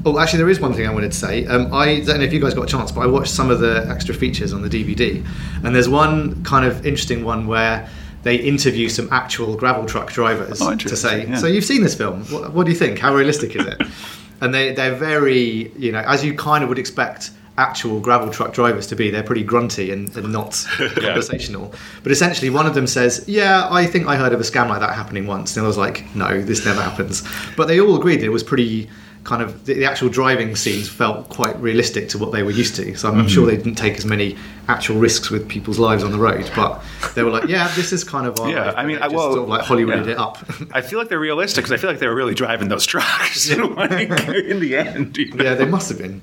Oh, 0.05 0.19
actually, 0.19 0.39
there 0.39 0.49
is 0.49 0.59
one 0.59 0.73
thing 0.73 0.85
I 0.87 0.93
wanted 0.93 1.11
to 1.13 1.17
say. 1.17 1.45
Um, 1.45 1.73
I 1.73 2.01
don't 2.01 2.17
know 2.17 2.25
if 2.25 2.33
you 2.33 2.39
guys 2.41 2.53
got 2.53 2.63
a 2.63 2.67
chance, 2.67 2.91
but 2.91 3.01
I 3.01 3.07
watched 3.07 3.31
some 3.31 3.49
of 3.49 3.59
the 3.59 3.85
extra 3.89 4.13
features 4.13 4.51
on 4.53 4.61
the 4.61 4.69
DVD, 4.69 5.25
and 5.63 5.73
there's 5.75 5.87
one 5.89 6.43
kind 6.43 6.65
of 6.65 6.85
interesting 6.85 7.23
one 7.23 7.47
where 7.47 7.87
they 8.23 8.35
interview 8.35 8.89
some 8.89 9.07
actual 9.11 9.55
gravel 9.55 9.85
truck 9.85 10.11
drivers 10.11 10.61
Oh, 10.61 10.75
to 10.75 10.95
say, 10.95 11.25
yeah. 11.27 11.37
"So 11.37 11.47
you've 11.47 11.65
seen 11.65 11.81
this 11.83 11.95
film? 11.95 12.23
What, 12.25 12.53
what 12.53 12.65
do 12.65 12.71
you 12.71 12.77
think? 12.77 12.99
How 12.99 13.15
realistic 13.15 13.55
is 13.55 13.65
it?" 13.65 13.81
and 14.41 14.53
they 14.53 14.73
they're 14.73 14.95
very, 14.95 15.71
you 15.77 15.91
know, 15.91 15.99
as 15.99 16.23
you 16.23 16.33
kind 16.33 16.63
of 16.63 16.69
would 16.69 16.79
expect 16.79 17.31
actual 17.57 17.99
gravel 17.99 18.29
truck 18.31 18.51
drivers 18.53 18.87
to 18.87 18.95
be. 18.95 19.11
They're 19.11 19.21
pretty 19.23 19.43
grunty 19.43 19.91
and, 19.91 20.13
and 20.17 20.31
not 20.33 20.65
conversational. 20.77 21.73
But 22.01 22.11
essentially, 22.11 22.49
one 22.49 22.65
of 22.65 22.73
them 22.73 22.87
says, 22.87 23.23
"Yeah, 23.27 23.67
I 23.71 23.85
think 23.85 24.07
I 24.07 24.15
heard 24.17 24.33
of 24.33 24.39
a 24.39 24.43
scam 24.43 24.67
like 24.69 24.79
that 24.81 24.95
happening 24.95 25.27
once," 25.27 25.55
and 25.55 25.63
I 25.63 25.67
was 25.67 25.77
like, 25.77 26.13
"No, 26.15 26.41
this 26.41 26.65
never 26.65 26.81
happens." 26.81 27.23
But 27.55 27.67
they 27.67 27.79
all 27.79 27.95
agreed 27.95 28.17
that 28.21 28.25
it 28.25 28.29
was 28.33 28.43
pretty 28.43 28.89
kind 29.23 29.41
of 29.41 29.65
the, 29.65 29.75
the 29.75 29.85
actual 29.85 30.09
driving 30.09 30.55
scenes 30.55 30.89
felt 30.89 31.29
quite 31.29 31.57
realistic 31.61 32.09
to 32.09 32.17
what 32.17 32.31
they 32.33 32.43
were 32.43 32.51
used 32.51 32.75
to. 32.75 32.95
So 32.95 33.09
I'm, 33.09 33.19
I'm 33.21 33.27
sure 33.27 33.45
they 33.45 33.55
didn't 33.57 33.75
take 33.75 33.97
as 33.97 34.05
many 34.05 34.35
actual 34.67 34.97
risks 34.97 35.29
with 35.29 35.47
people's 35.47 35.79
lives 35.79 36.03
on 36.03 36.11
the 36.11 36.17
road, 36.17 36.49
but 36.55 36.83
they 37.15 37.23
were 37.23 37.29
like, 37.31 37.47
"Yeah, 37.47 37.73
this 37.75 37.93
is 37.93 38.03
kind 38.03 38.27
of 38.27 38.39
our 38.39 38.49
Yeah, 38.49 38.65
life." 38.65 38.75
I 38.77 38.85
mean, 38.85 38.97
I- 38.97 39.03
just 39.03 39.15
well, 39.15 39.31
sort 39.33 39.43
of 39.43 39.49
like 39.49 39.61
Hollywooded 39.61 40.05
yeah. 40.07 40.11
it 40.13 40.17
up. 40.17 40.37
I 40.73 40.81
feel 40.81 40.99
like 40.99 41.09
they're 41.09 41.19
realistic 41.19 41.63
because 41.63 41.71
I 41.71 41.77
feel 41.77 41.89
like 41.89 41.99
they 41.99 42.07
were 42.07 42.15
really 42.15 42.33
driving 42.35 42.67
those 42.69 42.85
trucks 42.85 43.49
like, 43.57 43.91
in 44.29 44.59
the 44.59 44.75
end. 44.77 45.17
you 45.17 45.33
know? 45.33 45.43
yeah, 45.43 45.53
they 45.55 45.65
must 45.65 45.89
have 45.89 45.97
been. 45.99 46.21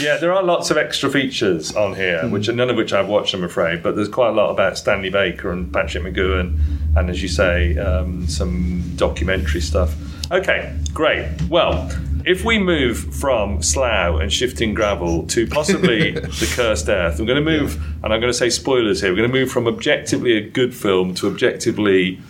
Yeah, 0.00 0.16
there 0.16 0.32
are 0.32 0.42
lots 0.42 0.70
of 0.70 0.76
extra 0.78 1.10
features 1.10 1.74
on 1.76 1.94
here, 1.94 2.26
which 2.28 2.48
are, 2.48 2.52
none 2.52 2.70
of 2.70 2.76
which 2.76 2.92
I've 2.92 3.08
watched, 3.08 3.34
I'm 3.34 3.44
afraid. 3.44 3.82
But 3.82 3.94
there's 3.94 4.08
quite 4.08 4.28
a 4.28 4.32
lot 4.32 4.50
about 4.50 4.76
Stanley 4.78 5.10
Baker 5.10 5.50
and 5.52 5.72
Patrick 5.72 6.02
McGoohan, 6.04 6.58
and 6.96 7.10
as 7.10 7.22
you 7.22 7.28
say, 7.28 7.76
um, 7.78 8.26
some 8.26 8.82
documentary 8.96 9.60
stuff. 9.60 9.94
Okay, 10.32 10.74
great. 10.92 11.28
Well, 11.48 11.88
if 12.26 12.44
we 12.44 12.58
move 12.58 13.14
from 13.14 13.62
Slough 13.62 14.20
and 14.20 14.32
shifting 14.32 14.74
gravel 14.74 15.26
to 15.28 15.46
possibly 15.46 16.10
the 16.12 16.52
Cursed 16.54 16.88
Earth, 16.88 17.18
I'm 17.20 17.24
going 17.26 17.42
to 17.42 17.50
move, 17.58 17.76
and 18.04 18.12
I'm 18.12 18.20
going 18.20 18.32
to 18.32 18.34
say 18.34 18.50
spoilers 18.50 19.00
here. 19.00 19.10
We're 19.10 19.16
going 19.18 19.30
to 19.30 19.38
move 19.40 19.50
from 19.50 19.66
objectively 19.68 20.32
a 20.36 20.40
good 20.40 20.74
film 20.74 21.14
to 21.14 21.28
objectively, 21.28 22.20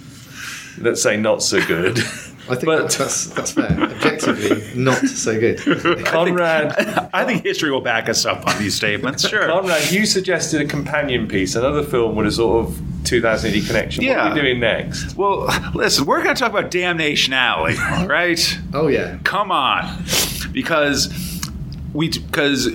let's 0.78 1.02
say, 1.02 1.16
not 1.16 1.42
so 1.42 1.64
good. 1.66 1.98
I 2.48 2.54
think 2.54 2.66
But- 2.66 2.90
that's 2.90 3.26
that's 3.28 3.50
fair. 3.52 3.72
Objectively, 3.72 4.62
not 4.80 4.98
so 4.98 5.40
good. 5.40 5.58
Conrad. 6.04 6.76
I 7.12 7.24
think 7.24 7.42
history 7.42 7.72
will 7.72 7.80
back 7.80 8.08
us 8.08 8.24
up 8.24 8.46
on 8.46 8.56
these 8.58 8.74
statements. 8.76 9.28
Sure. 9.28 9.48
Conrad, 9.48 9.90
you 9.90 10.06
suggested 10.06 10.60
a 10.60 10.64
companion 10.66 11.26
piece, 11.26 11.56
another 11.56 11.82
film 11.82 12.14
with 12.14 12.26
a 12.28 12.30
sort 12.30 12.66
of 12.66 12.95
2000 13.06 13.54
AD 13.54 13.66
connection. 13.66 14.04
What 14.04 14.16
are 14.16 14.26
Yeah. 14.28 14.34
we 14.34 14.40
doing 14.40 14.60
next? 14.60 15.16
Well, 15.16 15.48
listen, 15.74 16.04
we're 16.06 16.22
going 16.22 16.34
to 16.34 16.38
talk 16.40 16.50
about 16.50 16.70
Damnation 16.70 17.32
Alley, 17.32 17.74
right? 18.06 18.58
Oh 18.74 18.88
yeah. 18.88 19.18
Come 19.24 19.50
on, 19.50 20.04
because 20.52 21.08
we 21.94 22.08
because 22.08 22.68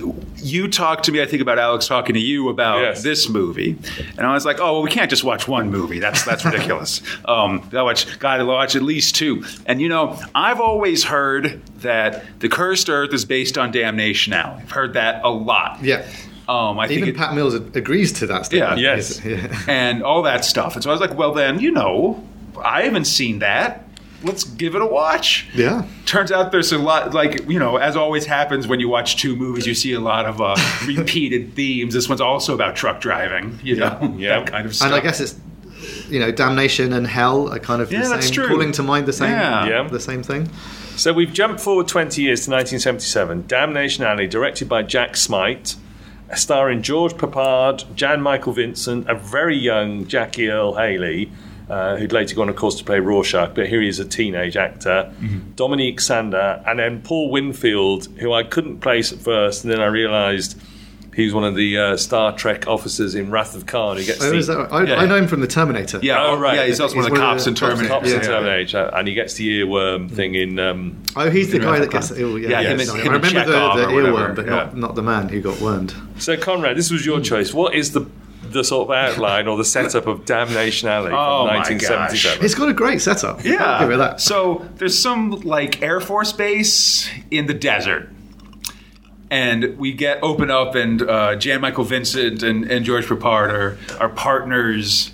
you 0.44 0.66
talked 0.66 1.04
to 1.04 1.12
me, 1.12 1.22
I 1.22 1.26
think, 1.26 1.40
about 1.40 1.60
Alex 1.60 1.86
talking 1.86 2.14
to 2.14 2.20
you 2.20 2.48
about 2.48 2.80
Yes. 2.80 3.02
this 3.04 3.28
movie, 3.28 3.78
and 4.18 4.26
I 4.26 4.32
was 4.34 4.44
like, 4.44 4.58
oh, 4.58 4.72
well, 4.72 4.82
we 4.82 4.90
can't 4.90 5.08
just 5.08 5.22
watch 5.22 5.46
one 5.46 5.70
movie. 5.70 6.00
That's 6.00 6.24
that's 6.24 6.44
ridiculous. 6.44 7.00
um, 7.26 7.68
I 7.72 7.82
watch, 7.82 8.18
got 8.18 8.38
to 8.38 8.44
watch 8.44 8.74
at 8.74 8.82
least 8.82 9.14
two. 9.14 9.44
And 9.66 9.80
you 9.80 9.88
know, 9.88 10.18
I've 10.34 10.60
always 10.60 11.04
heard 11.04 11.62
that 11.82 12.24
the 12.40 12.48
Cursed 12.48 12.88
Earth 12.90 13.12
is 13.14 13.24
based 13.24 13.56
on 13.56 13.70
Damnation 13.70 14.32
Alley. 14.32 14.62
I've 14.62 14.70
heard 14.72 14.94
that 14.94 15.24
a 15.24 15.30
lot. 15.30 15.78
Yeah. 15.82 16.04
Um, 16.48 16.78
I 16.78 16.88
think 16.88 16.98
Even 16.98 17.08
it- 17.10 17.16
Pat 17.16 17.34
Mills 17.34 17.54
agrees 17.54 18.12
to 18.14 18.26
that 18.26 18.46
statement. 18.46 18.78
Yeah. 18.80 18.94
Yes. 18.96 19.24
Yeah. 19.24 19.60
and 19.68 20.02
all 20.02 20.22
that 20.22 20.44
stuff. 20.44 20.74
And 20.74 20.82
so 20.82 20.90
I 20.90 20.92
was 20.92 21.00
like, 21.00 21.16
well, 21.16 21.32
then, 21.32 21.60
you 21.60 21.70
know, 21.70 22.22
I 22.62 22.82
haven't 22.82 23.04
seen 23.06 23.38
that. 23.40 23.86
Let's 24.24 24.44
give 24.44 24.74
it 24.76 24.82
a 24.82 24.86
watch. 24.86 25.46
Yeah. 25.54 25.84
Turns 26.06 26.30
out 26.30 26.52
there's 26.52 26.70
a 26.72 26.78
lot, 26.78 27.12
like, 27.12 27.48
you 27.48 27.58
know, 27.58 27.76
as 27.76 27.96
always 27.96 28.24
happens 28.26 28.68
when 28.68 28.78
you 28.78 28.88
watch 28.88 29.16
two 29.20 29.34
movies, 29.34 29.66
you 29.66 29.74
see 29.74 29.92
a 29.94 30.00
lot 30.00 30.26
of 30.26 30.40
uh, 30.40 30.54
repeated 30.86 31.54
themes. 31.54 31.92
This 31.94 32.08
one's 32.08 32.20
also 32.20 32.54
about 32.54 32.76
truck 32.76 33.00
driving, 33.00 33.58
you 33.64 33.76
know, 33.76 34.14
Yeah. 34.16 34.38
that 34.40 34.50
kind 34.50 34.64
of 34.66 34.74
stuff. 34.76 34.86
And 34.86 34.94
I 34.94 35.00
guess 35.00 35.18
it's 35.20 35.34
you 36.08 36.20
know, 36.20 36.30
damnation 36.30 36.92
and 36.92 37.06
hell 37.06 37.52
are 37.52 37.58
kind 37.58 37.82
of 37.82 37.90
Yeah, 37.90 38.02
the 38.02 38.08
that's 38.10 38.26
same, 38.26 38.34
true. 38.34 38.46
calling 38.48 38.70
to 38.72 38.82
mind 38.84 39.06
the 39.06 39.12
same, 39.12 39.30
Yeah. 39.30 39.66
Yeah. 39.66 39.88
the 39.88 39.98
same 39.98 40.22
thing. 40.22 40.48
So 40.96 41.12
we've 41.12 41.32
jumped 41.32 41.60
forward 41.60 41.88
20 41.88 42.22
years 42.22 42.44
to 42.44 42.50
1977. 42.52 43.46
Damnation 43.48 44.04
Alley, 44.04 44.28
directed 44.28 44.68
by 44.68 44.82
Jack 44.82 45.16
Smight, 45.16 45.74
starring 46.34 46.82
George 46.82 47.14
Peppard, 47.14 47.84
Jan 47.94 48.20
Michael 48.22 48.52
Vincent, 48.52 49.08
a 49.08 49.14
very 49.14 49.56
young 49.56 50.06
Jackie 50.06 50.48
Earle 50.48 50.74
Haley, 50.76 51.30
uh, 51.68 51.96
who'd 51.96 52.12
later 52.12 52.34
gone, 52.34 52.48
of 52.48 52.56
course, 52.56 52.76
to 52.76 52.84
play 52.84 52.98
Rorschach, 53.00 53.54
but 53.54 53.66
here 53.66 53.80
he 53.80 53.88
is 53.88 53.98
a 53.98 54.04
teenage 54.04 54.56
actor. 54.56 55.12
Dominique 55.56 56.00
Sanda, 56.00 56.62
and 56.68 56.78
then 56.78 57.00
Paul 57.02 57.30
Winfield, 57.30 58.06
who 58.18 58.32
I 58.32 58.42
couldn't 58.42 58.80
place 58.80 59.12
at 59.12 59.18
first, 59.18 59.64
and 59.64 59.72
then 59.72 59.80
I 59.80 59.86
realised 59.86 60.60
he 61.14 61.24
was 61.24 61.34
one 61.34 61.44
of 61.44 61.54
the 61.54 61.78
uh, 61.78 61.96
Star 61.96 62.34
Trek 62.36 62.66
officers 62.66 63.14
in 63.14 63.30
Wrath 63.30 63.54
of 63.54 63.66
Khan 63.66 63.96
who 63.98 64.04
gets 64.04 64.22
Oh, 64.22 64.30
the, 64.30 64.36
is 64.36 64.46
that 64.46 64.56
right? 64.58 64.72
I, 64.72 64.82
Yeah. 64.84 64.94
I 64.96 65.06
know 65.06 65.16
him 65.16 65.26
from 65.28 65.40
the 65.40 65.46
Terminator. 65.46 66.00
yeah, 66.02 66.22
Oh, 66.22 66.38
right. 66.38 66.56
yeah, 66.56 66.66
he's 66.66 66.80
also 66.80 66.94
He's 66.94 67.04
one 67.04 67.12
of 67.12 67.14
the 67.18 67.20
cops 67.20 67.44
the 67.44 67.50
in 67.50 67.54
cops- 67.56 67.60
Terminator. 67.70 67.94
cops 67.94 68.10
in 68.10 68.14
Yeah. 68.20 68.26
Terminator, 68.26 68.90
and 68.94 69.08
he 69.08 69.14
gets 69.14 69.34
the 69.34 69.60
earworm 69.62 70.10
thing 70.10 70.34
in. 70.34 70.58
Um, 70.58 71.02
Oh, 71.16 71.28
he's 71.30 71.50
the 71.52 71.58
guy 71.58 71.78
that 71.80 71.90
gets 71.90 72.08
Khan. 72.08 72.16
the 72.18 72.26
ear. 72.26 72.38
Yeah, 72.38 72.48
Yeah, 72.48 72.60
yeah, 72.60 72.68
him 72.70 72.78
him 72.80 72.90
I 72.90 73.12
remember 73.12 73.28
the, 73.44 73.52
the 73.52 73.86
earworm, 73.92 74.34
but 74.36 74.44
yeah. 74.46 74.50
not, 74.50 74.76
not 74.76 74.94
the 74.94 75.02
man 75.02 75.28
who 75.28 75.40
got 75.40 75.60
wormed. 75.60 75.94
So, 76.18 76.36
Conrad, 76.36 76.76
this 76.76 76.90
was 76.90 77.04
your 77.04 77.20
choice. 77.20 77.52
What 77.52 77.74
is 77.74 77.92
the 77.92 78.06
the 78.50 78.64
sort 78.64 78.86
of 78.90 78.94
outline 78.94 79.46
or 79.48 79.56
the 79.56 79.64
setup 79.64 80.06
of 80.06 80.26
Damnation 80.26 80.86
Alley 80.86 81.06
Oh, 81.10 81.46
from 81.46 81.46
my 81.46 81.56
1977. 81.60 82.44
It's 82.44 82.54
got 82.54 82.68
a 82.68 82.74
great 82.74 83.00
setup. 83.00 83.42
Yeah. 83.44 83.64
I'll 83.64 83.80
give 83.80 83.92
it 83.92 83.96
that. 83.96 84.20
So 84.20 84.66
there's 84.76 84.98
some 84.98 85.30
like 85.42 85.80
Air 85.80 86.00
Force 86.00 86.32
base 86.34 87.08
in 87.30 87.46
the 87.46 87.54
desert. 87.54 88.10
And 89.32 89.78
we 89.78 89.94
get 89.94 90.22
open 90.22 90.50
up, 90.50 90.74
and 90.74 91.00
uh, 91.00 91.36
Jan 91.36 91.62
Michael 91.62 91.84
Vincent 91.84 92.42
and, 92.42 92.70
and 92.70 92.84
George 92.84 93.06
Peppard 93.06 93.50
are, 93.50 93.78
are 93.98 94.10
partners 94.10 95.12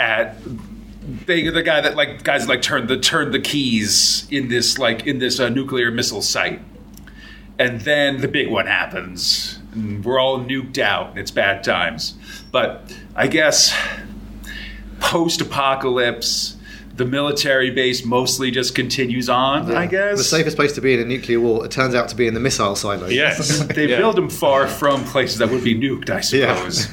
at 0.00 0.38
they 1.26 1.46
the 1.48 1.62
guy 1.62 1.80
that 1.82 1.94
like 1.94 2.22
guys 2.22 2.48
like 2.48 2.62
turn 2.62 2.86
the 2.86 2.98
turn 2.98 3.30
the 3.30 3.40
keys 3.40 4.26
in 4.30 4.48
this 4.48 4.78
like 4.78 5.06
in 5.06 5.18
this 5.18 5.38
uh, 5.38 5.50
nuclear 5.50 5.90
missile 5.90 6.22
site. 6.22 6.62
And 7.58 7.82
then 7.82 8.22
the 8.22 8.28
big 8.28 8.48
one 8.48 8.66
happens. 8.66 9.58
And 9.72 10.02
we're 10.02 10.18
all 10.18 10.40
nuked 10.40 10.78
out. 10.78 11.10
and 11.10 11.18
It's 11.18 11.30
bad 11.30 11.62
times. 11.62 12.14
But 12.50 12.90
I 13.14 13.26
guess 13.26 13.76
post 14.98 15.42
apocalypse, 15.42 16.56
the 17.02 17.10
military 17.10 17.70
base 17.70 18.04
mostly 18.04 18.50
just 18.52 18.74
continues 18.76 19.28
on, 19.28 19.74
I 19.74 19.86
guess. 19.86 20.18
The 20.18 20.24
safest 20.24 20.56
place 20.56 20.72
to 20.74 20.80
be 20.80 20.94
in 20.94 21.00
a 21.00 21.04
nuclear 21.04 21.40
war, 21.40 21.64
it 21.64 21.72
turns 21.72 21.94
out 21.96 22.08
to 22.10 22.16
be 22.16 22.28
in 22.28 22.34
the 22.34 22.40
missile 22.40 22.76
silo. 22.76 23.08
Yes. 23.08 23.58
they 23.74 23.88
Yeah. 23.88 23.98
build 23.98 24.16
them 24.16 24.30
far 24.30 24.68
from 24.68 25.04
places 25.04 25.38
that 25.38 25.50
would 25.50 25.64
be 25.64 25.74
nuked, 25.74 26.10
I 26.10 26.20
suppose. 26.20 26.86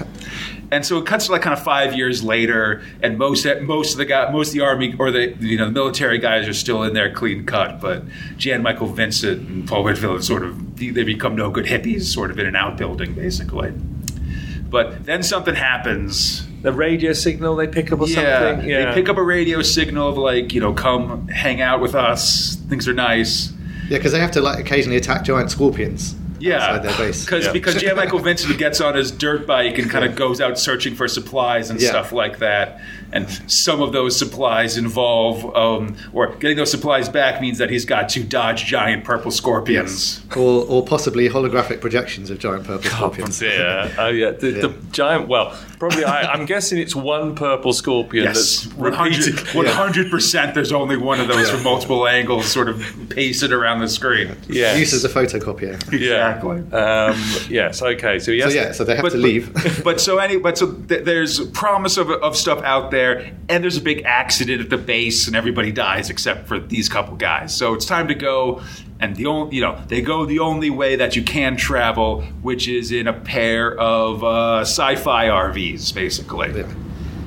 And 0.71 0.83
so 0.85 0.97
it 0.99 1.05
cuts 1.05 1.27
to 1.27 1.31
like 1.31 1.41
kind 1.43 1.53
of 1.57 1.63
five 1.63 1.93
years 1.95 2.23
later, 2.23 2.81
and 3.03 3.17
most 3.17 3.45
most 3.61 3.91
of 3.93 3.97
the 3.97 4.05
guy, 4.05 4.31
most 4.31 4.49
of 4.49 4.53
the 4.53 4.61
army 4.61 4.95
or 4.99 5.09
the 5.11 5.35
you 5.39 5.57
know 5.57 5.65
the 5.65 5.71
military 5.71 6.17
guys 6.19 6.47
are 6.47 6.53
still 6.53 6.83
in 6.83 6.93
there 6.93 7.11
clean 7.11 7.45
cut, 7.45 7.79
but 7.81 8.03
Jan 8.37 8.61
Michael 8.63 8.87
Vincent 8.87 9.47
and 9.47 9.67
Paul 9.67 9.83
Winfield 9.83 10.23
sort 10.23 10.43
of 10.43 10.77
they 10.77 11.03
become 11.03 11.35
no 11.35 11.49
good 11.49 11.65
hippies, 11.65 12.03
sort 12.03 12.29
of 12.31 12.37
in 12.39 12.45
an 12.45 12.55
outbuilding 12.55 13.13
basically. 13.15 13.71
But 14.69 15.05
then 15.05 15.23
something 15.23 15.55
happens. 15.55 16.45
The 16.61 16.73
radio 16.73 17.13
signal 17.13 17.55
they 17.55 17.67
pick 17.67 17.91
up 17.91 18.01
or 18.01 18.07
Yeah, 18.07 18.51
something. 18.51 18.67
they 18.67 18.91
pick 18.93 19.07
up 19.09 19.17
a 19.17 19.23
radio 19.23 19.61
signal 19.61 20.09
of 20.09 20.17
like 20.17 20.53
you 20.53 20.59
know 20.61 20.73
come 20.73 21.27
hang 21.29 21.61
out 21.61 21.79
with 21.81 21.95
us. 21.95 22.55
Things 22.69 22.87
are 22.87 22.93
nice. 22.93 23.51
Yeah, 23.89 23.97
because 23.97 24.11
they 24.11 24.19
have 24.19 24.31
to 24.31 24.41
like 24.41 24.59
occasionally 24.59 24.97
attack 24.97 25.23
giant 25.23 25.49
scorpions 25.51 26.15
Yeah, 26.39 26.77
their 26.79 26.95
base. 26.97 27.25
Because 27.25 27.45
Yeah. 27.45 27.51
because 27.53 27.75
Jan 27.75 27.95
Michael 27.95 28.19
Vincent 28.19 28.57
gets 28.57 28.81
on 28.81 28.95
his 28.95 29.09
dirt 29.11 29.47
bike 29.47 29.77
and 29.77 29.89
kind 29.89 30.05
of 30.05 30.15
goes 30.15 30.39
out 30.41 30.59
searching 30.59 30.95
for 30.95 31.07
supplies 31.07 31.69
and 31.69 31.81
Yeah. 31.81 31.89
stuff 31.89 32.11
like 32.11 32.39
that. 32.39 32.79
And 33.11 33.29
some 33.51 33.81
of 33.81 33.91
those 33.91 34.17
supplies 34.17 34.77
involve, 34.77 35.55
um, 35.55 35.95
or 36.13 36.35
getting 36.35 36.57
those 36.57 36.71
supplies 36.71 37.09
back 37.09 37.41
means 37.41 37.57
that 37.57 37.69
he's 37.69 37.85
got 37.85 38.09
to 38.09 38.23
dodge 38.23 38.65
giant 38.65 39.03
purple 39.03 39.31
scorpions. 39.31 40.21
Or, 40.35 40.65
or 40.65 40.85
possibly 40.85 41.27
holographic 41.29 41.81
projections 41.81 42.29
of 42.29 42.39
giant 42.39 42.65
purple 42.65 42.89
scorpions. 42.89 43.41
Yeah. 43.41 43.93
Oh, 43.97 44.07
yeah. 44.09 44.31
The, 44.31 44.51
the 44.51 44.75
giant. 44.91 45.27
Well, 45.27 45.57
probably. 45.79 46.03
I, 46.05 46.31
I'm 46.31 46.45
guessing 46.45 46.79
it's 46.79 46.95
one 46.95 47.35
purple 47.35 47.73
scorpion 47.73 48.25
Yes, 48.25 48.63
that's 48.63 48.75
100 48.75 49.87
repeated. 49.87 50.11
percent. 50.11 50.53
There's 50.53 50.71
only 50.71 50.97
one 50.97 51.19
of 51.19 51.27
those 51.27 51.49
from 51.49 51.63
multiple 51.63 52.07
angles, 52.07 52.45
sort 52.45 52.69
of 52.69 52.83
pasted 53.09 53.51
around 53.51 53.79
the 53.79 53.87
screen. 53.89 54.35
Yes. 54.47 54.77
Use 54.79 54.93
as 54.93 55.05
a 55.05 55.09
photocopier. 55.09 55.79
Yeah. 55.99 56.35
Exactly. 56.35 56.57
Um, 56.71 57.15
yes. 57.49 57.81
Okay. 57.81 58.19
So 58.19 58.25
So 58.25 58.31
yes. 58.31 58.53
yeah, 58.53 58.71
so 58.71 58.83
they 58.83 58.95
have 58.95 59.09
to 59.09 59.17
leave. 59.17 59.51
but 59.83 59.99
so 59.99 60.17
any, 60.19 60.37
but 60.37 60.57
so 60.57 60.71
th- 60.73 61.03
there's 61.03 61.39
promise 61.49 61.97
of, 61.97 62.09
of 62.09 62.37
stuff 62.37 62.61
out 62.63 62.91
there, 62.99 63.31
and 63.47 63.63
there's 63.63 63.77
a 63.77 63.81
big 63.81 64.03
accident 64.03 64.62
at 64.62 64.69
the 64.69 64.77
base, 64.77 65.27
and 65.27 65.35
everybody 65.35 65.71
dies 65.71 66.09
except 66.09 66.47
for 66.47 66.59
these 66.59 66.89
couple 66.89 67.15
guys. 67.15 67.55
So 67.55 67.73
it's 67.73 67.85
time 67.85 68.07
to 68.09 68.15
go, 68.15 68.62
and 68.99 69.15
the 69.15 69.25
only 69.25 69.55
you 69.55 69.62
know 69.62 69.81
they 69.88 70.01
go 70.01 70.25
the 70.25 70.39
only 70.39 70.69
way 70.69 70.95
that 70.97 71.15
you 71.15 71.23
can 71.23 71.55
travel, 71.55 72.21
which 72.41 72.67
is 72.67 72.91
in 72.91 73.07
a 73.07 73.13
pair 73.13 73.77
of 73.77 74.23
uh, 74.23 74.62
sci-fi 74.62 75.27
RVs, 75.27 75.93
basically. 75.93 76.65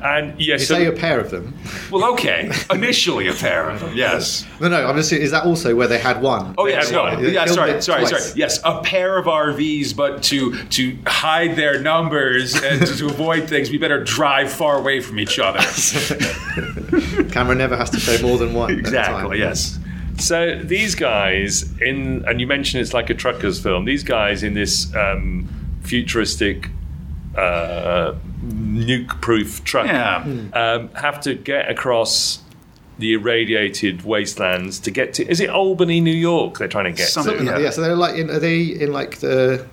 Yeah. 0.02 0.18
And 0.18 0.40
yes. 0.40 0.60
You 0.60 0.66
so- 0.66 0.74
say 0.74 0.86
a 0.86 0.92
pair 0.92 1.20
of 1.20 1.30
them. 1.30 1.54
Well, 1.90 2.12
okay, 2.14 2.50
initially 2.70 3.28
a 3.28 3.32
pair 3.34 3.70
of 3.70 3.80
them, 3.80 3.94
yes. 3.94 4.46
No, 4.60 4.68
no. 4.68 4.86
I'm 4.86 4.96
just. 4.96 5.12
Is 5.12 5.30
that 5.30 5.44
also 5.44 5.74
where 5.76 5.86
they 5.86 5.98
had 5.98 6.20
one? 6.22 6.54
Oh 6.58 6.66
yes, 6.66 6.90
had 6.90 7.20
no, 7.20 7.20
yeah. 7.20 7.44
Sorry, 7.46 7.80
sorry, 7.82 8.00
twice. 8.06 8.10
sorry. 8.10 8.38
Yes, 8.38 8.60
a 8.64 8.80
pair 8.82 9.18
of 9.18 9.26
RVs, 9.26 9.94
but 9.96 10.22
to 10.24 10.56
to 10.64 10.98
hide 11.06 11.56
their 11.56 11.80
numbers 11.80 12.54
and 12.54 12.84
to, 12.86 12.96
to 12.96 13.06
avoid 13.06 13.48
things, 13.48 13.70
we 13.70 13.78
better 13.78 14.02
drive 14.02 14.50
far 14.52 14.78
away 14.78 15.00
from 15.00 15.18
each 15.18 15.38
other. 15.38 15.60
Camera 17.30 17.54
never 17.54 17.76
has 17.76 17.90
to 17.90 18.00
show 18.00 18.20
more 18.26 18.38
than 18.38 18.54
one. 18.54 18.70
at 18.70 18.76
a 18.76 18.78
exactly. 18.78 19.38
Yes. 19.38 19.78
So 20.18 20.58
these 20.62 20.94
guys 20.94 21.64
in, 21.80 22.24
and 22.26 22.40
you 22.40 22.46
mentioned 22.46 22.80
it's 22.82 22.94
like 22.94 23.10
a 23.10 23.14
truckers 23.14 23.60
film. 23.60 23.84
These 23.84 24.04
guys 24.04 24.42
in 24.42 24.54
this 24.54 24.94
um, 24.94 25.48
futuristic, 25.82 26.68
uh, 27.36 28.14
nuke-proof 28.72 29.62
truck 29.64 29.87
Yeah. 29.87 30.24
um, 30.54 30.88
have 30.94 31.20
to 31.22 31.35
get 31.35 31.70
across 31.70 32.40
the 32.98 33.14
irradiated 33.14 34.02
wastelands 34.04 34.78
to 34.80 34.90
get 34.90 35.14
to. 35.14 35.28
Is 35.28 35.40
it 35.40 35.50
Albany, 35.50 36.00
New 36.00 36.11
York? 36.14 36.58
They're 36.58 36.68
trying 36.68 36.85
to 36.85 36.92
get 36.92 37.08
Something 37.08 37.38
to. 37.38 37.44
Yeah. 37.44 37.58
Yeah. 37.58 37.70
So 37.70 37.80
they're 37.80 37.96
like 37.96 38.16
in. 38.16 38.30
Are 38.30 38.38
they 38.38 38.62
in 38.62 38.92
like 38.92 39.18
the 39.20 39.66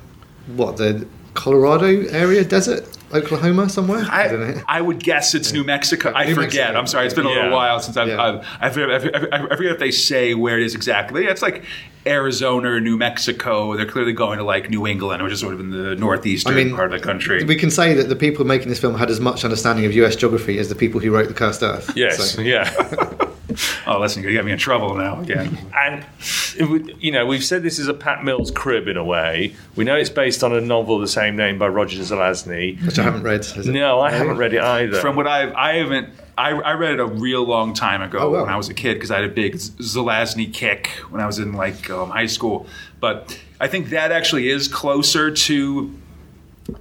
what 0.55 0.77
the 0.77 1.05
Colorado 1.35 2.07
area 2.09 2.43
desert, 2.43 2.85
Oklahoma 3.13 3.69
somewhere? 3.69 4.01
don't 4.01 4.11
I, 4.11 4.27
know. 4.27 4.61
I 4.67 4.81
would 4.81 5.01
guess 5.03 5.33
it's 5.35 5.51
New 5.53 5.63
Mexico. 5.63 6.11
I 6.13 6.25
New 6.25 6.35
forget. 6.35 6.53
Mexico. 6.53 6.79
I'm 6.79 6.87
sorry. 6.87 7.05
It's 7.05 7.13
been 7.15 7.25
a 7.25 7.29
Yeah. 7.29 7.35
little 7.35 7.51
while 7.51 7.79
since 7.79 7.97
I've. 7.97 8.07
Yeah. 8.07 8.21
I've, 8.21 8.77
I've, 8.77 8.77
I've, 8.77 9.05
I've, 9.33 9.51
I 9.51 9.55
forget 9.55 9.71
if 9.73 9.79
they 9.79 9.91
say 9.91 10.33
where 10.35 10.57
it 10.59 10.63
is 10.65 10.75
exactly. 10.75 11.25
It's 11.25 11.41
like 11.41 11.63
Arizona 12.05 12.69
or 12.71 12.79
New 12.79 12.97
Mexico. 12.97 13.75
They're 13.75 13.85
clearly 13.85 14.13
going 14.13 14.37
to 14.37 14.43
like 14.43 14.69
New 14.69 14.85
England, 14.87 15.21
which 15.23 15.33
is 15.33 15.39
sort 15.39 15.53
of 15.53 15.59
in 15.59 15.71
the 15.71 15.95
northeastern 15.95 16.53
I 16.53 16.55
mean, 16.63 16.75
part 16.75 16.93
of 16.93 16.99
the 16.99 17.05
country. 17.05 17.43
We 17.43 17.55
can 17.55 17.71
say 17.71 17.93
that 17.95 18.09
the 18.09 18.15
people 18.15 18.45
making 18.45 18.69
this 18.69 18.79
film 18.79 18.95
had 18.95 19.09
as 19.09 19.19
much 19.19 19.43
understanding 19.43 19.85
of 19.85 19.93
U.S. 19.93 20.15
geography 20.15 20.59
as 20.59 20.69
the 20.69 20.75
people 20.75 20.99
who 20.99 21.11
wrote 21.11 21.27
The 21.27 21.33
Cursed 21.33 21.63
Earth. 21.63 21.91
Yes, 21.95 22.31
So- 22.33 22.41
yeah. 22.41 22.69
oh, 23.87 23.99
listen, 23.99 24.23
you're 24.23 24.31
get 24.31 24.45
me 24.45 24.51
in 24.51 24.57
trouble 24.57 24.95
now 24.95 25.21
again. 25.21 25.57
And 25.79 26.05
you 26.99 27.11
know, 27.11 27.25
we've 27.25 27.43
said 27.43 27.63
this 27.63 27.79
is 27.79 27.87
a 27.87 27.93
Pat 27.93 28.23
Mills 28.23 28.51
crib 28.51 28.87
in 28.87 28.97
a 28.97 29.03
way. 29.03 29.55
We 29.75 29.83
know 29.85 29.95
it's 29.95 30.09
based 30.09 30.43
on 30.43 30.51
a 30.53 30.59
novel 30.61 30.95
of 30.95 31.01
the 31.01 31.07
same 31.07 31.35
name 31.37 31.57
by 31.57 31.67
Roger 31.69 31.99
Zelazny. 32.01 32.83
which 32.85 32.99
I 32.99 33.03
haven't 33.03 33.23
read. 33.23 33.45
No, 33.65 33.99
I 34.01 34.11
haven't 34.11 34.37
read 34.37 34.53
it 34.53 34.61
either. 34.61 34.99
From 34.99 35.15
what 35.15 35.25
I've, 35.27 35.53
I 35.53 35.75
haven't. 35.75 36.09
I, 36.37 36.51
I 36.51 36.73
read 36.73 36.93
it 36.93 36.99
a 37.01 37.05
real 37.05 37.43
long 37.43 37.73
time 37.73 38.01
ago 38.01 38.19
Oh, 38.19 38.29
wow. 38.31 38.41
when 38.43 38.49
I 38.53 38.55
was 38.57 38.69
a 38.69 38.73
kid 38.73 38.93
because 38.93 39.11
I 39.11 39.15
had 39.21 39.25
a 39.25 39.33
big 39.33 39.55
Zelazny 39.55 40.51
kick 40.53 40.87
when 41.09 41.21
I 41.21 41.25
was 41.25 41.37
in 41.39 41.53
like 41.53 41.89
um, 41.89 42.09
high 42.11 42.27
school. 42.27 42.65
But 42.99 43.37
I 43.59 43.67
think 43.67 43.89
that 43.89 44.11
actually 44.11 44.49
is 44.49 44.67
closer 44.69 45.31
to 45.31 45.93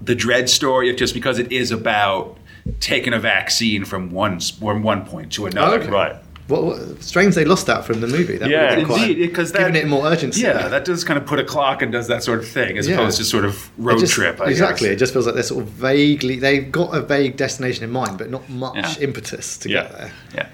the 0.01 0.15
Dredd 0.15 0.49
story, 0.49 0.95
just 0.95 1.15
because 1.15 1.39
it 1.39 1.51
is 1.53 1.71
about 1.73 2.37
taking 2.81 3.13
a 3.13 3.19
vaccine 3.19 3.85
from 3.85 4.11
one 4.11 4.39
from 4.41 4.83
one 4.83 5.05
point 5.07 5.33
to 5.33 5.47
another. 5.47 5.81
okay. 5.81 5.91
right. 5.91 6.17
What, 6.49 6.65
what, 6.65 7.03
strange 7.03 7.35
they 7.35 7.45
lost 7.45 7.67
that 7.67 7.85
from 7.85 8.01
the 8.01 8.07
movie. 8.07 8.39
That 8.39 8.49
Yeah. 8.49 8.61
would 8.63 8.69
have 8.71 8.79
been 8.79 8.87
quite- 8.87 9.11
Indeed, 9.11 9.27
because 9.29 9.53
that 9.53 9.59
giving 9.59 9.77
it 9.77 9.87
more 9.87 10.07
urgency. 10.07 10.41
Yeah, 10.41 10.69
that 10.69 10.85
does 10.87 11.05
kind 11.05 11.19
of 11.19 11.27
put 11.27 11.39
a 11.39 11.45
clock 11.45 11.83
and 11.83 11.93
does 11.93 12.09
that 12.09 12.23
sort 12.25 12.39
of 12.39 12.49
thing, 12.49 12.79
as 12.79 12.89
Yeah. 12.89 12.95
opposed 12.95 13.19
to 13.19 13.25
sort 13.25 13.45
of 13.45 13.71
road 13.77 14.01
just- 14.01 14.15
trip. 14.15 14.41
I 14.41 14.47
exactly. 14.47 14.89
guess. 14.89 14.95
It 14.95 14.99
just 14.99 15.13
feels 15.13 15.27
like 15.27 15.35
they're 15.35 15.43
sort 15.45 15.63
of 15.65 15.71
vaguely. 15.71 16.37
They've 16.37 16.73
got 16.73 16.97
a 16.97 17.03
vague 17.03 17.37
destination 17.37 17.85
in 17.85 17.91
mind, 17.91 18.17
but 18.19 18.31
not 18.31 18.49
much 18.49 18.77
Yeah. 18.77 18.95
impetus 19.05 19.59
to 19.59 19.69
Yeah. 19.69 19.83
get 19.83 19.93
there. 19.99 20.13
Yeah. 20.35 20.47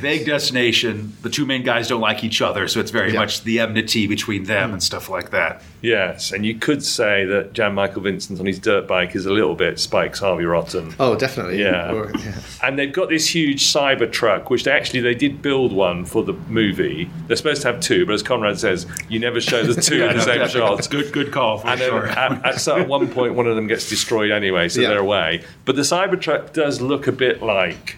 Vague 0.00 0.26
destination. 0.26 1.16
The 1.22 1.30
two 1.30 1.46
main 1.46 1.62
guys 1.62 1.88
don't 1.88 2.00
like 2.00 2.24
each 2.24 2.40
other, 2.42 2.66
so 2.68 2.80
it's 2.80 2.90
very 2.90 3.12
Yeah. 3.12 3.20
much 3.20 3.42
the 3.44 3.60
enmity 3.60 4.06
between 4.06 4.44
them 4.44 4.72
and 4.72 4.82
stuff 4.82 5.08
like 5.08 5.30
that. 5.30 5.62
Yes, 5.82 6.30
and 6.32 6.44
you 6.44 6.54
could 6.56 6.84
say 6.84 7.24
that 7.24 7.52
Jan 7.54 7.74
Michael 7.74 8.02
Vincent 8.02 8.38
on 8.38 8.46
his 8.46 8.58
dirt 8.58 8.86
bike 8.86 9.16
is 9.16 9.24
a 9.26 9.32
little 9.32 9.54
bit 9.54 9.78
Spikes 9.78 10.18
Harvey 10.20 10.44
Rotten. 10.44 10.94
Oh, 11.00 11.16
definitely. 11.16 11.60
Yeah. 11.60 11.92
Or- 11.92 12.10
yeah. 12.18 12.34
And 12.62 12.78
they've 12.78 12.92
got 12.92 13.08
this 13.08 13.34
huge 13.34 13.64
cyber 13.64 14.10
truck, 14.10 14.50
which 14.50 14.64
they 14.64 14.70
actually 14.72 15.00
they 15.00 15.14
did 15.14 15.40
build 15.40 15.72
one 15.72 16.04
for 16.04 16.22
the 16.22 16.34
movie. 16.48 17.08
They're 17.26 17.36
supposed 17.36 17.62
to 17.62 17.68
have 17.72 17.80
two, 17.80 18.04
but 18.06 18.12
as 18.14 18.22
Conrad 18.22 18.58
says, 18.58 18.86
you 19.08 19.18
never 19.18 19.40
show 19.40 19.62
the 19.64 19.80
two 19.80 20.02
in 20.02 20.08
the 20.08 20.14
no, 20.14 20.20
same 20.20 20.38
definitely. 20.40 20.60
shot. 20.82 20.90
Good, 20.90 21.12
good 21.12 21.32
call 21.32 21.58
for 21.58 21.68
And 21.68 21.80
then 21.80 21.88
sure. 21.90 22.06
at, 22.08 22.44
at, 22.44 22.60
so 22.60 22.76
at 22.78 22.86
one 22.88 23.08
point, 23.08 23.34
one 23.34 23.46
of 23.46 23.56
them 23.56 23.66
gets 23.66 23.88
destroyed 23.88 24.30
anyway, 24.30 24.68
so 24.68 24.80
Yeah. 24.82 24.88
they're 24.90 24.98
away. 24.98 25.42
But 25.64 25.76
the 25.76 25.82
cyber 25.82 26.20
truck 26.20 26.52
does 26.52 26.80
look 26.80 27.06
a 27.06 27.12
bit 27.12 27.42
like 27.42 27.96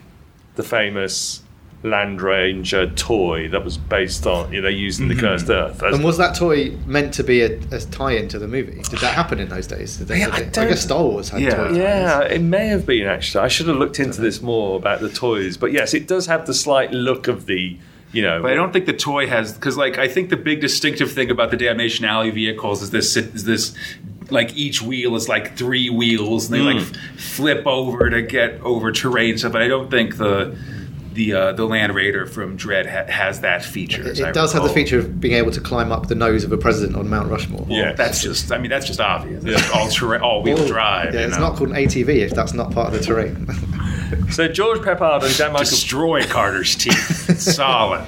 the 0.55 0.63
famous 0.63 1.42
Land 1.85 2.23
Raider 2.23 2.89
toy 2.91 3.49
that 3.49 3.65
was 3.65 3.77
based 3.77 4.27
on, 4.27 4.53
you 4.53 4.61
know, 4.61 4.69
they 4.69 4.75
used 4.75 5.01
in 5.01 5.09
the 5.09 5.15
mm-hmm. 5.15 5.27
Cursed 5.27 5.51
Earth. 5.51 5.83
As- 5.83 5.95
And 5.97 6.05
was 6.05 6.17
that 6.19 6.37
toy 6.37 6.71
meant 6.87 7.13
to 7.15 7.25
be 7.25 7.43
a, 7.43 7.57
a 7.73 7.81
tie-in 7.81 8.29
to 8.29 8.39
the 8.39 8.47
movie? 8.47 8.83
Did 8.83 9.01
that 9.01 9.15
happen 9.15 9.41
in 9.41 9.49
those 9.49 9.67
days? 9.67 9.97
Did 9.97 10.07
they, 10.09 10.21
Yeah, 10.21 10.27
did 10.27 10.35
I 10.35 10.39
I, 10.39 10.43
don't- 10.51 10.69
guess 10.69 10.83
Star 10.83 11.03
Wars 11.03 11.31
had 11.31 11.41
Yeah. 11.43 11.51
toy 11.51 11.57
tie-ins. 11.65 11.79
yeah, 11.79 12.21
it 12.21 12.41
may 12.41 12.69
have 12.69 12.87
been 12.87 13.07
actually. 13.09 13.45
I 13.45 13.49
should 13.49 13.67
have 13.67 13.77
looked 13.79 13.99
into 13.99 14.21
this 14.21 14.41
more 14.43 14.77
about 14.77 15.01
the 15.01 15.09
toys. 15.09 15.57
But 15.57 15.73
yes, 15.73 15.93
it 15.93 16.07
does 16.07 16.27
have 16.27 16.47
the 16.47 16.55
slight 16.55 16.93
look 16.93 17.27
of 17.27 17.47
the, 17.47 17.77
you 18.13 18.23
know. 18.23 18.41
But 18.43 18.53
I 18.53 18.55
don't 18.55 18.73
think 18.73 18.87
the 18.87 18.93
toy 18.93 19.27
has 19.27 19.53
because, 19.53 19.77
like, 19.77 19.99
I 19.99 20.07
think 20.07 20.31
the 20.31 20.37
big 20.37 20.61
distinctive 20.61 21.11
thing 21.11 21.31
about 21.33 21.51
the 21.51 21.57
Damnation 21.57 22.05
Alley 22.05 22.31
vehicles 22.31 22.81
is 22.83 22.91
this 22.91 23.17
is 23.17 23.43
this 23.45 23.75
like 24.31 24.55
each 24.57 24.81
wheel 24.81 25.15
is 25.17 25.29
like 25.29 25.57
three 25.57 25.91
wheels 25.91 26.49
and 26.49 26.55
they 26.55 26.61
like 26.63 26.77
f- 26.81 26.93
flip 27.21 27.67
over 27.67 28.09
to 28.09 28.23
get 28.23 28.61
over 28.63 28.93
terrain 28.93 29.37
stuff. 29.37 29.53
But 29.53 29.63
I 29.63 29.69
don't 29.69 29.91
think 29.91 30.17
the 30.17 30.57
the 31.15 31.33
uh, 31.33 31.53
the 31.53 31.65
Land 31.65 31.95
Raider 31.95 32.27
from 32.27 32.57
Dredd 32.57 32.87
ha- 32.87 33.11
has 33.11 33.41
that 33.41 33.65
feature. 33.65 34.09
as 34.09 34.21
I 34.21 34.31
It 34.31 34.35
does 34.35 34.53
have 34.53 34.63
the 34.63 34.69
feature 34.69 34.99
of 34.99 35.21
being 35.21 35.35
able 35.35 35.51
to 35.53 35.61
climb 35.61 35.93
up 35.93 36.09
the 36.09 36.15
nose 36.15 36.45
of 36.45 36.53
a 36.53 36.57
president 36.57 36.97
on 36.97 37.09
Mount 37.09 37.31
Rushmore. 37.31 37.67
Yeah. 37.69 37.93
That's 37.93 38.23
just, 38.23 38.53
I 38.53 38.59
mean, 38.59 38.71
that's 38.71 38.87
just 38.87 39.01
obvious. 39.01 39.45
It's 39.45 39.71
all 39.71 39.89
terrain, 39.89 40.21
all 40.23 40.43
wheel 40.43 40.67
drive. 40.67 41.15
Yeah, 41.15 41.21
it's 41.21 41.37
know? 41.37 41.49
not 41.49 41.57
called 41.57 41.71
an 41.71 41.77
ATV 41.77 42.09
if 42.19 42.33
that's 42.33 42.53
not 42.53 42.73
part 42.73 42.93
of 42.93 42.99
the 42.99 43.05
terrain. 43.05 43.47
So 44.31 44.47
George 44.47 44.81
Peppard 44.81 45.23
and 45.23 45.33
Jan 45.35 45.53
Michael 45.53 45.71
destroy 45.71 46.25
Carter's 46.25 46.77
teeth. 46.77 47.39
Solid. 47.41 48.03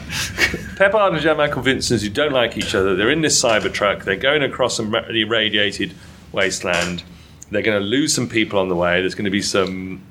Peppard 0.77 1.15
and 1.15 1.21
Jan 1.21 1.39
Michael 1.39 1.63
Vincent, 1.63 2.03
who 2.03 2.11
don't 2.11 2.33
like 2.33 2.59
each 2.59 2.75
other, 2.75 2.95
they're 2.95 3.11
in 3.11 3.23
this 3.23 3.43
cyber 3.43 3.73
truck. 3.73 4.05
They're 4.05 4.17
going 4.17 4.43
across 4.43 4.77
some 4.77 4.93
ra- 4.93 5.07
irradiated 5.09 5.95
wasteland. 6.33 7.03
They're 7.51 7.63
going 7.63 7.81
to 7.81 7.85
lose 7.85 8.15
some 8.15 8.29
people 8.29 8.59
on 8.59 8.69
the 8.69 8.77
way. 8.77 9.01
There's 9.01 9.15
going 9.15 9.25
to 9.27 9.31
be 9.31 9.43
some 9.43 10.03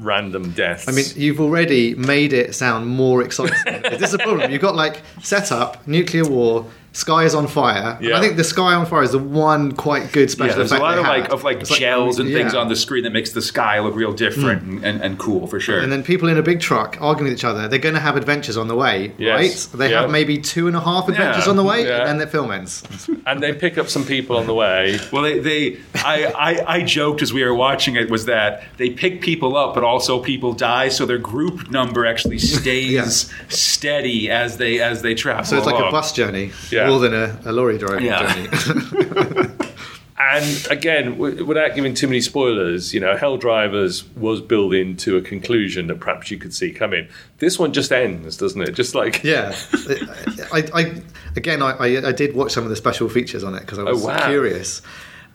random 0.00 0.50
deaths. 0.52 0.88
I 0.88 0.92
mean, 0.92 1.04
you've 1.14 1.40
already 1.40 1.94
made 1.94 2.32
it 2.32 2.54
sound 2.54 2.86
more 2.86 3.22
exciting. 3.22 3.56
this 3.82 4.02
is 4.02 4.14
a 4.14 4.18
problem. 4.18 4.50
You've 4.50 4.62
got 4.62 4.74
like 4.74 5.02
setup, 5.22 5.86
nuclear 5.86 6.28
war, 6.28 6.66
sky 6.92 7.22
is 7.24 7.34
on 7.36 7.46
fire. 7.46 7.96
Yeah. 8.00 8.18
I 8.18 8.20
think 8.20 8.36
the 8.36 8.42
sky 8.44 8.74
on 8.74 8.84
fire 8.84 9.02
is 9.02 9.12
the 9.12 9.18
one 9.18 9.72
quite 9.72 10.10
good 10.12 10.28
special 10.30 10.50
Yeah, 10.50 10.56
there's 10.56 10.72
a 10.72 10.74
effect 10.76 10.82
lot 10.82 10.94
they 10.94 11.00
of 11.00 11.06
like 11.06 11.30
of 11.30 11.44
like 11.44 11.60
It's 11.60 11.78
gels 11.78 12.18
and 12.18 12.28
things 12.32 12.52
on 12.54 12.68
the 12.68 12.74
screen 12.74 13.04
that 13.04 13.12
makes 13.12 13.30
the 13.32 13.42
sky 13.42 13.78
look 13.78 13.94
real 13.94 14.12
different 14.12 14.62
and, 14.62 14.84
and, 14.84 15.00
and 15.00 15.18
cool 15.18 15.46
for 15.46 15.60
sure. 15.60 15.78
And 15.80 15.92
then 15.92 16.02
people 16.02 16.28
in 16.28 16.36
a 16.36 16.42
big 16.42 16.60
truck 16.60 16.96
arguing 17.00 17.30
with 17.30 17.38
each 17.38 17.44
other. 17.44 17.68
They're 17.68 17.78
going 17.78 17.94
to 17.94 18.00
have 18.00 18.16
adventures 18.16 18.56
on 18.56 18.66
the 18.68 18.74
way, 18.74 19.12
Yes. 19.18 19.68
right? 19.72 19.78
They 19.78 19.90
Yeah. 19.92 20.00
have 20.02 20.10
maybe 20.10 20.38
two 20.38 20.66
and 20.66 20.74
a 20.76 20.80
half 20.80 21.08
adventures 21.08 21.44
Yeah. 21.46 21.50
on 21.50 21.56
the 21.56 21.62
way, 21.64 21.86
Yeah. 21.86 21.98
and 22.00 22.08
then 22.08 22.18
the 22.18 22.26
film 22.26 22.50
ends. 22.50 22.82
and 23.24 23.40
they 23.40 23.52
pick 23.52 23.78
up 23.78 23.88
some 23.88 24.04
people 24.04 24.36
on 24.36 24.46
the 24.46 24.54
way. 24.54 24.98
Well, 25.12 25.22
they, 25.22 25.38
they 25.38 25.76
I, 25.94 26.24
I, 26.26 26.74
I 26.76 26.82
joked 26.82 27.22
as 27.22 27.32
we 27.32 27.44
were 27.44 27.54
watching 27.54 27.94
it 27.96 28.10
was 28.10 28.24
that 28.26 28.64
they 28.78 28.90
pick 28.90 29.20
people 29.20 29.56
up, 29.56 29.74
but 29.74 29.84
also 29.84 30.18
people 30.18 30.52
die, 30.54 30.88
so 30.88 31.06
their 31.06 31.18
group 31.18 31.70
number 31.70 32.04
actually 32.04 32.38
stays 32.40 32.90
Yeah. 33.30 33.44
steady 33.48 34.30
as 34.30 34.56
they 34.56 34.80
as 34.80 35.02
they 35.02 35.14
travel. 35.14 35.44
So 35.44 35.56
it's 35.56 35.66
like 35.66 35.78
a 35.82 35.90
bus 35.90 36.12
journey 36.12 36.50
Yeah. 36.70 36.79
More 36.88 37.00
than 37.00 37.14
a, 37.14 37.38
a 37.44 37.52
lorry 37.52 37.78
driving 37.78 38.06
Yeah. 38.06 38.32
journey. 38.48 39.48
And 40.22 40.66
again, 40.70 41.12
w- 41.12 41.44
without 41.46 41.74
giving 41.74 41.94
too 41.94 42.06
many 42.06 42.20
spoilers, 42.20 42.92
you 42.92 43.00
know, 43.00 43.16
Hell 43.16 43.38
Drivers 43.38 44.04
was 44.16 44.42
building 44.42 44.94
to 44.98 45.16
a 45.16 45.22
conclusion 45.22 45.86
that 45.86 45.98
perhaps 45.98 46.30
you 46.30 46.36
could 46.36 46.52
see 46.54 46.72
coming. 46.72 47.08
This 47.38 47.58
one 47.58 47.72
just 47.72 47.90
ends, 47.90 48.36
doesn't 48.36 48.60
it? 48.60 48.72
Just 48.72 48.94
like 48.94 49.24
Yeah, 49.24 49.56
I, 50.52 50.68
I 50.74 51.02
again, 51.36 51.62
I, 51.62 52.06
I, 52.06 52.12
did 52.12 52.36
watch 52.36 52.52
some 52.52 52.64
of 52.64 52.70
the 52.70 52.76
special 52.76 53.08
features 53.08 53.42
on 53.42 53.54
it 53.54 53.60
because 53.60 53.78
I 53.78 53.84
was 53.84 54.04
Oh, 54.04 54.08
wow. 54.08 54.26
curious, 54.28 54.82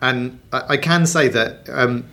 and 0.01 0.39
I, 0.53 0.63
I 0.69 0.77
can 0.77 1.08
say 1.08 1.29
that 1.29 1.67
um, 1.71 2.05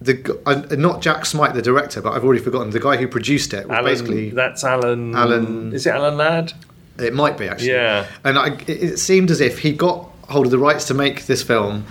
the 0.00 0.40
uh, 0.46 0.74
not 0.76 1.02
Jack 1.02 1.26
Smight, 1.26 1.52
the 1.54 1.62
director, 1.62 2.00
but 2.00 2.14
I've 2.14 2.24
already 2.24 2.42
forgotten 2.42 2.70
the 2.70 2.80
guy 2.80 2.96
who 2.96 3.06
produced 3.08 3.52
it. 3.52 3.68
Was 3.68 3.76
Alan, 3.76 3.84
basically, 3.92 4.30
that's 4.30 4.64
Alan. 4.64 5.14
Alan- 5.14 5.72
Is 5.74 5.86
it 5.86 5.90
Alan 5.94 6.16
Ladd? 6.16 6.54
It 7.00 7.14
might 7.14 7.36
be 7.38 7.48
actually. 7.48 7.70
Yeah. 7.70 8.06
and 8.24 8.38
I, 8.38 8.48
it, 8.66 8.68
it 8.68 8.96
seemed 8.98 9.30
as 9.30 9.40
if 9.40 9.58
he 9.58 9.72
got 9.72 10.08
hold 10.28 10.46
of 10.46 10.50
the 10.52 10.58
rights 10.58 10.86
to 10.86 10.94
make 10.94 11.26
this 11.26 11.42
film, 11.42 11.84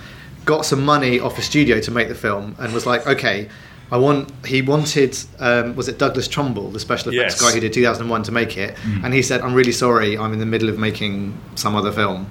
got 0.44 0.64
some 0.64 0.84
money 0.84 1.20
off 1.20 1.38
a 1.38 1.42
studio 1.42 1.80
to 1.80 1.90
make 1.90 2.08
the 2.08 2.14
film, 2.14 2.56
and 2.58 2.72
was 2.72 2.86
like, 2.86 3.06
okay. 3.06 3.48
I 3.92 3.96
want. 3.96 4.30
He 4.46 4.62
wanted. 4.62 5.18
Um, 5.40 5.74
was 5.74 5.88
it 5.88 5.98
Douglas 5.98 6.28
Trumbull, 6.28 6.70
the 6.70 6.78
special 6.78 7.12
effects 7.12 7.34
Yes. 7.34 7.42
guy 7.42 7.52
who 7.54 7.58
did 7.58 7.72
2001 7.72 8.22
to 8.22 8.30
make 8.30 8.56
it? 8.56 8.76
And 9.02 9.12
he 9.12 9.20
said, 9.20 9.40
"I'm 9.40 9.52
really 9.52 9.72
sorry. 9.72 10.16
I'm 10.16 10.32
in 10.32 10.38
the 10.38 10.46
middle 10.46 10.68
of 10.68 10.78
making 10.78 11.36
some 11.56 11.74
other 11.74 11.90
film." 11.90 12.30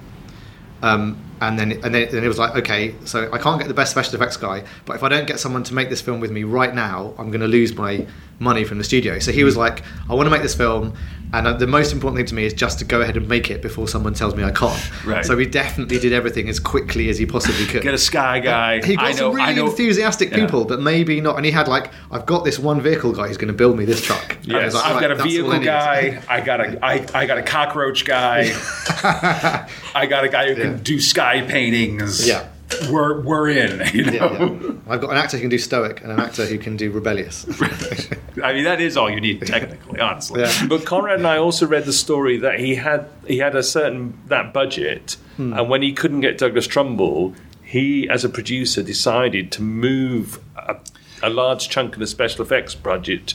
Um, 0.82 1.18
and 1.42 1.60
then 1.60 1.74
and 1.84 1.94
then, 1.94 2.08
then 2.12 2.24
it 2.24 2.28
was 2.30 2.38
like, 2.40 2.56
okay, 2.56 2.96
so 3.04 3.30
I 3.34 3.38
can't 3.38 3.60
get 3.60 3.68
the 3.68 3.74
best 3.74 3.92
special 3.92 4.16
effects 4.16 4.38
guy, 4.38 4.64
but 4.86 4.96
if 4.96 5.04
I 5.04 5.10
don't 5.10 5.28
get 5.28 5.38
someone 5.40 5.64
to 5.64 5.74
make 5.74 5.90
this 5.90 6.00
film 6.00 6.22
with 6.22 6.32
me 6.32 6.44
right 6.46 6.74
now, 6.74 7.14
I'm 7.18 7.30
going 7.30 7.42
to 7.42 7.48
lose 7.48 7.76
my 7.76 8.08
money 8.40 8.64
from 8.64 8.78
the 8.78 8.86
studio. 8.86 9.20
So 9.20 9.34
he 9.34 9.44
was 9.44 9.58
like, 9.58 9.84
I 10.10 10.14
want 10.14 10.28
to 10.28 10.32
make 10.32 10.42
this 10.42 10.56
film, 10.56 10.94
and 11.34 11.48
uh, 11.48 11.54
the 11.54 11.68
most 11.68 11.94
important 11.94 12.18
thing 12.18 12.26
to 12.28 12.36
me 12.36 12.46
is 12.46 12.54
just 12.54 12.80
to 12.80 12.86
go 12.86 13.02
ahead 13.02 13.16
and 13.18 13.28
make 13.28 13.50
it 13.52 13.62
before 13.62 13.88
someone 13.88 14.14
tells 14.14 14.36
me 14.36 14.44
I 14.44 14.52
can't. 14.52 15.06
Right. 15.06 15.26
So 15.26 15.36
we 15.36 15.46
definitely 15.46 16.00
did 16.00 16.12
everything 16.14 16.50
as 16.50 16.60
quickly 16.60 17.10
as 17.10 17.18
he 17.18 17.26
possibly 17.26 17.66
could. 17.66 17.84
Get 17.84 17.94
a 17.94 17.98
sky 18.00 18.40
guy. 18.40 18.84
He 18.86 18.96
got 18.96 19.06
I 19.06 19.12
know. 19.12 19.18
some 19.32 19.40
I 19.42 19.46
really 19.50 19.56
know. 19.62 19.70
enthusiastic 19.70 20.32
Yeah. 20.32 20.38
people, 20.46 20.66
but 20.66 20.82
maybe 20.82 21.22
not. 21.22 21.36
And 21.38 21.46
he 21.46 21.52
had 21.52 21.68
like, 21.68 21.92
I've 22.12 22.26
got 22.26 22.46
this 22.46 22.58
one 22.58 22.82
vehicle 22.82 23.12
guy 23.14 23.28
who's 23.28 23.38
going 23.38 23.48
to 23.52 23.58
build 23.58 23.78
me 23.78 23.86
this 23.86 24.02
truck. 24.02 24.36
And 24.38 24.46
he 24.46 24.54
was 24.54 24.64
Yes, 24.64 24.74
like, 24.74 24.86
I've 24.86 24.96
"Right, 24.96 25.02
got 25.02 25.12
a 25.12 25.24
vehicle 25.24 25.60
guy. 25.60 26.22
I 26.28 26.42
got 26.42 26.62
a 26.62 26.86
I, 26.86 27.06
I 27.14 27.26
got 27.26 27.38
a 27.38 27.44
cockroach 27.44 28.06
guy. 28.06 28.52
I 29.96 30.06
got 30.08 30.24
a 30.24 30.30
guy 30.30 30.48
who 30.54 30.56
can 30.62 30.82
do 30.84 31.00
sky 31.00 31.42
paintings. 31.42 32.28
Yeah. 32.28 32.48
We're 32.92 33.22
we're 33.22 33.50
in. 33.50 33.82
You 33.94 34.06
know. 34.06 34.12
Yeah, 34.12 34.68
yeah. 34.68 34.72
I've 34.88 35.02
got 35.02 35.10
an 35.12 35.18
actor 35.18 35.38
who 35.38 35.42
can 35.42 35.50
do 35.50 35.58
stoic 35.58 36.02
and 36.02 36.12
an 36.12 36.20
actor 36.20 36.46
who 36.46 36.58
can 36.58 36.78
do 36.78 36.92
rebellious. 36.92 37.46
I 38.44 38.54
mean, 38.54 38.64
that 38.64 38.80
is 38.80 38.96
all 38.96 39.10
you 39.10 39.20
need 39.20 39.46
technically, 39.46 40.00
honestly. 40.00 40.42
Yeah. 40.42 40.68
But 40.68 40.86
Conrad 40.86 41.18
and 41.18 41.28
I 41.28 41.38
also 41.38 41.66
read 41.68 41.86
the 41.86 41.94
story 41.94 42.38
that 42.38 42.60
he 42.60 42.76
had 42.76 43.08
he 43.28 43.40
had 43.40 43.56
a 43.56 43.64
certain 43.64 44.18
that 44.28 44.54
budget, 44.54 45.18
Hmm. 45.38 45.54
and 45.54 45.70
when 45.70 45.82
he 45.82 45.92
couldn't 45.94 46.22
get 46.22 46.38
Douglas 46.38 46.68
Trumbull, 46.68 47.34
he 47.64 48.08
as 48.10 48.24
a 48.24 48.30
producer 48.30 48.84
decided 48.84 49.52
to 49.54 49.62
move 49.62 50.40
a, 50.56 50.78
a 51.24 51.30
large 51.30 51.70
chunk 51.70 51.94
of 51.94 52.00
the 52.00 52.08
special 52.08 52.44
effects 52.46 52.76
budget 52.76 53.34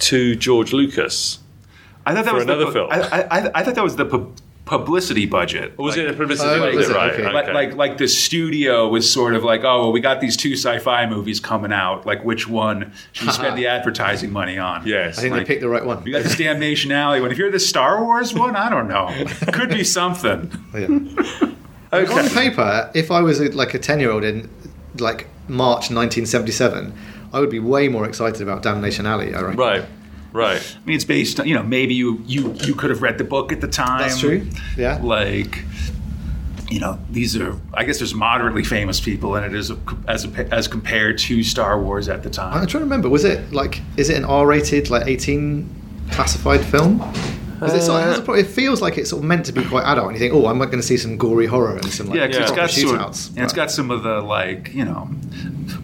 to 0.00 0.34
George 0.36 0.72
Lucas. 0.72 1.38
I 2.04 2.14
thought 2.14 2.24
that 2.24 2.30
For 2.30 2.36
was 2.36 2.44
another 2.44 2.64
the, 2.66 2.72
film. 2.72 2.88
I, 2.90 3.00
I, 3.22 3.50
I 3.60 3.62
thought 3.62 3.76
that 3.76 3.84
was 3.84 3.96
the 3.96 4.04
pu- 4.06 4.34
publicity 4.64 5.26
budget. 5.26 5.76
Was 5.76 5.96
Like- 5.96 6.06
it 6.06 6.10
a 6.10 6.12
publicity 6.14 6.48
Oh, 6.48 6.58
budget? 6.60 6.80
it? 6.88 6.94
Right. 6.94 7.12
Okay. 7.12 7.22
okay. 7.24 7.32
Like, 7.32 7.52
like 7.52 7.74
like 7.74 7.98
the 7.98 8.06
studio 8.08 8.88
was 8.88 9.10
sort 9.10 9.34
of 9.34 9.42
like, 9.44 9.64
oh, 9.64 9.80
well, 9.80 9.92
we 9.92 10.00
got 10.00 10.20
these 10.20 10.36
two 10.36 10.52
sci-fi 10.52 11.06
movies 11.06 11.40
coming 11.40 11.72
out. 11.72 12.06
Like, 12.06 12.24
which 12.24 12.48
one 12.48 12.92
should 13.12 13.26
we 13.26 13.32
spend 13.32 13.58
the 13.58 13.66
advertising 13.76 14.30
money 14.32 14.58
on? 14.58 14.86
yes. 14.86 15.18
I 15.18 15.22
think 15.22 15.32
Like- 15.32 15.40
they 15.46 15.54
picked 15.54 15.62
the 15.62 15.68
right 15.68 15.84
one. 15.84 16.02
You 16.06 16.12
got 16.12 16.22
this 16.22 16.36
Damnation 16.36 16.92
Alley 16.92 17.20
one. 17.20 17.30
If 17.32 17.38
you're 17.38 17.50
the 17.50 17.58
Star 17.60 18.02
Wars 18.04 18.32
one, 18.32 18.54
I 18.56 18.68
don't 18.70 18.88
know. 18.88 19.10
Could 19.52 19.70
be 19.70 19.84
something. 19.84 20.50
Yeah. 20.74 20.86
okay. 21.92 22.12
On 22.12 22.28
paper, 22.30 22.90
if 22.94 23.10
I 23.10 23.20
was 23.20 23.40
a, 23.40 23.48
like 23.50 23.74
a 23.74 23.78
ten-year-old 23.78 24.22
in 24.24 24.48
like 24.98 25.26
March 25.48 25.90
1977, 25.90 26.94
I 27.32 27.40
would 27.40 27.50
be 27.50 27.58
way 27.58 27.88
more 27.88 28.06
excited 28.06 28.40
about 28.42 28.62
Damnation 28.62 29.06
Alley. 29.06 29.34
I 29.34 29.40
reckon. 29.40 29.56
Right. 29.58 29.84
Right. 30.32 30.60
I 30.60 30.86
mean, 30.86 30.96
it's 30.96 31.04
based 31.04 31.40
on 31.40 31.46
you 31.46 31.54
know 31.54 31.62
maybe 31.62 31.94
you 31.94 32.22
you 32.26 32.54
you 32.64 32.74
could 32.74 32.90
have 32.90 33.02
read 33.02 33.18
the 33.18 33.24
book 33.24 33.52
at 33.52 33.60
the 33.60 33.68
time. 33.68 34.00
That's 34.00 34.20
true. 34.20 34.46
Yeah. 34.76 34.98
Like, 35.02 35.64
you 36.70 36.80
know, 36.80 36.98
these 37.10 37.36
are 37.36 37.58
I 37.74 37.84
guess 37.84 37.98
there's 37.98 38.14
moderately 38.14 38.64
famous 38.64 39.00
people 39.00 39.36
and 39.36 39.44
it 39.44 39.54
is 39.54 39.70
as 39.70 39.76
a, 39.76 40.08
as 40.08 40.24
a, 40.24 40.54
as 40.54 40.68
compared 40.68 41.18
to 41.18 41.42
Star 41.42 41.80
Wars 41.80 42.08
at 42.08 42.22
the 42.22 42.30
time. 42.30 42.54
I'm 42.54 42.66
trying 42.66 42.80
to 42.80 42.86
remember. 42.86 43.08
Was 43.08 43.24
it 43.24 43.52
like? 43.52 43.80
Is 43.96 44.08
it 44.08 44.16
an 44.16 44.24
R-rated, 44.24 44.90
like 44.90 45.06
18 45.06 45.68
classified 46.10 46.64
film? 46.64 47.00
'Cause 47.68 47.74
it's 47.74 47.88
like- 47.88 48.18
it's- 48.18 48.38
it 48.40 48.46
feels 48.46 48.80
like 48.82 48.98
it's 48.98 49.10
sort 49.10 49.22
of 49.22 49.28
meant 49.28 49.46
to 49.46 49.52
be 49.52 49.62
quite 49.64 49.84
adult, 49.84 50.08
and 50.08 50.16
you 50.16 50.20
think, 50.20 50.34
oh, 50.34 50.46
I'm 50.46 50.58
going 50.58 50.70
to 50.72 50.82
see 50.82 50.96
some 50.96 51.16
gory 51.16 51.46
horror 51.46 51.76
and 51.76 51.86
some 51.92 52.08
like 52.08 52.16
Yeah, 52.18 52.26
'cause 52.26 52.36
it's 52.36 52.50
Yeah. 52.50 52.56
got 52.56 52.70
sort 52.70 52.98
shootouts. 53.00 53.30
of, 53.30 53.36
and 53.36 53.44
it's 53.44 53.52
But- 53.52 53.56
got 53.56 53.70
some 53.70 53.90
of 53.90 54.02
the 54.02 54.20
like 54.20 54.70
you 54.74 54.84
know 54.84 55.08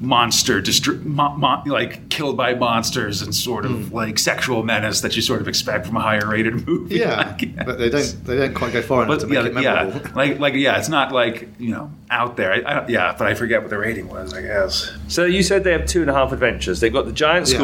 monster 0.01 0.61
distri- 0.61 1.03
mo- 1.05 1.35
mo- 1.37 1.63
like 1.67 2.09
killed 2.09 2.37
by 2.37 2.55
monsters 2.55 3.23
and 3.23 3.35
sort 3.35 3.65
of 3.65 3.89
hmm. 3.89 3.95
like 3.97 4.19
sexual 4.19 4.63
menace 4.63 5.01
that 5.01 5.17
you 5.17 5.23
sort 5.23 5.41
of 5.41 5.49
expect 5.49 5.87
from 5.87 5.97
a 5.97 6.01
higher 6.01 6.27
rated 6.27 6.67
movie. 6.67 6.97
Yeah, 6.97 7.33
I 7.35 7.37
guess. 7.37 7.65
but 7.67 7.79
they 7.79 7.89
don't 7.91 8.25
they 8.25 8.37
don't 8.37 8.55
quite 8.55 8.73
go 8.73 8.83
far 8.83 9.03
enough 9.05 9.17
But 9.17 9.21
to 9.21 9.27
make 9.27 9.35
yeah, 9.43 9.47
it 9.47 9.55
memorable. 9.55 10.01
yeah, 10.05 10.11
like 10.15 10.39
like 10.41 10.55
yeah, 10.55 10.79
it's 10.79 10.89
not 10.89 11.13
like 11.13 11.49
you 11.59 11.71
know 11.71 11.91
out 12.11 12.37
there. 12.37 12.53
I, 12.53 12.59
I, 12.81 12.87
yeah, 12.89 13.15
but 13.19 13.27
I 13.27 13.35
forget 13.35 13.61
what 13.63 13.71
the 13.71 13.79
rating 13.79 14.09
was. 14.09 14.35
I 14.35 14.43
guess. 14.43 14.91
So 15.09 15.25
you 15.25 15.43
said 15.43 15.65
they 15.65 15.73
have 15.73 15.87
two 15.87 16.01
and 16.01 16.11
a 16.11 16.15
half 16.15 16.33
adventures. 16.33 16.81
They've 16.81 16.93
got 16.93 17.07
the 17.07 17.13
giant 17.13 17.51
Yeah. 17.51 17.59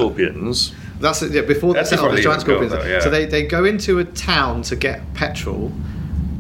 Scorpions. 1.05 1.21
That's 1.21 1.23
it. 1.23 1.33
Yeah, 1.33 1.43
before 1.43 1.75
That's 1.75 1.91
they 1.91 1.97
set 1.97 2.03
before 2.03 2.11
up 2.11 2.17
the 2.17 2.23
giant 2.23 2.41
scorpions. 2.41 2.73
though, 2.73 2.85
yeah. 2.85 3.01
So 3.01 3.11
they, 3.11 3.27
they 3.27 3.45
go 3.47 3.65
into 3.65 3.99
a 3.99 4.05
town 4.05 4.63
to 4.63 4.77
get 4.77 5.15
petrol, 5.15 5.73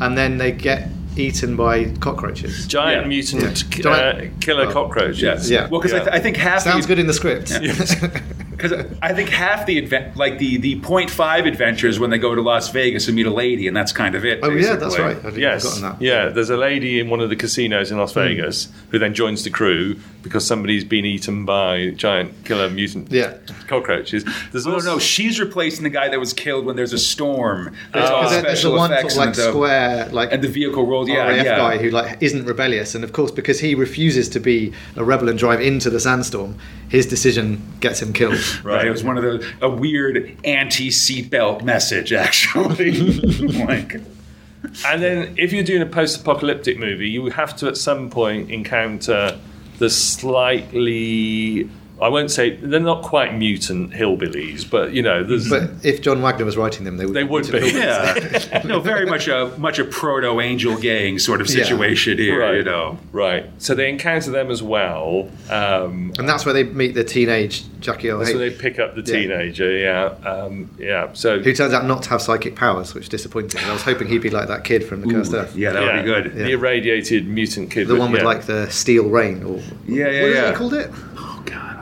and 0.00 0.16
then 0.16 0.38
they 0.38 0.52
get 0.52 0.88
eaten 1.16 1.54
by 1.56 1.84
cockroaches. 2.00 2.66
Giant 2.66 3.02
Yeah. 3.02 3.08
mutant 3.08 3.42
Yeah. 3.78 3.90
uh, 3.90 4.12
Giant- 4.12 4.40
killer 4.40 4.66
oh. 4.66 4.72
cockroaches. 4.72 5.22
Yes. 5.22 5.48
Yeah. 5.50 5.68
Well, 5.68 5.80
because 5.80 5.92
I, 5.92 5.98
th- 6.00 6.10
I 6.10 6.18
think 6.18 6.36
half 6.36 6.62
Sounds 6.62 6.86
the, 6.86 6.88
good 6.88 6.98
in 6.98 7.06
the 7.06 7.12
script. 7.14 7.52
Because 8.68 8.96
I 9.02 9.12
think 9.14 9.28
half 9.28 9.66
the 9.66 9.78
advent, 9.78 10.16
like 10.16 10.38
the 10.38 10.56
the 10.58 10.80
point 10.80 11.10
five 11.10 11.46
adventures 11.46 11.98
when 12.00 12.10
they 12.10 12.18
go 12.18 12.34
to 12.34 12.40
Las 12.40 12.70
Vegas 12.70 13.06
and 13.06 13.14
meet 13.16 13.26
a 13.26 13.30
lady, 13.30 13.68
and 13.68 13.76
that's 13.76 13.92
kind 13.92 14.14
of 14.14 14.24
it. 14.24 14.40
oh 14.42 14.50
yeah, 14.50 14.76
that's 14.76 14.98
right. 14.98 15.16
I'd 15.24 15.36
Yes. 15.36 15.80
that. 15.80 16.00
Yeah, 16.00 16.28
there's 16.30 16.50
a 16.50 16.56
lady 16.56 16.98
in 17.00 17.08
one 17.10 17.20
of 17.20 17.28
the 17.30 17.36
casinos 17.36 17.90
in 17.90 17.98
Las 17.98 18.12
Hmm. 18.14 18.20
Vegas 18.20 18.68
who 18.90 18.98
then 18.98 19.14
joins 19.14 19.44
the 19.44 19.50
crew 19.50 19.96
because 20.22 20.46
somebody's 20.46 20.84
been 20.84 21.04
eaten 21.04 21.44
by 21.44 21.90
giant 21.96 22.32
killer 22.44 22.70
mutant 22.70 23.12
Yeah. 23.12 23.34
cockroaches. 23.68 24.24
There's 24.52 24.66
No, 24.66 24.74
also 24.74 24.92
no, 24.94 24.98
she's 24.98 25.38
replacing 25.38 25.82
the 25.84 25.90
guy 25.90 26.08
that 26.08 26.18
was 26.18 26.32
killed 26.32 26.64
when 26.64 26.76
there's 26.76 26.94
a 26.94 26.98
storm. 26.98 27.70
There's 27.92 28.08
all 28.08 28.20
Because 28.22 28.32
there- 28.32 28.42
there's 28.42 28.52
the 28.54 28.56
special 28.62 28.76
one 28.78 28.88
sort 28.90 28.98
effects 29.00 29.14
of 29.14 29.18
like 29.18 29.26
and 29.26 29.34
the, 29.36 29.42
square, 29.50 30.08
like 30.12 30.32
and 30.32 30.42
the 30.42 30.48
vehicle 30.48 30.86
rolled. 30.86 31.08
Yeah, 31.08 31.26
RAF 31.28 31.44
yeah. 31.44 31.56
guy 31.58 31.76
who 31.78 31.90
like 31.90 32.16
isn't 32.20 32.46
rebellious, 32.46 32.94
and 32.94 33.04
of 33.04 33.12
course 33.12 33.30
because 33.30 33.60
he 33.60 33.74
refuses 33.74 34.28
to 34.30 34.40
be 34.40 34.72
a 34.96 35.04
rebel 35.04 35.28
and 35.28 35.38
drive 35.38 35.60
into 35.60 35.90
the 35.90 36.00
sandstorm, 36.00 36.54
his 36.88 37.04
decision 37.04 37.60
gets 37.80 38.00
him 38.00 38.12
killed. 38.14 38.38
Right. 38.62 38.86
It 38.86 38.90
was 38.90 39.02
one 39.04 39.16
of 39.16 39.24
the 39.24 39.52
a 39.60 39.68
weird 39.68 40.36
anti 40.44 40.88
seatbelt 40.88 41.62
message, 41.62 42.12
actually. 42.12 42.92
like, 43.64 43.94
And 44.86 45.02
then, 45.02 45.34
if 45.36 45.52
you're 45.52 45.64
doing 45.64 45.82
a 45.82 45.86
post-apocalyptic 45.86 46.78
movie, 46.78 47.08
you 47.08 47.26
have 47.30 47.56
to 47.56 47.68
at 47.68 47.76
some 47.76 48.10
point 48.10 48.50
encounter 48.50 49.38
the 49.78 49.90
slightly 49.90 51.68
I 52.00 52.08
won't 52.08 52.30
say 52.30 52.56
they're 52.56 52.80
not 52.80 53.02
quite 53.02 53.34
mutant 53.36 53.92
hillbillies, 53.92 54.68
but 54.68 54.92
you 54.92 55.00
know, 55.02 55.22
there's, 55.22 55.48
But 55.48 55.70
if 55.84 56.02
John 56.02 56.20
Wagner 56.22 56.44
was 56.44 56.56
writing 56.56 56.84
them, 56.84 56.96
they 56.96 57.06
would. 57.06 57.14
They 57.14 57.24
would 57.24 57.50
be. 57.50 57.70
Yeah, 57.72 58.62
no, 58.64 58.80
very 58.80 59.06
much 59.06 59.28
a 59.28 59.52
much 59.58 59.78
a 59.78 59.84
proto 59.84 60.40
angel 60.40 60.76
gang 60.76 61.18
sort 61.18 61.40
of 61.40 61.48
Yeah. 61.48 61.64
situation 61.64 62.18
here. 62.18 62.40
Right. 62.40 62.56
You 62.56 62.64
know, 62.64 62.98
right. 63.12 63.46
So 63.58 63.74
they 63.74 63.88
encounter 63.88 64.30
them 64.32 64.50
as 64.50 64.62
well. 64.62 65.30
Um, 65.50 66.12
And 66.18 66.28
that's 66.28 66.44
where 66.44 66.52
they 66.52 66.64
meet 66.64 66.94
the 66.94 67.04
teenage 67.04 67.62
Jackie 67.80 68.08
Earle 68.10 68.18
that's 68.18 68.30
Haley, 68.30 68.40
where 68.40 68.50
they 68.50 68.56
pick 68.56 68.78
up 68.78 68.94
the 68.96 69.02
Yeah. 69.02 69.18
teenager. 69.20 69.70
Yeah, 69.70 70.14
um, 70.28 70.70
yeah. 70.78 71.08
So 71.12 71.38
who 71.38 71.52
turns 71.52 71.72
out 71.72 71.86
not 71.86 72.02
to 72.04 72.10
have 72.10 72.22
psychic 72.22 72.56
powers, 72.56 72.92
which 72.94 73.04
is 73.04 73.08
disappointing. 73.08 73.60
I 73.64 73.72
was 73.72 73.82
hoping 73.82 74.08
he'd 74.08 74.22
be 74.22 74.30
like 74.30 74.48
that 74.48 74.64
kid 74.64 74.82
from 74.84 75.00
the 75.02 75.06
Cursed 75.14 75.32
Ooh, 75.32 75.36
Earth. 75.36 75.54
yeah, 75.56 75.72
that 75.72 75.82
yeah, 75.82 75.94
would 75.96 76.04
be 76.04 76.10
good. 76.10 76.34
The 76.34 76.50
irradiated 76.52 77.28
mutant 77.28 77.70
kid. 77.70 77.86
The 77.88 77.94
one 77.94 78.10
with 78.10 78.22
yeah. 78.22 78.26
like 78.26 78.46
the 78.46 78.68
steel 78.70 79.08
rain, 79.08 79.42
or 79.44 79.60
Yeah, 79.86 80.08
yeah, 80.10 80.22
what 80.22 80.30
is 80.30 80.34
yeah. 80.36 80.50
it 80.50 80.54
called? 80.56 80.74
It 80.74 80.90
God, 80.90 81.00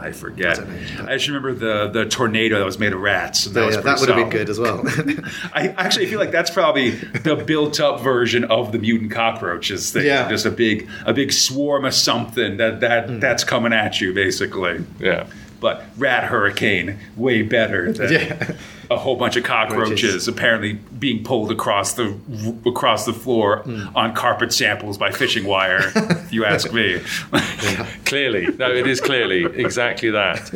I 0.02 0.12
forget. 0.12 0.58
I. 0.58 0.64
I, 1.12 1.14
just 1.16 1.28
remember 1.28 1.54
the 1.54 1.88
the 1.88 2.04
tornado 2.06 2.58
that 2.58 2.64
was 2.64 2.78
made 2.78 2.92
of 2.92 3.00
rats. 3.00 3.44
That, 3.46 3.60
Yeah, 3.60 3.66
was 3.66 3.76
that 3.84 4.00
would 4.00 4.08
have 4.08 4.18
been 4.18 4.28
good 4.30 4.50
as 4.50 4.58
well. 4.58 4.82
I 5.54 5.68
actually 5.78 6.06
feel 6.06 6.18
like 6.18 6.30
that's 6.32 6.50
probably 6.50 6.90
the 6.90 7.36
built-up 7.36 8.00
version 8.00 8.44
of 8.44 8.72
the 8.72 8.78
mutant 8.78 9.10
cockroaches 9.12 9.92
thing. 9.92 10.06
Yeah. 10.06 10.28
just 10.28 10.46
a 10.46 10.50
big 10.50 10.88
a 11.06 11.12
big 11.12 11.32
swarm 11.32 11.84
of 11.84 11.94
something 11.94 12.56
that 12.56 12.80
that 12.80 13.08
Hmm. 13.08 13.18
that's 13.20 13.44
coming 13.44 13.72
at 13.72 14.00
you 14.00 14.12
basically. 14.12 14.84
Yeah. 14.98 15.26
But 15.62 15.82
rat 15.96 16.24
hurricane 16.24 16.98
way 17.16 17.40
better 17.42 17.90
than 17.98 18.12
Yeah. 18.12 18.52
a 18.90 18.96
whole 18.98 19.16
bunch 19.16 19.36
of 19.36 19.44
cockroaches 19.44 20.28
apparently 20.28 20.74
being 20.98 21.24
pulled 21.24 21.50
across 21.50 21.94
the 21.94 22.14
across 22.66 23.06
the 23.06 23.12
floor 23.14 23.58
Hmm. 23.60 23.96
on 23.96 24.12
carpet 24.14 24.52
samples 24.52 24.98
by 24.98 25.10
fishing 25.12 25.44
wire. 25.44 25.90
if 25.94 26.32
you 26.32 26.44
ask 26.44 26.72
me. 26.74 27.00
Clearly, 28.04 28.48
no, 28.58 28.70
it 28.70 28.86
is 28.86 29.00
clearly 29.00 29.44
exactly 29.58 30.10
that. 30.10 30.52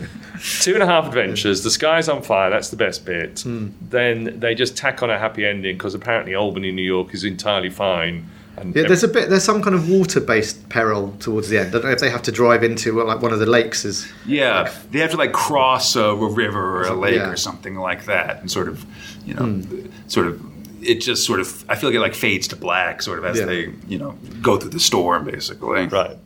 Two 0.60 0.74
and 0.74 0.82
a 0.82 0.86
half 0.86 1.06
adventures. 1.06 1.62
The 1.62 1.70
sky's 1.70 2.08
on 2.08 2.20
fire. 2.22 2.50
That's 2.50 2.68
the 2.68 2.76
best 2.76 3.06
bit. 3.06 3.40
Hmm. 3.40 3.68
Then 3.80 4.38
they 4.40 4.54
just 4.54 4.76
tack 4.76 5.02
on 5.02 5.08
a 5.10 5.18
happy 5.18 5.46
ending 5.46 5.76
because 5.76 5.94
apparently 5.94 6.34
Albany, 6.34 6.72
New 6.72 6.82
York, 6.82 7.14
is 7.14 7.24
entirely 7.24 7.70
fine. 7.70 8.26
And 8.56 8.74
Yeah, 8.74 8.84
there's 8.86 9.04
a 9.04 9.08
bit. 9.08 9.28
There's 9.28 9.44
some 9.44 9.62
kind 9.62 9.74
of 9.74 9.88
water-based 9.88 10.68
peril 10.68 11.14
towards 11.20 11.48
the 11.48 11.58
end. 11.58 11.68
I 11.68 11.72
don't 11.72 11.84
know 11.84 11.90
if 11.90 12.00
they 12.00 12.10
have 12.10 12.22
to 12.22 12.32
drive 12.32 12.62
into 12.64 13.02
like 13.02 13.20
one 13.20 13.32
of 13.32 13.38
the 13.38 13.46
lakes. 13.46 13.84
Is 13.84 14.10
Yeah, 14.24 14.72
they 14.90 15.00
have 15.00 15.10
to 15.10 15.16
like 15.16 15.32
cross 15.32 15.94
a, 15.96 16.00
a 16.04 16.30
river 16.30 16.78
or 16.78 16.84
a 16.84 16.94
lake 16.94 17.16
Yeah. 17.16 17.30
or 17.30 17.36
something 17.36 17.76
like 17.76 18.06
that, 18.06 18.40
and 18.40 18.50
sort 18.50 18.68
of, 18.68 18.84
you 19.24 19.34
know, 19.34 19.44
hmm. 19.44 19.86
sort 20.08 20.26
of. 20.26 20.40
It 20.82 21.00
just 21.00 21.24
sort 21.24 21.40
of, 21.40 21.64
I 21.68 21.74
feel 21.74 21.88
like 21.88 21.96
it 21.96 22.00
like 22.00 22.14
fades 22.14 22.46
to 22.48 22.56
black, 22.56 23.02
sort 23.02 23.18
of 23.18 23.24
as 23.24 23.38
Yeah. 23.38 23.46
they, 23.46 23.72
you 23.88 23.98
know, 23.98 24.12
go 24.40 24.56
through 24.56 24.70
the 24.70 24.78
storm, 24.78 25.24
basically. 25.24 25.86
Right. 25.86 26.16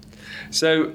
So 0.51 0.93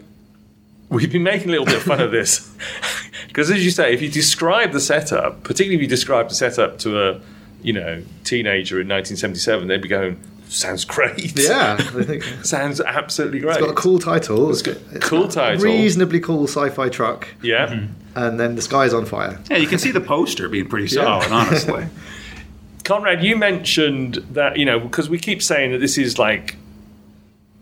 we've 0.89 1.11
been 1.11 1.23
making 1.23 1.47
a 1.47 1.51
little 1.51 1.65
bit 1.65 1.75
of 1.77 1.83
fun 1.83 1.99
of 1.99 2.11
this 2.11 2.53
because, 3.27 3.49
as 3.49 3.63
you 3.65 3.71
say, 3.71 3.93
if 3.93 4.01
you 4.01 4.09
describe 4.09 4.71
the 4.71 4.79
setup, 4.79 5.43
particularly 5.43 5.75
if 5.75 5.81
you 5.81 5.87
describe 5.87 6.29
the 6.29 6.35
setup 6.35 6.77
to 6.79 7.09
a 7.09 7.21
you 7.63 7.73
know 7.73 8.03
teenager 8.23 8.79
in 8.79 8.87
1977, 8.87 9.67
they'd 9.67 9.81
be 9.81 9.87
going, 9.87 10.19
"Sounds 10.55 10.85
great." 10.85 11.37
yeah, 11.39 11.75
I 11.79 11.83
think 12.03 12.23
Sounds 12.43 12.79
absolutely 12.81 13.39
great. 13.39 13.57
It's 13.57 13.61
got 13.65 13.69
a 13.71 13.73
cool 13.73 13.99
title. 13.99 14.49
It's 14.49 14.61
got 14.61 14.77
a 14.93 14.99
cool 14.99 15.27
title. 15.27 15.63
Reasonably 15.63 16.19
cool 16.19 16.47
sci-fi 16.47 16.89
truck, 16.89 17.27
Yeah. 17.41 17.87
and 18.15 18.39
then 18.39 18.55
the 18.55 18.61
sky's 18.61 18.93
on 18.93 19.05
fire. 19.05 19.39
Yeah, 19.49 19.57
you 19.57 19.67
can 19.67 19.79
see 19.79 19.91
the 19.91 20.01
poster 20.01 20.47
being 20.49 20.67
pretty 20.67 20.87
Yeah. 20.95 21.03
solid, 21.21 21.31
honestly. 21.31 21.85
Conrad, 22.83 23.23
you 23.23 23.35
mentioned 23.35 24.15
that, 24.31 24.57
you 24.57 24.65
know, 24.65 24.79
because 24.79 25.09
we 25.09 25.17
keep 25.17 25.41
saying 25.41 25.71
that 25.71 25.79
this 25.79 25.97
is 25.97 26.19
like, 26.19 26.55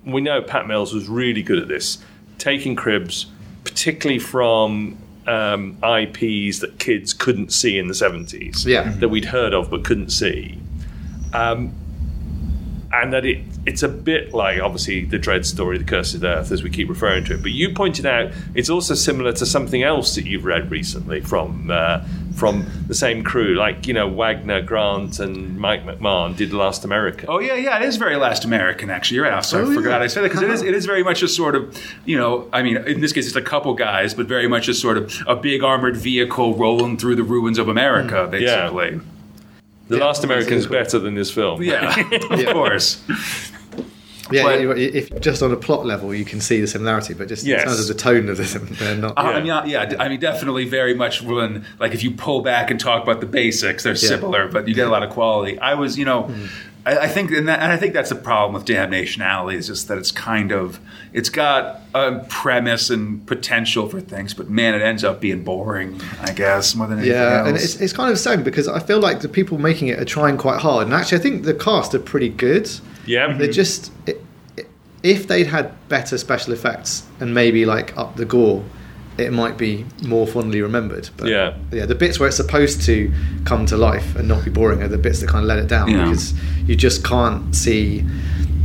we 0.06 0.20
know 0.20 0.42
Pat 0.42 0.68
Mills 0.68 0.94
was 0.94 1.08
really 1.08 1.42
good 1.42 1.60
at 1.60 1.70
this, 1.70 1.98
taking 2.38 2.76
cribs, 2.76 3.28
particularly 3.64 4.20
from 4.20 4.98
um, 5.26 5.78
IPs 5.82 6.60
that 6.60 6.76
kids 6.80 7.14
couldn't 7.14 7.54
see 7.54 7.78
in 7.78 7.88
the 7.88 7.94
70s, 7.94 8.66
Yeah. 8.66 8.92
that 9.00 9.08
we'd 9.08 9.24
heard 9.26 9.54
of 9.54 9.70
but 9.72 9.86
couldn't 9.86 10.10
see. 10.10 10.58
Um, 11.32 11.74
and 12.94 13.12
that 13.14 13.26
it 13.26 13.42
it's 13.66 13.82
a 13.84 13.88
bit 13.88 14.34
like 14.34 14.62
obviously 14.62 15.06
the 15.06 15.18
Dredd 15.18 15.46
story, 15.46 15.78
the 15.78 15.84
Cursed 15.84 16.24
Earth, 16.24 16.52
as 16.52 16.64
we 16.64 16.70
keep 16.70 16.90
referring 16.90 17.24
to 17.26 17.34
it. 17.36 17.42
But 17.42 17.52
you 17.52 17.74
pointed 17.74 18.06
out 18.06 18.32
it's 18.56 18.70
also 18.70 18.94
similar 18.94 19.32
to 19.34 19.46
something 19.46 19.84
else 19.84 20.16
that 20.16 20.26
you've 20.26 20.46
read 20.46 20.70
recently 20.70 21.22
from 21.22 21.72
uh, 21.72 22.04
from 22.36 22.66
the 22.88 22.96
same 22.96 23.24
crew, 23.24 23.56
like 23.56 23.88
you 23.88 23.94
know 23.94 24.08
Wagner, 24.08 24.62
Grant, 24.62 25.20
and 25.20 25.58
Mike 25.60 25.86
McMahon 25.86 26.36
did 26.36 26.54
Last 26.54 26.84
America. 26.86 27.26
Oh 27.28 27.40
yeah, 27.40 27.56
yeah, 27.56 27.78
it 27.78 27.84
is 27.84 27.98
very 27.98 28.16
Last 28.16 28.44
American 28.46 28.90
actually. 28.90 29.16
You're 29.16 29.26
right. 29.26 29.34
I'm 29.34 29.44
sorry, 29.44 29.66
Oh, 29.66 29.72
I 29.72 29.76
forgot 29.76 30.00
yeah. 30.00 30.04
I 30.04 30.08
said 30.08 30.24
that 30.24 30.30
because 30.30 30.42
it 30.44 30.50
is 30.50 30.62
it 30.62 30.74
is 30.74 30.86
very 30.86 31.04
much 31.04 31.24
a 31.24 31.28
sort 31.28 31.56
of 31.56 31.76
you 32.06 32.18
know 32.18 32.48
I 32.54 32.64
mean 32.64 32.78
in 32.78 33.02
this 33.02 33.12
case 33.14 33.28
it's 33.28 33.36
a 33.36 33.42
couple 33.42 33.74
guys, 33.74 34.14
but 34.14 34.28
very 34.28 34.48
much 34.48 34.68
a 34.68 34.74
sort 34.74 34.98
of 34.98 35.14
a 35.28 35.36
big 35.36 35.64
armored 35.64 35.96
vehicle 35.98 36.56
rolling 36.56 36.98
through 36.98 37.16
the 37.16 37.24
ruins 37.24 37.58
of 37.58 37.68
America, 37.70 38.28
basically. 38.30 39.00
The 39.88 39.98
yeah, 39.98 40.06
Last 40.06 40.24
American 40.24 40.54
is 40.54 40.68
better 40.68 41.00
than 41.00 41.16
this 41.16 41.30
film. 41.32 41.62
Yeah, 41.62 42.00
of 42.32 42.46
course. 42.54 43.04
Yeah, 44.32 44.44
But- 44.44 44.62
yeah, 44.62 44.72
if 44.76 45.20
just 45.20 45.44
on 45.44 45.52
a 45.52 45.58
plot 45.58 45.86
level 45.86 46.14
you 46.16 46.24
can 46.26 46.40
see 46.40 46.62
the 46.62 46.68
similarity, 46.68 47.14
but 47.14 47.28
just 47.28 47.46
Yes. 47.46 47.62
in 47.62 47.68
terms 47.68 47.80
of 47.82 47.88
the 47.88 48.02
tone 48.02 48.30
of 48.30 48.38
them, 48.38 48.68
they're 48.80 48.96
not. 48.96 49.18
Uh, 49.18 49.22
I 49.22 49.36
mean, 49.38 49.46
yeah, 49.46 49.66
yeah, 49.66 49.96
I 50.00 50.08
mean, 50.10 50.20
definitely 50.20 50.66
very 50.66 50.94
much 50.94 51.22
when, 51.22 51.66
like, 51.80 51.94
if 51.94 52.04
you 52.04 52.12
pull 52.12 52.42
back 52.42 52.72
and 52.72 52.80
talk 52.80 53.04
about 53.04 53.20
the 53.20 53.26
basics, 53.28 53.84
they're 53.84 53.96
similar, 53.96 54.48
but 54.48 54.68
you 54.68 54.74
get 54.74 54.88
a 54.88 54.92
lot 54.92 55.04
of 55.04 55.10
quality. 55.10 55.60
I 55.60 55.74
was, 55.74 55.98
you 55.98 56.06
know, 56.06 56.34
I, 56.86 56.98
I 57.00 57.08
think, 57.08 57.32
and, 57.32 57.48
that, 57.48 57.60
and 57.62 57.72
I 57.72 57.78
think 57.78 57.94
that's 57.94 58.10
the 58.10 58.16
problem 58.16 58.54
with 58.54 58.66
Damnation 58.66 59.22
Alley 59.22 59.56
is 59.56 59.68
just 59.68 59.88
that 59.88 59.98
it's 59.98 60.12
kind 60.12 60.52
of, 60.52 60.80
it's 61.14 61.30
got 61.30 61.80
a 61.96 62.20
premise 62.30 62.90
and 62.90 63.26
potential 63.26 63.88
for 63.88 64.02
things, 64.02 64.34
but 64.34 64.50
man, 64.50 64.74
it 64.76 64.82
ends 64.82 65.04
up 65.04 65.22
being 65.22 65.44
boring, 65.44 66.02
I 66.22 66.34
guess, 66.34 66.76
more 66.76 66.88
than 66.88 67.00
anything 67.00 67.16
Yeah, 67.18 67.38
else. 67.40 67.48
and 67.48 67.58
it's, 67.58 67.76
it's 67.82 67.94
kind 67.94 68.12
of 68.12 68.20
sad 68.20 68.44
because 68.44 68.68
I 68.68 68.80
feel 68.80 69.00
like 69.00 69.22
the 69.22 69.30
people 69.30 69.58
making 69.58 69.88
it 69.88 70.00
are 70.00 70.06
trying 70.06 70.38
quite 70.38 70.60
hard, 70.60 70.86
and 70.88 70.94
actually 70.94 71.20
I 71.20 71.22
think 71.22 71.44
the 71.44 71.54
cast 71.54 71.96
are 71.96 72.00
pretty 72.00 72.30
good. 72.30 72.70
Yeah. 73.06 73.32
they're 73.38 73.52
just 73.52 73.92
i- 74.08 74.16
i- 74.58 74.66
if 75.04 75.28
they'd 75.28 75.48
had 75.48 75.72
better 75.90 76.18
special 76.18 76.54
effects 76.54 77.04
and 77.20 77.34
maybe 77.34 77.66
like 77.66 77.96
up 77.98 78.16
the 78.16 78.26
gore, 78.26 78.64
it 79.18 79.32
might 79.32 79.58
be 79.58 79.86
more 80.04 80.26
fondly 80.28 80.62
remembered. 80.62 81.10
But 81.18 81.28
Yeah. 81.30 81.54
yeah, 81.72 81.86
the 81.86 81.96
bits 81.96 82.20
where 82.20 82.28
it's 82.28 82.38
supposed 82.38 82.82
to 82.84 83.12
come 83.46 83.66
to 83.68 83.78
life 83.78 84.16
and 84.16 84.28
not 84.28 84.44
be 84.44 84.50
boring 84.52 84.82
are 84.82 84.88
the 84.88 84.98
bits 84.98 85.20
that 85.22 85.30
kind 85.30 85.44
of 85.44 85.48
let 85.48 85.60
it 85.60 85.68
down 85.68 85.90
Yeah. 85.90 86.06
because 86.06 86.34
you 86.66 86.76
just 86.76 87.04
can't 87.04 87.56
see 87.56 88.04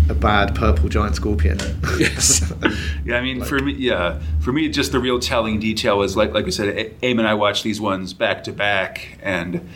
a 0.09 0.15
bad 0.15 0.55
purple 0.55 0.89
giant 0.89 1.17
scorpion. 1.17 1.59
Yes. 1.99 2.51
Yeah, 3.05 3.17
I 3.17 3.23
mean, 3.23 3.43
for 3.43 3.59
me, 3.59 3.73
yeah, 3.73 4.21
for 4.41 4.53
me, 4.53 4.69
just 4.69 4.93
the 4.93 4.99
real 4.99 5.19
telling 5.19 5.61
detail 5.61 5.97
was 5.99 6.15
like, 6.15 6.35
like 6.35 6.45
I 6.47 6.51
said, 6.51 6.69
A- 6.77 6.93
Aim 7.07 7.19
and 7.19 7.27
I 7.27 7.33
watched 7.33 7.65
these 7.65 7.81
ones 7.81 8.13
back 8.13 8.45
to 8.45 8.53
back, 8.53 9.19
and 9.23 9.67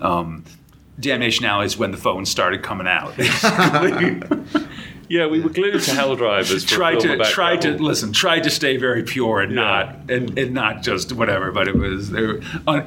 um, 0.00 0.44
Damnation 0.98 1.44
Alley 1.44 1.66
is 1.66 1.76
when 1.76 1.90
the 1.90 1.98
phones 1.98 2.30
started 2.30 2.62
coming 2.62 2.86
out. 2.86 3.12
yeah, 5.08 5.26
we 5.26 5.40
were 5.40 5.48
glued 5.50 5.80
to 5.84 5.90
Hell 5.92 6.16
Drivers. 6.16 6.64
Tried 6.64 7.00
to 7.00 7.18
tried 7.24 7.62
to 7.62 7.72
listen, 7.82 8.12
tried 8.12 8.44
to 8.44 8.50
stay 8.50 8.76
very 8.76 9.02
pure 9.02 9.40
and 9.40 9.52
Yeah. 9.52 9.60
not 9.62 9.96
and, 10.10 10.38
and 10.38 10.52
not 10.54 10.82
just 10.82 11.12
whatever, 11.12 11.50
but 11.52 11.68
it 11.68 11.74
was 11.76 12.10
they 12.10 12.22
were 12.22 12.40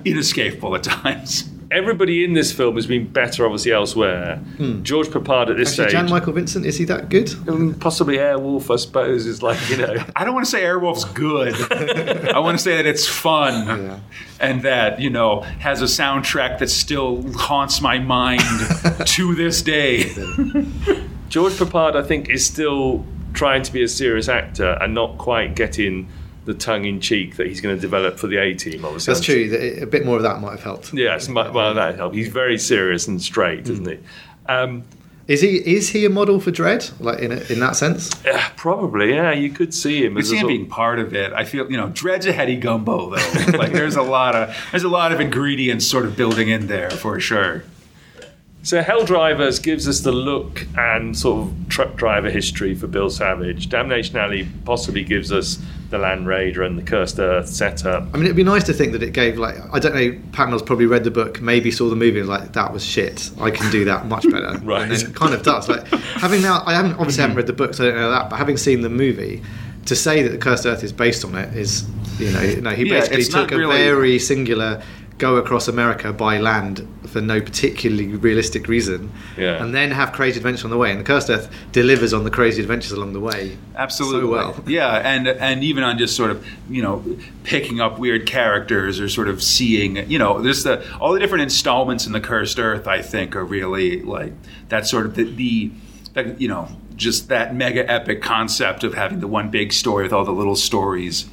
inescapable 0.06 0.76
at 0.76 0.84
times. 1.04 1.50
Everybody 1.72 2.24
in 2.26 2.34
this 2.34 2.52
film 2.52 2.76
has 2.76 2.86
been 2.86 3.08
better, 3.08 3.46
obviously, 3.46 3.72
elsewhere. 3.72 4.38
Hmm. 4.58 4.84
George 4.84 5.08
Peppard 5.08 5.50
at 5.50 5.56
this 5.58 5.70
Actually, 5.72 5.84
stage. 5.90 5.92
Jan 5.92 6.10
Michael 6.10 6.34
Vincent 6.34 6.66
is 6.66 6.78
he 6.78 6.84
that 6.86 7.08
good? 7.10 7.34
Possibly 7.80 8.18
Airwolf, 8.18 8.72
I 8.74 8.76
suppose, 8.76 9.26
is 9.26 9.42
like 9.42 9.58
you 9.70 9.78
know. 9.78 9.96
I 10.16 10.26
don't 10.26 10.34
want 10.34 10.46
to 10.46 10.52
say 10.52 10.64
Airwolf's 10.64 11.06
good. 11.06 11.56
I 12.36 12.40
want 12.40 12.58
to 12.58 12.64
say 12.64 12.76
that 12.76 12.86
it's 12.86 13.08
fun 13.08 13.66
Yeah. 13.68 14.00
and 14.42 14.62
that, 14.64 15.00
you 15.00 15.10
know, 15.10 15.42
has 15.60 15.82
a 15.82 15.86
soundtrack 15.86 16.60
that 16.60 16.70
still 16.70 17.24
haunts 17.38 17.82
my 17.82 18.00
mind 18.00 18.42
to 19.06 19.34
this 19.36 19.62
day. 19.62 20.10
George 21.30 21.54
Peppard, 21.54 21.96
I 21.96 22.04
think, 22.04 22.30
is 22.30 22.46
still 22.46 23.06
trying 23.34 23.64
to 23.64 23.72
be 23.72 23.82
a 23.82 23.88
serious 23.88 24.28
actor 24.28 24.78
and 24.82 24.94
not 24.94 25.18
quite 25.18 25.56
getting 25.56 26.10
the 26.52 26.60
tongue 26.60 26.86
in 26.86 27.00
cheek 27.00 27.38
that 27.38 27.48
he's 27.48 27.62
going 27.62 27.76
to 27.76 27.82
develop 27.82 28.18
for 28.18 28.28
the 28.28 28.38
A 28.38 28.54
team. 28.54 28.84
Obviously, 28.84 29.14
That's 29.14 29.26
true. 29.26 29.78
A 29.82 29.86
bit 29.86 30.06
more 30.06 30.18
of 30.18 30.24
that 30.24 30.42
might 30.42 30.52
have 30.52 30.64
helped. 30.64 30.94
Yes, 30.94 31.30
well, 31.30 31.74
that 31.74 31.96
helped. 31.96 32.16
He's 32.16 32.28
very 32.30 32.58
serious 32.58 33.08
and 33.08 33.22
straight, 33.22 33.68
isn't 33.70 33.88
he? 33.88 34.00
Um, 34.48 34.84
Is 35.28 35.42
he 35.42 35.58
is 35.58 35.90
he 35.90 36.04
a 36.06 36.10
model 36.10 36.40
for 36.40 36.52
Dredd? 36.52 37.00
Like 37.00 37.20
in 37.20 37.32
a, 37.32 37.40
in 37.52 37.60
that 37.60 37.76
sense? 37.76 38.10
yeah, 38.26 38.50
probably, 38.58 39.12
yeah. 39.14 39.32
You 39.32 39.50
could 39.52 39.74
see 39.74 40.04
him 40.04 40.18
You 40.18 40.24
see 40.24 40.38
him 40.38 40.48
being 40.48 40.68
part 40.68 41.00
of 41.00 41.14
it. 41.16 41.32
I 41.32 41.46
feel, 41.46 41.72
you 41.72 41.78
know, 41.78 41.88
Dredd's 41.88 42.26
a 42.26 42.34
heady 42.34 42.58
gumbo 42.58 43.12
though. 43.16 43.58
like 43.58 43.72
there's 43.72 43.96
a 43.96 44.02
lot 44.02 44.36
of 44.36 44.56
there's 44.72 44.84
a 44.84 44.90
lot 44.90 45.12
of 45.12 45.20
ingredients 45.22 45.88
sort 45.88 46.06
of 46.06 46.18
building 46.18 46.50
in 46.50 46.68
there 46.68 46.90
for 46.90 47.20
sure. 47.20 47.64
So 48.64 48.82
Hell 48.84 49.06
Drivers 49.06 49.58
gives 49.58 49.88
us 49.88 50.02
the 50.02 50.12
look 50.12 50.68
and 50.78 51.18
sort 51.18 51.48
of 51.48 51.54
truck 51.68 51.96
driver 51.96 52.30
history 52.30 52.76
for 52.76 52.86
Bill 52.88 53.10
Savage. 53.10 53.70
Damnation 53.70 54.18
Alley 54.18 54.47
possibly 54.66 55.04
gives 55.04 55.32
us 55.32 55.58
the 55.92 56.00
Land 56.00 56.26
Raider 56.26 56.64
and 56.64 56.78
the 56.78 56.82
Cursed 56.82 57.20
Earth 57.20 57.48
setup. 57.48 58.04
I 58.14 58.18
mean, 58.18 58.24
it'd 58.26 58.36
be 58.36 58.44
nice 58.44 58.64
to 58.64 58.74
think 58.74 58.94
that 58.94 59.04
it 59.04 59.14
gave 59.14 59.38
like 59.38 59.58
I 59.72 59.78
don't 59.78 59.94
know. 59.94 60.18
Pat 60.32 60.50
Mills 60.50 60.64
probably 60.64 60.88
read 60.88 61.04
the 61.04 61.12
book, 61.12 61.42
maybe 61.42 61.70
saw 61.70 61.89
the 61.89 61.96
movie, 61.96 62.20
and 62.20 62.28
was 62.28 62.39
like, 62.39 62.54
"That 62.54 62.74
was 62.74 62.84
shit. 62.84 63.30
I 63.39 63.52
can 63.52 63.70
do 63.72 63.86
that 63.86 64.08
much 64.08 64.24
better." 64.32 64.58
Right. 64.64 64.84
and 64.84 64.92
then 64.92 65.10
it 65.10 65.16
kind 65.16 65.34
of 65.34 65.44
does. 65.44 65.70
Like 65.70 65.86
having 65.88 66.42
now, 66.42 66.64
I 66.66 66.74
haven't 66.74 66.94
obviously 66.94 67.22
haven't 67.22 67.38
read 67.38 67.48
the 67.48 67.54
book, 67.54 67.74
so 67.74 67.84
I 67.86 67.88
don't 67.92 67.98
know 68.00 68.12
that. 68.12 68.30
But 68.30 68.38
having 68.38 68.58
seen 68.58 68.82
the 68.82 68.89
movie, 68.89 69.44
to 69.86 69.96
say 69.96 70.24
that 70.24 70.30
the 70.30 70.38
Cursed 70.38 70.66
Earth 70.66 70.84
is 70.84 70.94
based 70.94 71.24
on 71.26 71.36
it 71.36 71.56
is 71.56 71.86
You 72.20 72.32
know, 72.32 72.42
no, 72.62 72.70
he 72.72 72.86
Yeah, 72.86 73.00
basically 73.00 73.22
it's 73.22 73.32
not 73.32 73.50
took 73.50 73.54
a 73.54 73.58
really- 73.58 73.76
very 73.76 74.20
singular 74.20 74.82
go 75.22 75.36
across 75.38 75.67
America 75.67 76.11
by 76.11 76.39
land 76.39 76.86
for 77.07 77.22
no 77.22 77.39
particularly 77.39 78.07
realistic 78.07 78.67
reason, 78.67 79.11
Yeah. 79.38 79.61
and 79.63 79.74
then 79.74 79.91
have 79.91 80.11
crazy 80.13 80.38
adventure 80.38 80.65
on 80.65 80.72
the 80.72 80.78
way. 80.78 80.89
And 80.91 80.99
the 80.99 81.03
Cursed 81.03 81.30
Earth 81.30 81.47
delivers 81.72 82.11
on 82.13 82.24
the 82.24 82.32
crazy 82.32 82.61
adventures 82.61 82.91
along 82.91 83.13
the 83.13 83.19
way. 83.19 83.57
Absolutely. 83.76 84.22
so 84.22 84.32
well. 84.32 84.63
Yeah, 84.67 84.95
and 85.13 85.28
and 85.28 85.63
even 85.63 85.84
on 85.84 85.97
just 85.97 86.15
sort 86.15 86.32
of 86.32 86.45
you 86.69 86.82
know 86.82 87.03
picking 87.43 87.80
up 87.80 87.99
weird 87.99 88.26
characters 88.26 88.99
or 88.99 89.07
sort 89.07 89.28
of 89.30 89.41
seeing 89.43 89.95
you 90.09 90.17
know 90.19 90.41
there's 90.41 90.63
the 90.63 90.84
all 90.99 91.13
the 91.13 91.19
different 91.19 91.43
installments 91.43 92.05
in 92.07 92.13
the 92.13 92.22
Cursed 92.22 92.57
Earth. 92.59 92.88
I 92.88 93.01
think 93.01 93.36
are 93.36 93.45
really 93.45 94.01
like 94.01 94.34
that 94.69 94.88
sort 94.88 95.05
of 95.05 95.15
the, 95.15 95.24
the 95.24 95.72
that, 96.15 96.41
you 96.41 96.47
know 96.47 96.67
just 96.95 97.30
that 97.30 97.55
mega 97.55 97.89
epic 97.89 98.22
concept 98.22 98.84
of 98.84 98.93
having 98.93 99.19
the 99.22 99.28
one 99.28 99.49
big 99.49 99.72
story 99.74 100.03
with 100.03 100.13
all 100.13 100.26
the 100.26 100.32
little 100.32 100.55
stories 100.55 101.26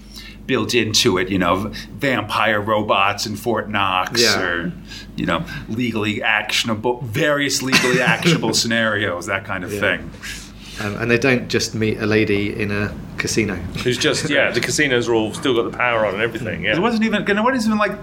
built 0.48 0.74
into 0.74 1.16
it. 1.18 1.28
You 1.28 1.38
know, 1.38 1.70
vampire 1.92 2.60
robots 2.60 3.24
in 3.26 3.36
Fort 3.36 3.70
Knox 3.70 4.20
Yeah. 4.20 4.42
or 4.42 4.72
you 5.14 5.26
know 5.26 5.44
legally 5.68 6.20
actionable 6.24 7.00
various 7.02 7.62
legally 7.62 8.00
actionable 8.14 8.52
scenarios 8.54 9.26
that 9.26 9.44
kind 9.44 9.62
of 9.62 9.72
Yeah. 9.72 9.80
thing. 9.80 10.10
Um, 10.80 10.94
and 10.96 11.10
they 11.10 11.18
don't 11.18 11.48
just 11.48 11.74
meet 11.74 11.98
a 11.98 12.06
lady 12.06 12.54
in 12.60 12.70
a 12.70 12.94
casino. 13.16 13.56
Who's 13.82 13.98
just 13.98 14.30
yeah, 14.30 14.50
the 14.52 14.60
casinos 14.60 15.08
are 15.08 15.14
all 15.14 15.34
still 15.34 15.54
got 15.54 15.70
the 15.70 15.76
power 15.76 16.06
on 16.06 16.14
and 16.14 16.22
everything. 16.22 16.64
It 16.64 16.78
wasn't 16.78 17.04
even. 17.04 17.22
It 17.28 17.42
wasn't 17.42 17.66
even 17.66 17.78
like. 17.78 17.98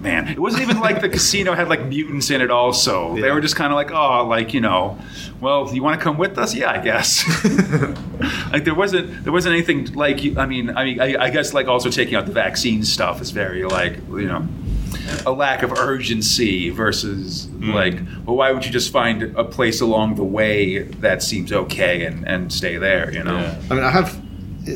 Man, 0.00 0.28
it 0.28 0.38
wasn't 0.38 0.62
even 0.62 0.80
like 0.80 1.02
the 1.02 1.10
casino 1.10 1.52
had 1.52 1.68
like 1.68 1.84
mutants 1.84 2.30
in 2.30 2.40
it. 2.40 2.50
Also, 2.50 3.14
they 3.16 3.30
were 3.30 3.42
just 3.42 3.54
kind 3.54 3.70
of 3.70 3.76
like, 3.76 3.90
oh, 3.92 4.26
like 4.26 4.54
you 4.54 4.60
know, 4.62 4.96
well, 5.42 5.66
do 5.66 5.74
you 5.76 5.82
want 5.82 6.00
to 6.00 6.02
come 6.02 6.16
with 6.16 6.38
us? 6.38 6.54
Yeah, 6.54 6.70
I 6.70 6.78
guess. 6.78 7.22
like 8.52 8.64
there 8.64 8.74
wasn't 8.74 9.24
there 9.24 9.32
wasn't 9.32 9.54
anything 9.54 9.92
like. 9.94 10.18
I 10.36 10.46
mean, 10.46 10.76
I 10.76 10.84
mean, 10.84 11.00
I, 11.00 11.24
I 11.24 11.30
guess 11.30 11.54
like 11.54 11.68
also 11.68 11.90
taking 11.90 12.14
out 12.14 12.26
the 12.26 12.32
vaccine 12.32 12.84
stuff 12.84 13.20
is 13.20 13.30
very 13.30 13.64
like 13.64 13.96
you 14.08 14.26
know. 14.26 14.46
A 15.26 15.32
lack 15.32 15.62
of 15.62 15.72
urgency 15.72 16.70
versus 16.70 17.46
mm. 17.46 17.74
like, 17.74 17.94
well, 18.26 18.36
why 18.36 18.52
would 18.52 18.64
you 18.64 18.70
just 18.70 18.92
find 18.92 19.22
a 19.22 19.44
place 19.44 19.80
along 19.80 20.16
the 20.16 20.24
way 20.24 20.82
that 20.82 21.22
seems 21.22 21.52
okay 21.52 22.04
and, 22.04 22.26
and 22.28 22.52
stay 22.52 22.76
there? 22.76 23.12
You 23.12 23.24
know, 23.24 23.38
Yeah. 23.38 23.60
I 23.70 23.74
mean, 23.74 23.84
I 23.84 23.90
have 23.90 24.20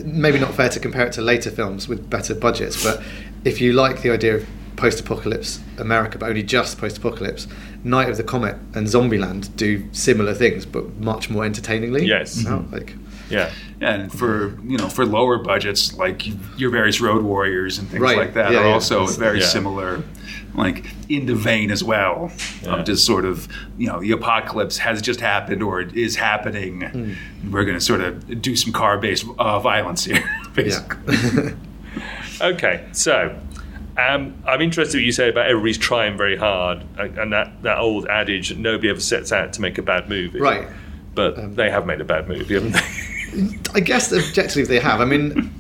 maybe 0.05 0.39
not 0.39 0.55
fair 0.55 0.69
to 0.71 0.81
compare 0.81 1.07
it 1.07 1.13
to 1.15 1.23
later 1.23 1.51
films 1.51 1.89
with 1.89 2.09
better 2.11 2.35
budgets, 2.35 2.83
but 2.83 3.03
if 3.45 3.61
you 3.61 3.73
like 3.75 4.03
the 4.03 4.11
idea 4.11 4.37
of 4.37 4.47
post-apocalypse 4.77 5.61
America, 5.79 6.19
but 6.19 6.29
only 6.29 6.43
just 6.43 6.79
post-apocalypse, 6.79 7.47
Night 7.85 8.09
of 8.09 8.17
the 8.17 8.25
Comet 8.25 8.57
and 8.75 8.87
Zombieland 8.87 9.55
do 9.57 9.87
similar 9.93 10.35
things, 10.35 10.65
but 10.67 10.97
much 10.97 11.31
more 11.31 11.45
entertainingly. 11.45 12.07
Yes. 12.07 12.33
So, 12.33 12.51
mm-hmm. 12.51 12.75
like 12.75 12.95
yeah. 13.31 13.51
and 13.81 14.13
for 14.13 14.59
you 14.65 14.77
know 14.79 14.89
for 14.89 15.05
lower 15.05 15.39
budgets 15.39 15.95
like 15.95 16.23
your 16.59 16.71
various 16.71 17.01
road 17.01 17.23
warriors 17.25 17.79
and 17.79 17.89
things 17.89 18.01
Right. 18.03 18.17
like 18.17 18.35
that 18.35 18.53
Yeah, 18.53 18.59
are 18.61 18.65
yeah. 18.67 18.73
also 18.73 19.03
It's- 19.03 19.17
very 19.17 19.41
yeah. 19.41 19.47
similar 19.47 20.03
like 20.55 20.85
in 21.09 21.27
the 21.27 21.35
vein 21.35 21.71
as 21.73 21.83
well 21.83 22.31
Yeah. 22.63 22.77
of 22.77 22.87
just 22.87 23.05
sort 23.05 23.25
of 23.25 23.49
you 23.77 23.87
know 23.89 24.01
the 24.01 24.13
apocalypse 24.13 24.79
has 24.79 25.03
just 25.03 25.21
happened 25.21 25.63
or 25.63 25.81
is 25.81 26.17
happening 26.17 26.81
Hmm. 26.83 27.51
we're 27.53 27.65
going 27.65 27.77
to 27.79 27.85
sort 27.85 28.01
of 28.01 28.41
do 28.41 28.55
some 28.57 28.73
car 28.73 28.99
based 28.99 29.27
uh, 29.39 29.59
violence 29.59 30.05
here 30.05 30.23
basically 30.55 31.15
yeah. 31.17 31.51
Okay, 32.41 32.85
so 32.93 33.39
um, 33.97 34.35
I'm 34.45 34.61
interested 34.61 34.97
in 34.97 35.03
what 35.03 35.07
you 35.07 35.13
say 35.13 35.29
about 35.29 35.47
everybody's 35.47 35.79
trying 35.79 36.17
very 36.17 36.37
hard, 36.37 36.83
uh, 36.99 37.05
and 37.17 37.33
that, 37.33 37.63
that 37.63 37.79
old 37.79 38.09
adage 38.09 38.49
that 38.49 38.59
nobody 38.59 38.91
ever 38.91 38.99
sets 38.99 39.31
out 39.31 39.53
to 39.53 39.61
make 39.61 39.79
a 39.79 39.83
bad 39.83 40.09
movie. 40.09 40.41
Right. 40.41 40.67
But 41.15 41.55
they 41.55 41.71
have 41.71 41.87
made 41.87 42.01
a 42.01 42.05
bad 42.05 42.27
movie, 42.29 42.55
haven't 42.55 42.73
they? 42.73 42.81
I 43.75 43.81
guess 43.81 44.13
objectively 44.13 44.65
they 44.65 44.81
have. 44.81 45.01
I 45.01 45.05
mean, 45.05 45.51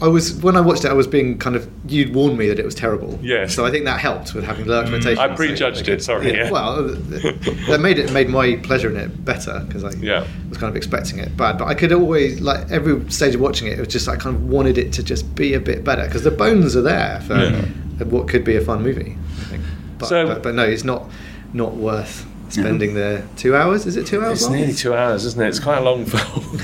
I 0.00 0.08
was 0.08 0.34
when 0.42 0.56
I 0.56 0.60
watched 0.60 0.84
it, 0.84 0.90
I 0.90 0.94
was 0.94 1.06
being 1.06 1.38
kind 1.38 1.56
of 1.56 1.68
you'd 1.90 2.14
warned 2.14 2.36
me 2.36 2.48
that 2.48 2.58
it 2.58 2.64
was 2.64 2.74
terrible. 2.74 3.18
Yes. 3.22 3.54
So 3.54 3.64
I 3.64 3.70
think 3.70 3.86
that 3.86 3.98
helped 3.98 4.34
with 4.34 4.44
having 4.44 4.66
low 4.66 4.80
mm. 4.82 4.82
expectations. 4.84 5.18
I 5.18 5.34
prejudged 5.34 5.88
it, 5.88 6.02
sorry, 6.02 6.32
yeah. 6.34 6.50
Well, 6.50 6.82
that 6.84 7.78
made 7.80 7.98
it 7.98 8.12
made 8.12 8.28
my 8.28 8.56
pleasure 8.56 8.90
in 8.90 8.96
it 8.96 9.24
better 9.24 9.64
because 9.66 9.84
I 9.84 9.92
Yeah. 10.00 10.26
was 10.50 10.58
kind 10.58 10.68
of 10.70 10.76
expecting 10.76 11.18
it 11.18 11.34
bad. 11.36 11.56
But 11.58 11.66
I 11.68 11.74
could 11.74 11.92
always 11.92 12.40
like 12.42 12.70
every 12.70 13.10
stage 13.10 13.34
of 13.34 13.40
watching 13.40 13.68
it, 13.68 13.78
it 13.78 13.80
was 13.80 13.88
just 13.88 14.06
I 14.08 14.16
kind 14.16 14.36
of 14.36 14.44
wanted 14.44 14.76
it 14.76 14.92
to 14.94 15.02
just 15.02 15.34
be 15.34 15.54
a 15.54 15.60
bit 15.60 15.82
better 15.82 16.04
because 16.04 16.24
the 16.24 16.30
bones 16.30 16.76
are 16.76 16.82
there 16.82 17.20
for 17.26 17.34
Yeah. 17.36 17.62
what 18.04 18.28
could 18.28 18.44
be 18.44 18.56
a 18.56 18.60
fun 18.60 18.82
movie. 18.82 19.16
I 19.40 19.44
think. 19.44 19.62
But, 19.98 20.06
So- 20.08 20.26
but, 20.26 20.42
but 20.42 20.54
no, 20.54 20.64
it's 20.64 20.84
not 20.84 21.10
not 21.54 21.74
worth 21.74 22.26
spending 22.48 22.94
the 22.94 23.24
two 23.36 23.54
hours. 23.56 23.86
Is 23.86 23.96
it 23.96 24.06
two 24.06 24.22
hours? 24.22 24.40
It's 24.40 24.48
long? 24.48 24.56
nearly 24.56 24.72
two 24.72 24.94
hours, 24.94 25.24
isn't 25.24 25.42
it? 25.42 25.48
It's 25.48 25.60
quite 25.60 25.78
a 25.78 25.82
long 25.82 26.04
film, 26.06 26.60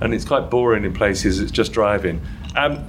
and 0.00 0.14
it's 0.14 0.24
quite 0.24 0.50
boring 0.50 0.84
in 0.84 0.92
places. 0.94 1.40
It's 1.40 1.52
just 1.52 1.72
driving. 1.72 2.20
Um, 2.56 2.84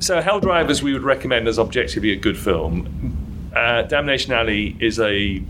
so, 0.00 0.20
Hell 0.20 0.40
Drivers, 0.40 0.82
we 0.82 0.92
would 0.92 1.02
recommend 1.02 1.48
as 1.48 1.58
objectively 1.58 2.12
a 2.12 2.16
good 2.16 2.38
film. 2.38 3.50
Uh, 3.54 3.82
Damnation 3.82 4.32
Alley 4.32 4.76
is 4.78 5.00
a 5.00 5.42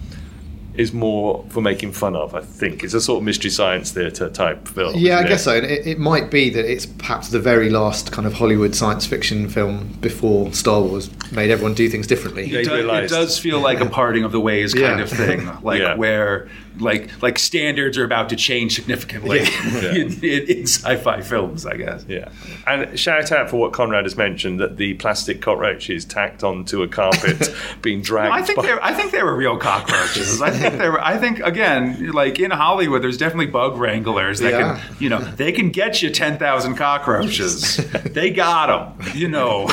is 0.78 0.92
more 0.92 1.44
for 1.48 1.60
making 1.60 1.92
fun 1.92 2.14
of. 2.16 2.34
I 2.34 2.40
think 2.40 2.84
it's 2.84 2.94
a 2.94 3.00
sort 3.00 3.18
of 3.18 3.24
mystery 3.24 3.50
science 3.50 3.90
theatre 3.90 4.30
type 4.30 4.66
film. 4.68 4.94
Yeah, 4.96 5.18
I 5.18 5.24
guess 5.24 5.40
it? 5.40 5.44
so. 5.44 5.56
And 5.56 5.66
it, 5.66 5.86
it 5.86 5.98
might 5.98 6.30
be 6.30 6.48
that 6.50 6.64
it's 6.64 6.86
perhaps 6.86 7.28
the 7.30 7.40
very 7.40 7.68
last 7.68 8.12
kind 8.12 8.26
of 8.26 8.32
Hollywood 8.34 8.74
science 8.74 9.04
fiction 9.04 9.48
film 9.48 9.88
before 10.00 10.52
Star 10.52 10.80
Wars 10.80 11.10
made 11.32 11.50
everyone 11.50 11.74
do 11.74 11.88
things 11.90 12.06
differently. 12.06 12.48
They 12.48 12.60
it, 12.62 12.64
does, 12.64 13.12
it 13.12 13.14
does 13.14 13.38
feel 13.38 13.60
like 13.60 13.80
a 13.80 13.86
parting 13.86 14.22
of 14.24 14.32
the 14.32 14.40
ways 14.40 14.72
kind 14.72 14.98
Yeah. 14.98 15.02
of 15.02 15.10
thing, 15.10 15.50
like 15.62 15.80
Yeah. 15.80 15.96
where 15.96 16.48
like 16.80 17.22
like 17.22 17.38
standards 17.38 17.96
are 17.98 18.04
about 18.04 18.28
to 18.30 18.36
change 18.36 18.74
significantly 18.74 19.40
Yeah. 19.42 19.90
in, 19.94 20.12
in, 20.24 20.42
in 20.48 20.62
sci-fi 20.66 21.20
films, 21.20 21.66
I 21.66 21.76
guess. 21.76 22.04
Yeah, 22.08 22.28
and 22.66 22.98
shout 22.98 23.30
out 23.32 23.50
for 23.50 23.56
what 23.56 23.72
Conrad 23.72 24.04
has 24.04 24.16
mentioned 24.16 24.60
that 24.60 24.76
the 24.76 24.94
plastic 24.94 25.40
cockroaches 25.42 26.04
tacked 26.04 26.42
onto 26.44 26.82
a 26.82 26.88
carpet 26.88 27.54
being 27.82 28.02
dragged. 28.02 28.32
I 28.32 28.42
think 28.42 28.56
by- 28.56 28.66
they 28.66 28.72
I 28.82 28.94
think 28.94 29.12
they 29.12 29.22
were 29.22 29.36
real 29.36 29.56
cockroaches. 29.58 30.40
I 30.42 30.50
think 30.50 30.78
they 30.78 30.88
were. 30.88 31.00
I 31.00 31.18
think 31.18 31.40
again, 31.40 32.12
like 32.12 32.38
in 32.38 32.50
Hollywood, 32.50 33.02
there's 33.02 33.16
definitely 33.18 33.46
bug 33.46 33.76
wranglers 33.76 34.40
that 34.40 34.52
Yeah. 34.52 34.78
can, 34.80 34.96
you 35.00 35.08
know, 35.08 35.18
they 35.20 35.52
can 35.52 35.70
get 35.70 36.02
you 36.02 36.10
ten 36.10 36.38
thousand 36.38 36.76
cockroaches. 36.76 37.76
they 38.12 38.30
got 38.30 38.96
them. 38.98 39.06
You 39.14 39.28
know, 39.28 39.66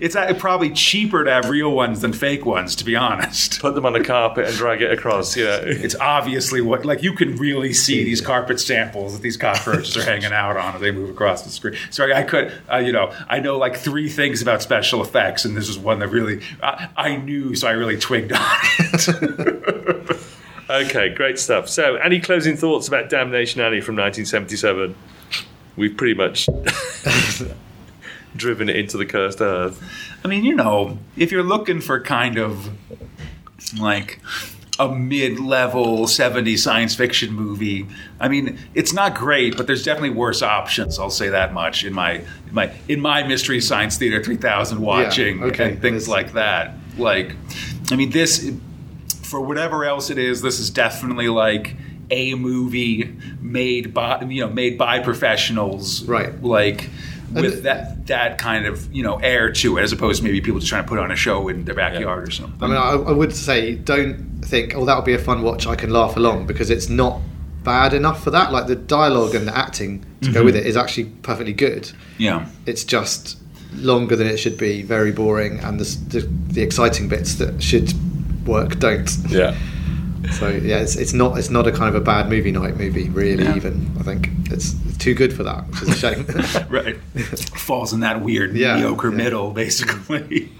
it's 0.00 0.16
uh, 0.16 0.32
probably 0.34 0.70
cheaper 0.70 1.24
to 1.24 1.30
have 1.30 1.48
real 1.50 1.70
ones 1.72 2.00
than 2.00 2.12
fake 2.12 2.44
ones, 2.46 2.76
to 2.76 2.84
be 2.84 2.96
honest. 2.96 3.60
put 3.60 3.74
them 3.74 3.86
on 3.86 3.94
a 3.96 4.02
carpet 4.04 4.46
and 4.46 4.56
drag 4.56 4.82
it 4.82 4.92
across. 4.92 5.36
Yeah, 5.36 5.58
It's 5.62 5.94
obviously 6.30 6.60
what 6.60 6.84
like 6.84 7.02
you 7.02 7.12
can 7.12 7.34
really 7.36 7.72
see 7.72 8.04
these 8.04 8.20
carpet 8.20 8.60
samples 8.60 9.14
that 9.14 9.22
these 9.22 9.36
cockroaches 9.36 9.96
are 9.96 10.04
hanging 10.04 10.32
out 10.32 10.56
on 10.56 10.76
as 10.76 10.80
they 10.80 10.92
move 10.92 11.10
across 11.10 11.42
the 11.42 11.50
screen. 11.50 11.76
Sorry, 11.90 12.14
I 12.14 12.22
could, 12.22 12.52
uh, 12.70 12.76
you 12.76 12.92
know, 12.92 13.12
I 13.28 13.40
know 13.40 13.58
like 13.58 13.76
three 13.76 14.08
things 14.08 14.40
about 14.40 14.62
special 14.62 15.02
effects, 15.02 15.44
and 15.44 15.56
this 15.56 15.66
was 15.66 15.76
one 15.76 15.98
that 15.98 16.06
really 16.08 16.40
I, 16.62 16.88
I 16.96 17.16
knew, 17.16 17.56
so 17.56 17.66
I 17.66 17.72
really 17.72 17.98
twigged 17.98 18.32
on 18.32 18.40
it. 18.78 20.20
Okay, 20.70 21.08
great 21.08 21.36
stuff. 21.36 21.68
So, 21.68 21.96
any 21.96 22.20
closing 22.20 22.56
thoughts 22.56 22.86
about 22.86 23.10
Damnation 23.10 23.60
Alley 23.60 23.80
from 23.80 23.96
1977? 23.96 24.94
We've 25.74 25.96
pretty 25.96 26.14
much 26.14 26.48
driven 28.36 28.68
it 28.68 28.76
into 28.76 28.96
the 28.96 29.04
cursed 29.04 29.40
earth. 29.40 29.82
I 30.24 30.28
mean, 30.28 30.44
you 30.44 30.54
know, 30.54 30.96
if 31.16 31.32
you're 31.32 31.42
looking 31.42 31.80
for 31.80 32.00
kind 32.00 32.38
of 32.38 32.70
like 33.80 34.20
a 34.80 34.88
mid-level 34.88 36.06
70s 36.06 36.60
science 36.60 36.94
fiction 36.94 37.34
movie, 37.34 37.86
I 38.18 38.28
mean, 38.28 38.58
it's 38.74 38.94
not 38.94 39.14
great, 39.14 39.58
but 39.58 39.66
there's 39.66 39.84
definitely 39.84 40.10
worse 40.10 40.40
options. 40.40 40.98
I'll 40.98 41.10
say 41.10 41.28
that 41.28 41.52
much 41.52 41.84
in 41.84 41.92
my 41.92 42.12
in 42.12 42.54
my 42.54 42.72
in 42.88 42.98
my 42.98 43.22
mystery 43.22 43.60
science 43.60 43.98
theater 43.98 44.24
3000 44.24 44.80
watching 44.80 45.42
okay. 45.44 45.72
and 45.72 45.82
things 45.82 46.08
like 46.08 46.32
that. 46.32 46.74
Like, 46.96 47.36
I 47.92 47.96
mean, 47.96 48.10
this 48.10 48.50
for 49.22 49.40
whatever 49.42 49.84
else 49.84 50.08
it 50.08 50.16
is, 50.16 50.40
this 50.40 50.58
is 50.58 50.70
definitely 50.70 51.28
like 51.28 51.76
a 52.10 52.34
movie 52.34 53.14
made 53.38 53.92
by 53.92 54.22
you 54.22 54.40
know 54.40 54.50
made 54.50 54.78
by 54.78 55.00
professionals, 55.00 56.04
Right. 56.04 56.42
Like 56.42 56.88
with 57.32 57.58
it- 57.58 57.62
that 57.64 58.06
that 58.06 58.38
kind 58.38 58.64
of 58.64 58.90
you 58.94 59.02
know 59.02 59.16
air 59.16 59.52
to 59.52 59.76
it, 59.76 59.82
as 59.82 59.92
opposed 59.92 60.22
to 60.22 60.24
maybe 60.24 60.40
people 60.40 60.58
just 60.58 60.70
trying 60.70 60.84
to 60.84 60.88
put 60.88 60.98
on 60.98 61.10
a 61.10 61.16
show 61.16 61.48
in 61.48 61.66
their 61.66 61.74
backyard 61.74 62.26
or 62.26 62.30
something. 62.30 62.62
I 62.62 62.66
mean, 62.66 62.76
I, 62.76 63.10
I 63.10 63.12
would 63.12 63.34
say 63.34 63.74
don't 63.74 64.29
think, 64.50 64.74
oh, 64.74 64.84
that'll 64.84 65.02
be 65.02 65.14
a 65.14 65.18
fun 65.18 65.42
watch. 65.42 65.66
I 65.66 65.76
can 65.76 65.90
laugh 65.90 66.16
along 66.16 66.46
because 66.46 66.70
it's 66.70 66.88
not 66.88 67.20
bad 67.62 67.94
enough 67.94 68.22
for 68.22 68.30
that. 68.30 68.52
Like 68.52 68.66
the 68.66 68.76
dialogue 68.76 69.34
and 69.34 69.46
the 69.46 69.56
acting 69.56 70.04
to 70.22 70.32
go 70.32 70.44
with 70.44 70.54
mm-hmm. 70.54 70.64
it 70.64 70.68
is 70.68 70.76
actually 70.76 71.04
perfectly 71.22 71.52
good. 71.52 71.90
yeah, 72.18 72.46
It's 72.66 72.84
just 72.84 73.38
longer 73.74 74.16
than 74.16 74.26
it 74.26 74.36
should 74.38 74.58
be, 74.58 74.82
very 74.82 75.12
boring, 75.12 75.60
and 75.60 75.78
the, 75.78 76.18
the, 76.18 76.20
the 76.52 76.62
exciting 76.62 77.08
bits 77.08 77.36
that 77.36 77.62
should 77.62 77.92
work 78.46 78.78
don't. 78.78 79.10
Yeah. 79.28 79.56
So 80.32 80.48
yeah, 80.48 80.80
it's, 80.80 80.96
it's 80.96 81.14
not 81.14 81.38
it's 81.38 81.48
not 81.48 81.66
a 81.66 81.72
kind 81.72 81.88
of 81.88 82.00
a 82.00 82.04
bad 82.04 82.28
movie 82.28 82.52
night 82.52 82.76
movie, 82.76 83.08
really. 83.08 83.42
Yeah. 83.42 83.56
Even 83.56 83.90
I 83.98 84.02
think 84.02 84.28
it's, 84.50 84.74
it's 84.86 84.98
too 84.98 85.14
good 85.14 85.32
for 85.32 85.44
that, 85.44 85.66
which 85.68 85.82
is 85.82 85.88
a 85.88 85.94
shame. 85.96 86.26
right. 86.68 86.96
Falls 87.56 87.94
in 87.94 88.00
that 88.00 88.20
weird 88.20 88.54
Yeah, 88.54 88.74
mediocre 88.74 89.08
yeah. 89.08 89.16
middle, 89.16 89.50
basically. 89.52 90.52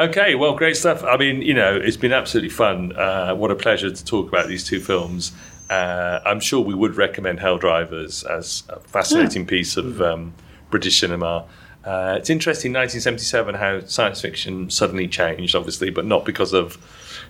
Okay, 0.00 0.34
well, 0.34 0.54
great 0.54 0.76
stuff. 0.76 1.04
I 1.04 1.18
mean, 1.18 1.42
you 1.42 1.52
know, 1.52 1.76
it's 1.76 1.98
been 1.98 2.12
absolutely 2.12 2.48
fun. 2.48 2.96
Uh, 2.96 3.34
what 3.34 3.50
a 3.50 3.54
pleasure 3.54 3.90
to 3.90 4.04
talk 4.04 4.28
about 4.28 4.48
these 4.48 4.64
two 4.64 4.80
films. 4.80 5.32
Uh, 5.68 6.20
I'm 6.24 6.40
sure 6.40 6.64
we 6.64 6.74
would 6.74 6.96
recommend 6.96 7.38
Hell 7.40 7.58
Drivers 7.58 8.24
as 8.24 8.62
a 8.70 8.80
fascinating 8.80 9.44
piece 9.46 9.76
of 9.76 10.00
um, 10.00 10.32
British 10.70 10.98
cinema. 10.98 11.44
Uh, 11.84 12.16
it's 12.18 12.30
interesting, 12.30 12.72
1977, 12.72 13.54
how 13.56 13.80
science 13.80 14.22
fiction 14.22 14.70
suddenly 14.70 15.06
changed, 15.06 15.54
obviously, 15.54 15.90
but 15.90 16.06
not 16.06 16.24
because 16.24 16.54
of 16.54 16.78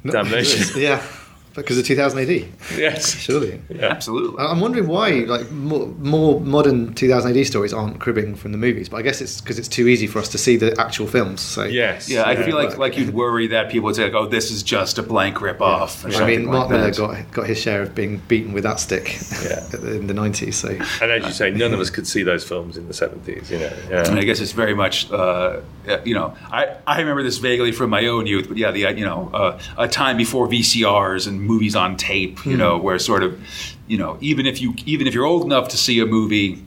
damnation. 0.09 0.81
yeah, 0.81 1.05
because 1.55 1.79
of 1.79 1.85
2000 1.85 2.19
AD. 2.21 2.29
yes. 2.77 3.15
Surely. 3.17 3.61
Absolutely. 3.81 4.39
I'm 4.45 4.61
wondering 4.61 4.87
why, 4.87 5.11
like 5.27 5.51
more, 5.51 5.87
more 5.99 6.41
modern 6.41 6.95
2000 6.95 7.37
AD 7.37 7.47
stories 7.47 7.73
aren't 7.73 7.99
cribbing 8.01 8.35
from 8.37 8.53
the 8.53 8.59
movies, 8.59 8.89
but 8.89 8.99
I 8.99 9.03
guess 9.03 9.21
it's 9.21 9.41
because 9.41 9.59
it's 9.59 9.69
too 9.69 9.89
easy 9.89 10.07
for 10.07 10.19
us 10.21 10.29
to 10.31 10.39
see 10.39 10.57
the 10.57 10.75
actual 10.81 11.07
films. 11.07 11.41
So 11.41 11.65
Yes. 11.65 12.09
Yeah, 12.09 12.25
I 12.25 12.37
feel 12.37 12.55
like 12.57 12.79
like 12.79 12.97
you'd 12.97 13.15
worry 13.15 13.49
that 13.49 13.71
people 13.71 13.87
would 13.87 13.97
say, 13.97 14.05
like, 14.05 14.15
"Oh, 14.15 14.27
this 14.27 14.51
is 14.51 14.63
just 14.63 14.99
a 14.99 15.03
blank 15.03 15.41
rip 15.41 15.61
off." 15.61 16.05
I 16.07 16.27
mean, 16.27 16.47
Mark 16.47 16.71
Millar 16.71 16.91
got 16.93 17.31
got 17.33 17.47
his 17.47 17.59
share 17.61 17.83
of 17.83 17.95
being 17.95 18.23
beaten 18.29 18.53
with 18.53 18.65
that 18.65 18.79
stick 18.81 19.19
Yeah. 19.45 19.65
in 19.91 20.07
the 20.07 20.15
90s. 20.15 20.55
So 20.55 20.69
And 21.03 21.11
as 21.13 21.25
you 21.27 21.33
say, 21.33 21.51
none 21.51 21.75
of 21.75 21.81
us 21.81 21.91
could 21.91 22.07
see 22.07 22.23
those 22.23 22.45
films 22.45 22.77
in 22.77 22.87
the 22.87 22.95
70s, 22.95 23.51
you 23.51 23.59
know. 23.59 24.01
I 24.01 24.09
mean, 24.09 24.19
I 24.19 24.25
guess 24.25 24.41
it's 24.41 24.53
very 24.53 24.75
much, 24.75 25.11
uh, 25.11 25.61
you 26.05 26.15
know, 26.15 26.35
I, 26.53 26.77
I 26.87 26.99
remember 27.01 27.23
this 27.23 27.39
vaguely 27.39 27.73
from 27.73 27.91
my 27.91 28.07
own 28.07 28.27
youth, 28.27 28.49
but 28.49 28.57
yeah, 28.57 28.71
the 28.71 28.87
uh, 28.87 28.91
you 28.91 29.05
know 29.05 29.31
uh, 29.35 29.59
a 29.79 29.89
time 29.89 30.17
before 30.17 30.47
VCRs 30.49 31.27
and 31.27 31.40
movies 31.41 31.75
on 31.75 31.97
tape, 31.97 32.45
you 32.45 32.53
hmm. 32.53 32.59
know, 32.59 32.79
where 32.79 32.99
sort 32.99 33.23
of, 33.23 33.41
you 33.87 33.99
know, 33.99 34.19
even 34.21 34.47
if 34.47 34.61
you 34.61 34.75
even 34.87 35.07
if 35.07 35.15
you're 35.15 35.27
old 35.27 35.45
enough 35.45 35.69
to 35.69 35.77
see 35.77 36.01
a 36.01 36.07
movie, 36.07 36.63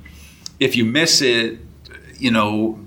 if 0.59 0.75
you 0.75 0.85
miss 0.85 1.21
it, 1.21 1.59
you 2.17 2.31
know, 2.31 2.79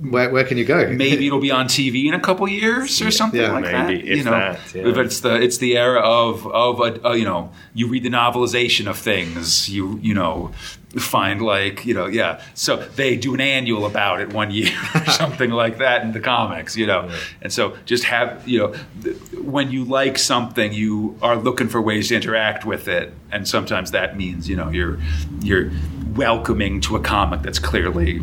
where 0.00 0.30
where 0.30 0.44
can 0.44 0.56
you 0.58 0.64
go? 0.64 0.88
maybe 0.92 1.26
it'll 1.26 1.40
be 1.40 1.50
on 1.50 1.66
TV 1.66 2.06
in 2.06 2.14
a 2.14 2.20
couple 2.20 2.48
years 2.48 3.00
or 3.02 3.10
something 3.10 3.40
Yeah, 3.40 3.52
like 3.52 3.64
that. 3.64 3.86
maybe, 3.88 4.08
if 4.10 4.18
you 4.18 4.24
know, 4.24 4.30
that, 4.30 4.60
yeah. 4.74 4.84
but 4.84 4.98
it's 5.06 5.20
the 5.20 5.34
it's 5.40 5.58
the 5.58 5.76
era 5.76 6.00
of 6.00 6.46
of 6.46 6.80
a, 6.80 7.00
a, 7.08 7.16
you 7.16 7.24
know 7.24 7.50
you 7.74 7.88
read 7.88 8.02
the 8.04 8.10
novelization 8.10 8.86
of 8.88 8.96
things. 8.96 9.68
You 9.68 9.98
you 10.02 10.14
know 10.14 10.52
find 10.98 11.42
like 11.42 11.84
you 11.84 11.94
know 11.94 12.06
yeah. 12.06 12.40
So 12.54 12.76
they 12.76 13.16
do 13.16 13.34
an 13.34 13.40
annual 13.40 13.86
about 13.86 14.20
it 14.20 14.32
one 14.32 14.50
year 14.52 14.72
or 14.94 15.04
something 15.10 15.50
like 15.50 15.78
that 15.78 16.02
in 16.02 16.12
the 16.12 16.20
comics. 16.20 16.76
You 16.76 16.86
know, 16.86 17.10
and 17.42 17.52
so 17.52 17.76
just 17.84 18.04
have 18.04 18.46
you 18.46 18.58
know 18.60 18.74
th- 19.02 19.16
when 19.42 19.70
you 19.72 19.84
like 19.84 20.16
something, 20.18 20.72
you 20.72 21.18
are 21.22 21.36
looking 21.36 21.68
for 21.68 21.80
ways 21.82 22.08
to 22.08 22.14
interact 22.14 22.64
with 22.64 22.86
it, 22.86 23.12
and 23.32 23.48
sometimes 23.48 23.90
that 23.90 24.16
means 24.16 24.48
you 24.48 24.54
know 24.56 24.70
you're 24.70 24.98
you're 25.42 25.70
welcoming 26.14 26.80
to 26.82 26.96
a 26.96 27.00
comic 27.00 27.42
that's 27.42 27.58
clearly 27.58 28.20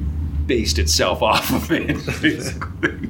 based 0.48 0.80
itself 0.80 1.22
off 1.22 1.52
of 1.52 1.72
it. 1.72 2.56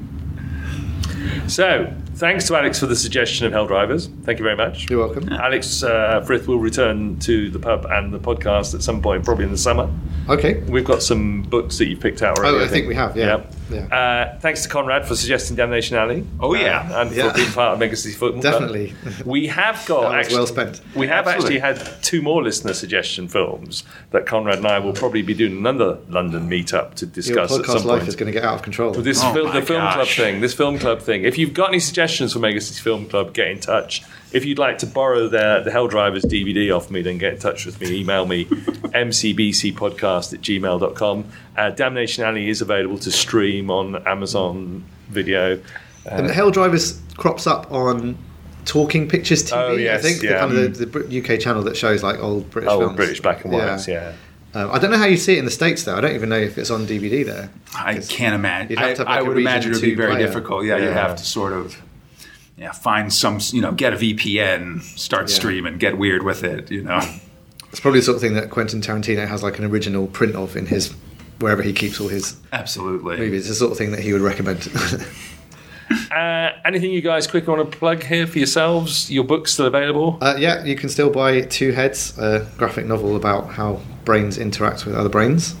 So, 1.48 1.92
thanks 2.16 2.46
to 2.48 2.56
Alex 2.56 2.80
for 2.80 2.86
the 2.86 2.96
suggestion 2.96 3.46
of 3.46 3.52
Hell 3.52 3.66
Drivers. 3.68 4.08
Thank 4.24 4.38
you 4.40 4.42
very 4.42 4.56
much. 4.56 4.90
You're 4.90 5.06
welcome. 5.06 5.28
Alex 5.32 5.82
uh, 5.82 6.22
Frith 6.26 6.48
will 6.48 6.58
return 6.58 7.18
to 7.20 7.50
the 7.50 7.58
pub 7.60 7.86
and 7.88 8.12
the 8.12 8.18
podcast 8.18 8.74
at 8.74 8.82
some 8.82 9.00
point, 9.00 9.24
probably 9.24 9.44
in 9.44 9.52
the 9.52 9.58
summer. 9.58 9.88
Okay. 10.28 10.60
We've 10.62 10.84
got 10.84 11.02
some 11.02 11.42
books 11.42 11.78
that 11.78 11.86
you've 11.86 12.00
picked 12.00 12.22
out 12.22 12.38
already. 12.38 12.56
Oh, 12.58 12.64
I 12.64 12.68
think 12.68 12.88
we 12.88 12.96
have, 12.96 13.16
yeah. 13.16 13.36
Yep. 13.36 13.52
Yeah. 13.70 13.86
Uh, 13.86 14.38
thanks 14.38 14.62
to 14.62 14.68
Conrad 14.68 15.06
for 15.06 15.16
suggesting 15.16 15.56
Damnation 15.56 15.96
Alley. 15.96 16.24
Oh, 16.40 16.54
yeah. 16.54 16.88
Uh, 16.90 17.02
and 17.02 17.10
Yeah. 17.12 17.30
for 17.30 17.36
being 17.36 17.50
part 17.50 17.72
of 17.74 17.78
Mega 17.80 17.96
City 17.96 18.14
Football 18.14 18.42
Club. 18.42 18.52
Definitely. 18.54 18.94
We 19.24 19.48
have 19.48 19.84
got 19.86 20.02
That 20.02 20.08
was 20.18 20.26
actually, 20.26 20.36
well 20.36 20.46
spent. 20.46 20.80
We 20.94 21.06
have 21.08 21.26
Absolutely. 21.26 21.60
actually 21.60 21.84
had 21.84 22.02
two 22.02 22.22
more 22.22 22.42
listener 22.42 22.74
suggestion 22.74 23.28
films 23.28 23.82
that 24.12 24.26
Conrad 24.26 24.58
and 24.58 24.66
I 24.66 24.78
will 24.78 24.92
probably 24.92 25.22
be 25.22 25.34
doing 25.34 25.56
another 25.56 25.98
London 26.08 26.48
meetup 26.48 26.94
to 26.96 27.06
Your 27.06 27.12
discuss 27.12 27.52
at 27.58 27.64
podcast 27.64 27.78
some 27.80 27.86
life 27.88 27.98
point. 28.00 28.08
is 28.08 28.16
going 28.16 28.32
to 28.32 28.32
get 28.32 28.44
out 28.44 28.54
of 28.54 28.62
control. 28.62 28.92
This 28.92 29.20
Oh 29.22 29.32
fil- 29.34 29.46
my 29.46 29.60
the 29.60 29.66
film 29.66 29.80
club 29.92 30.06
thing, 30.08 30.40
this 30.40 30.54
film 30.54 30.78
club 30.78 31.00
thing. 31.00 31.24
If 31.24 31.36
you've 31.38 31.54
got 31.54 31.70
any 31.70 31.80
suggestions 31.80 32.32
for 32.32 32.38
Mega 32.38 32.60
City 32.60 32.80
Film 32.80 33.06
Club, 33.06 33.32
get 33.34 33.48
in 33.48 33.58
touch. 33.60 34.02
If 34.32 34.44
you'd 34.44 34.58
like 34.58 34.78
to 34.78 34.86
borrow 34.86 35.28
the, 35.28 35.62
the 35.64 35.70
Hell 35.70 35.88
Drivers 35.88 36.24
DVD 36.24 36.74
off 36.76 36.90
me, 36.90 37.00
then 37.02 37.16
get 37.18 37.34
in 37.34 37.38
touch 37.38 37.64
with 37.64 37.80
me. 37.80 38.00
Email 38.00 38.26
me 38.26 38.44
mcbcpodcast 39.26 40.34
at 40.34 40.40
gmail.com. 40.40 41.24
Uh, 41.56 41.70
Damnation 41.70 42.24
Alley 42.24 42.48
is 42.48 42.60
available 42.60 42.98
to 42.98 43.10
stream 43.10 43.70
on 43.70 43.96
Amazon 44.06 44.84
Video. 45.08 45.60
and 46.06 46.28
Hell 46.30 46.50
Drivers 46.50 47.00
crops 47.16 47.46
up 47.46 47.70
on 47.72 48.18
Talking 48.64 49.08
Pictures 49.08 49.44
TV. 49.44 49.52
Oh, 49.56 49.72
yes, 49.74 50.00
I 50.04 50.08
think 50.08 50.22
yeah. 50.22 50.32
the 50.32 50.38
kind 50.38 50.58
of 50.58 50.78
the, 50.78 50.86
the 50.86 51.20
UK 51.34 51.40
channel 51.40 51.62
that 51.62 51.76
shows 51.76 52.02
like 52.02 52.18
old 52.18 52.50
British 52.50 52.70
Oh, 52.70 52.80
films. 52.80 52.96
British 52.96 53.20
black 53.20 53.44
and 53.44 53.52
whites, 53.54 53.86
yeah. 53.88 54.12
Um, 54.54 54.70
I 54.72 54.78
don't 54.78 54.90
know 54.90 54.96
how 54.96 55.04
you 55.06 55.18
see 55.18 55.34
it 55.34 55.38
in 55.38 55.44
the 55.44 55.50
states 55.50 55.84
though. 55.84 55.96
I 55.96 56.00
don't 56.00 56.14
even 56.14 56.30
know 56.30 56.38
if 56.38 56.56
it's 56.56 56.70
on 56.70 56.86
DVD 56.86 57.24
there. 57.26 57.50
I 57.74 57.98
can't 57.98 58.34
imagine. 58.34 58.76
Have 58.78 58.86
I, 58.86 58.88
have, 58.88 59.00
I 59.00 59.14
like, 59.16 59.20
a 59.20 59.24
would 59.28 59.38
imagine 59.38 59.72
it 59.72 59.74
would 59.76 59.82
be 59.82 59.94
very 59.94 60.12
player. 60.14 60.26
difficult. 60.26 60.64
Yeah, 60.64 60.78
you 60.78 60.84
Yeah. 60.84 60.94
have 60.94 61.16
to 61.16 61.24
sort 61.24 61.52
of 61.52 61.76
yeah 62.56 62.72
find 62.72 63.12
some 63.12 63.38
you 63.52 63.60
know 63.60 63.72
get 63.72 63.92
a 63.92 63.96
VPN, 63.96 64.82
start 64.82 65.28
Yeah. 65.28 65.34
streaming, 65.36 65.78
get 65.78 65.98
weird 65.98 66.22
with 66.22 66.42
it. 66.44 66.70
You 66.70 66.82
know, 66.82 67.00
It's 67.70 67.80
probably 67.80 68.00
the 68.00 68.04
sort 68.06 68.16
of 68.16 68.22
thing 68.22 68.34
that 68.34 68.50
Quentin 68.50 68.80
Tarantino 68.80 69.26
has 69.28 69.42
like 69.42 69.58
an 69.58 69.64
original 69.64 70.06
print 70.06 70.34
of 70.34 70.56
in 70.56 70.66
his 70.66 70.94
wherever 71.40 71.62
he 71.62 71.72
keeps 71.74 72.00
all 72.00 72.08
his 72.08 72.36
absolutely. 72.52 73.18
movies. 73.18 73.40
It's 73.40 73.48
the 73.50 73.54
sort 73.56 73.72
of 73.72 73.78
thing 73.78 73.90
that 73.90 74.00
he 74.00 74.12
would 74.12 74.22
recommend. 74.22 74.68
Uh, 76.10 76.50
anything 76.64 76.90
you 76.90 77.00
guys 77.00 77.28
quickly 77.28 77.54
want 77.54 77.70
to 77.70 77.78
plug 77.78 78.02
here 78.02 78.26
for 78.26 78.38
yourselves? 78.38 79.08
Your 79.08 79.22
book's 79.22 79.52
still 79.52 79.66
available? 79.66 80.18
uh, 80.20 80.34
yeah, 80.36 80.64
you 80.64 80.74
can 80.74 80.88
still 80.88 81.10
buy 81.10 81.42
Two 81.42 81.70
Heads, 81.70 82.18
a 82.18 82.44
graphic 82.58 82.86
novel 82.86 83.14
about 83.14 83.50
how 83.50 83.80
brains 84.04 84.36
interact 84.36 84.84
with 84.84 84.96
other 84.96 85.08
brains. 85.08 85.54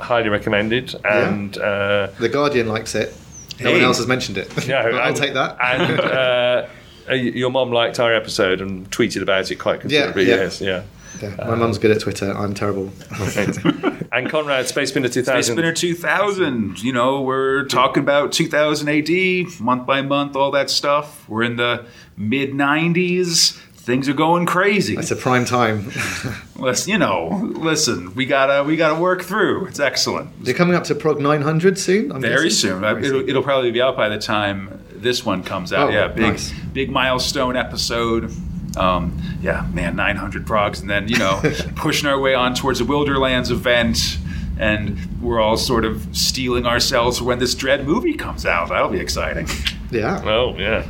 Highly 0.00 0.30
recommended. 0.30 0.94
And 1.04 1.56
uh, 1.58 2.08
The 2.18 2.28
Guardian 2.28 2.66
likes 2.68 2.94
it. 2.96 3.14
No 3.60 3.72
one 3.72 3.80
else 3.80 3.98
has 3.98 4.06
mentioned 4.06 4.38
it. 4.38 4.68
No, 4.68 4.76
I'll 4.78 5.08
and- 5.08 5.16
take 5.16 5.34
that. 5.34 5.56
And 5.60 6.00
uh, 6.00 6.66
uh, 7.08 7.14
your 7.14 7.50
mom 7.50 7.70
liked 7.70 8.00
our 8.00 8.12
episode 8.14 8.60
and 8.60 8.90
tweeted 8.90 9.22
about 9.22 9.50
it 9.50 9.56
quite 9.56 9.80
considerably. 9.80 10.24
yeah. 10.28 10.36
Yes, 10.36 10.60
yeah. 10.60 10.82
Yeah, 11.22 11.34
my 11.38 11.54
mum's 11.54 11.78
good 11.78 11.90
at 11.92 12.00
Twitter. 12.00 12.30
I'm 12.30 12.52
terrible. 12.52 12.92
and 14.12 14.28
Conrad, 14.28 14.66
Space 14.68 14.90
Spinner 14.90 15.08
2000. 15.08 15.42
Space 15.42 15.52
Spinner 15.52 15.72
2000. 15.72 16.82
You 16.82 16.92
know, 16.92 17.22
we're 17.22 17.64
talking 17.64 18.02
about 18.02 18.32
2000 18.32 18.88
AD, 18.88 19.60
month 19.60 19.86
by 19.86 20.02
month, 20.02 20.36
all 20.36 20.50
that 20.50 20.68
stuff. 20.68 21.26
We're 21.26 21.44
in 21.44 21.56
the 21.56 21.86
mid 22.18 22.50
90s. 22.50 23.58
Things 23.86 24.08
are 24.08 24.14
going 24.14 24.46
crazy. 24.46 24.96
it's 24.96 25.12
a 25.12 25.16
prime 25.16 25.44
time. 25.44 25.92
Listen, 26.56 26.90
you 26.92 26.98
know, 26.98 27.28
listen, 27.54 28.14
we 28.16 28.26
gotta 28.26 28.64
we 28.64 28.76
gotta 28.76 29.00
work 29.00 29.22
through. 29.22 29.66
It's 29.66 29.78
excellent. 29.78 30.30
You're 30.42 30.56
coming 30.56 30.74
up 30.74 30.82
to 30.84 30.94
Prog 30.96 31.20
900 31.20 31.78
soon. 31.78 32.10
I'm 32.10 32.20
Very 32.20 32.48
guessing? 32.48 32.70
soon. 32.70 32.84
I- 32.84 32.98
It'll, 33.00 33.28
it'll 33.28 33.42
probably 33.44 33.70
be 33.70 33.80
out 33.80 33.96
by 33.96 34.08
the 34.08 34.18
time 34.18 34.82
this 34.90 35.24
one 35.24 35.44
comes 35.44 35.72
out. 35.72 35.90
Oh, 35.90 35.92
yeah, 35.92 36.08
big 36.08 36.32
nice. 36.32 36.52
big 36.72 36.90
milestone 36.90 37.56
episode. 37.56 38.32
Um, 38.76 39.22
yeah, 39.40 39.66
man, 39.72 39.94
900 39.96 40.44
progs, 40.46 40.80
and 40.80 40.90
then 40.90 41.06
you 41.08 41.18
know, 41.18 41.40
pushing 41.76 42.08
our 42.08 42.18
way 42.18 42.34
on 42.34 42.54
towards 42.54 42.80
the 42.80 42.84
Wilderlands 42.84 43.50
event, 43.52 44.18
and 44.58 44.98
we're 45.22 45.40
all 45.40 45.56
sort 45.56 45.84
of 45.84 46.08
stealing 46.16 46.66
ourselves 46.66 47.18
for 47.18 47.24
when 47.24 47.38
this 47.38 47.54
Dredd 47.54 47.84
movie 47.84 48.14
comes 48.14 48.44
out. 48.44 48.68
That'll 48.70 48.88
be 48.90 48.98
exciting, 49.00 49.46
Yeah. 49.92 50.22
Oh, 50.24 50.56
yeah. 50.58 50.84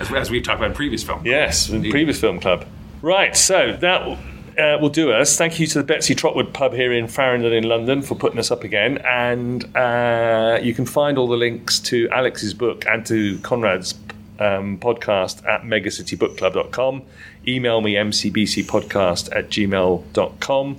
As, 0.00 0.12
as 0.12 0.30
we've 0.30 0.42
talked 0.42 0.60
about 0.60 0.70
in 0.70 0.76
previous 0.76 1.02
film. 1.02 1.24
Yes, 1.24 1.68
in 1.68 1.82
previous 1.90 2.20
film 2.20 2.40
club. 2.40 2.66
Right, 3.02 3.36
so 3.36 3.76
that 3.80 4.18
uh, 4.58 4.78
will 4.80 4.88
do 4.88 5.12
us. 5.12 5.36
Thank 5.36 5.58
you 5.60 5.66
to 5.66 5.78
the 5.78 5.84
Betsey 5.84 6.14
Trotwood 6.14 6.52
pub 6.52 6.72
here 6.72 6.92
in 6.92 7.08
Farringdon 7.08 7.52
in 7.52 7.64
London 7.64 8.02
for 8.02 8.14
putting 8.14 8.38
us 8.38 8.50
up 8.50 8.64
again. 8.64 8.98
And 8.98 9.64
uh, 9.76 10.58
you 10.62 10.74
can 10.74 10.86
find 10.86 11.18
all 11.18 11.28
the 11.28 11.36
links 11.36 11.80
to 11.80 12.08
Alex's 12.10 12.54
book 12.54 12.84
and 12.86 13.04
to 13.06 13.38
Conrad's 13.38 13.94
um, 14.38 14.78
podcast 14.78 15.46
at 15.46 15.62
megacitybookclub.com. 15.62 17.02
Email 17.46 17.80
me 17.80 17.94
mcbcpodcast 17.94 19.36
at 19.36 19.48
gmail.com. 19.50 20.76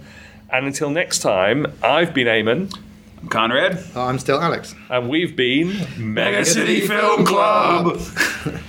And 0.52 0.66
until 0.66 0.90
next 0.90 1.20
time, 1.20 1.68
I've 1.84 2.14
been 2.14 2.28
Eamon, 2.28 2.78
I'm 3.26 3.30
Conrad. 3.30 3.84
I'm 3.96 4.20
still 4.20 4.40
Alex. 4.40 4.76
And 4.88 5.10
we've 5.10 5.36
been 5.36 5.88
Mega 5.98 6.46
City 6.46 6.82
Film 6.82 7.26
Club. 7.26 7.98
Club. 7.98 8.62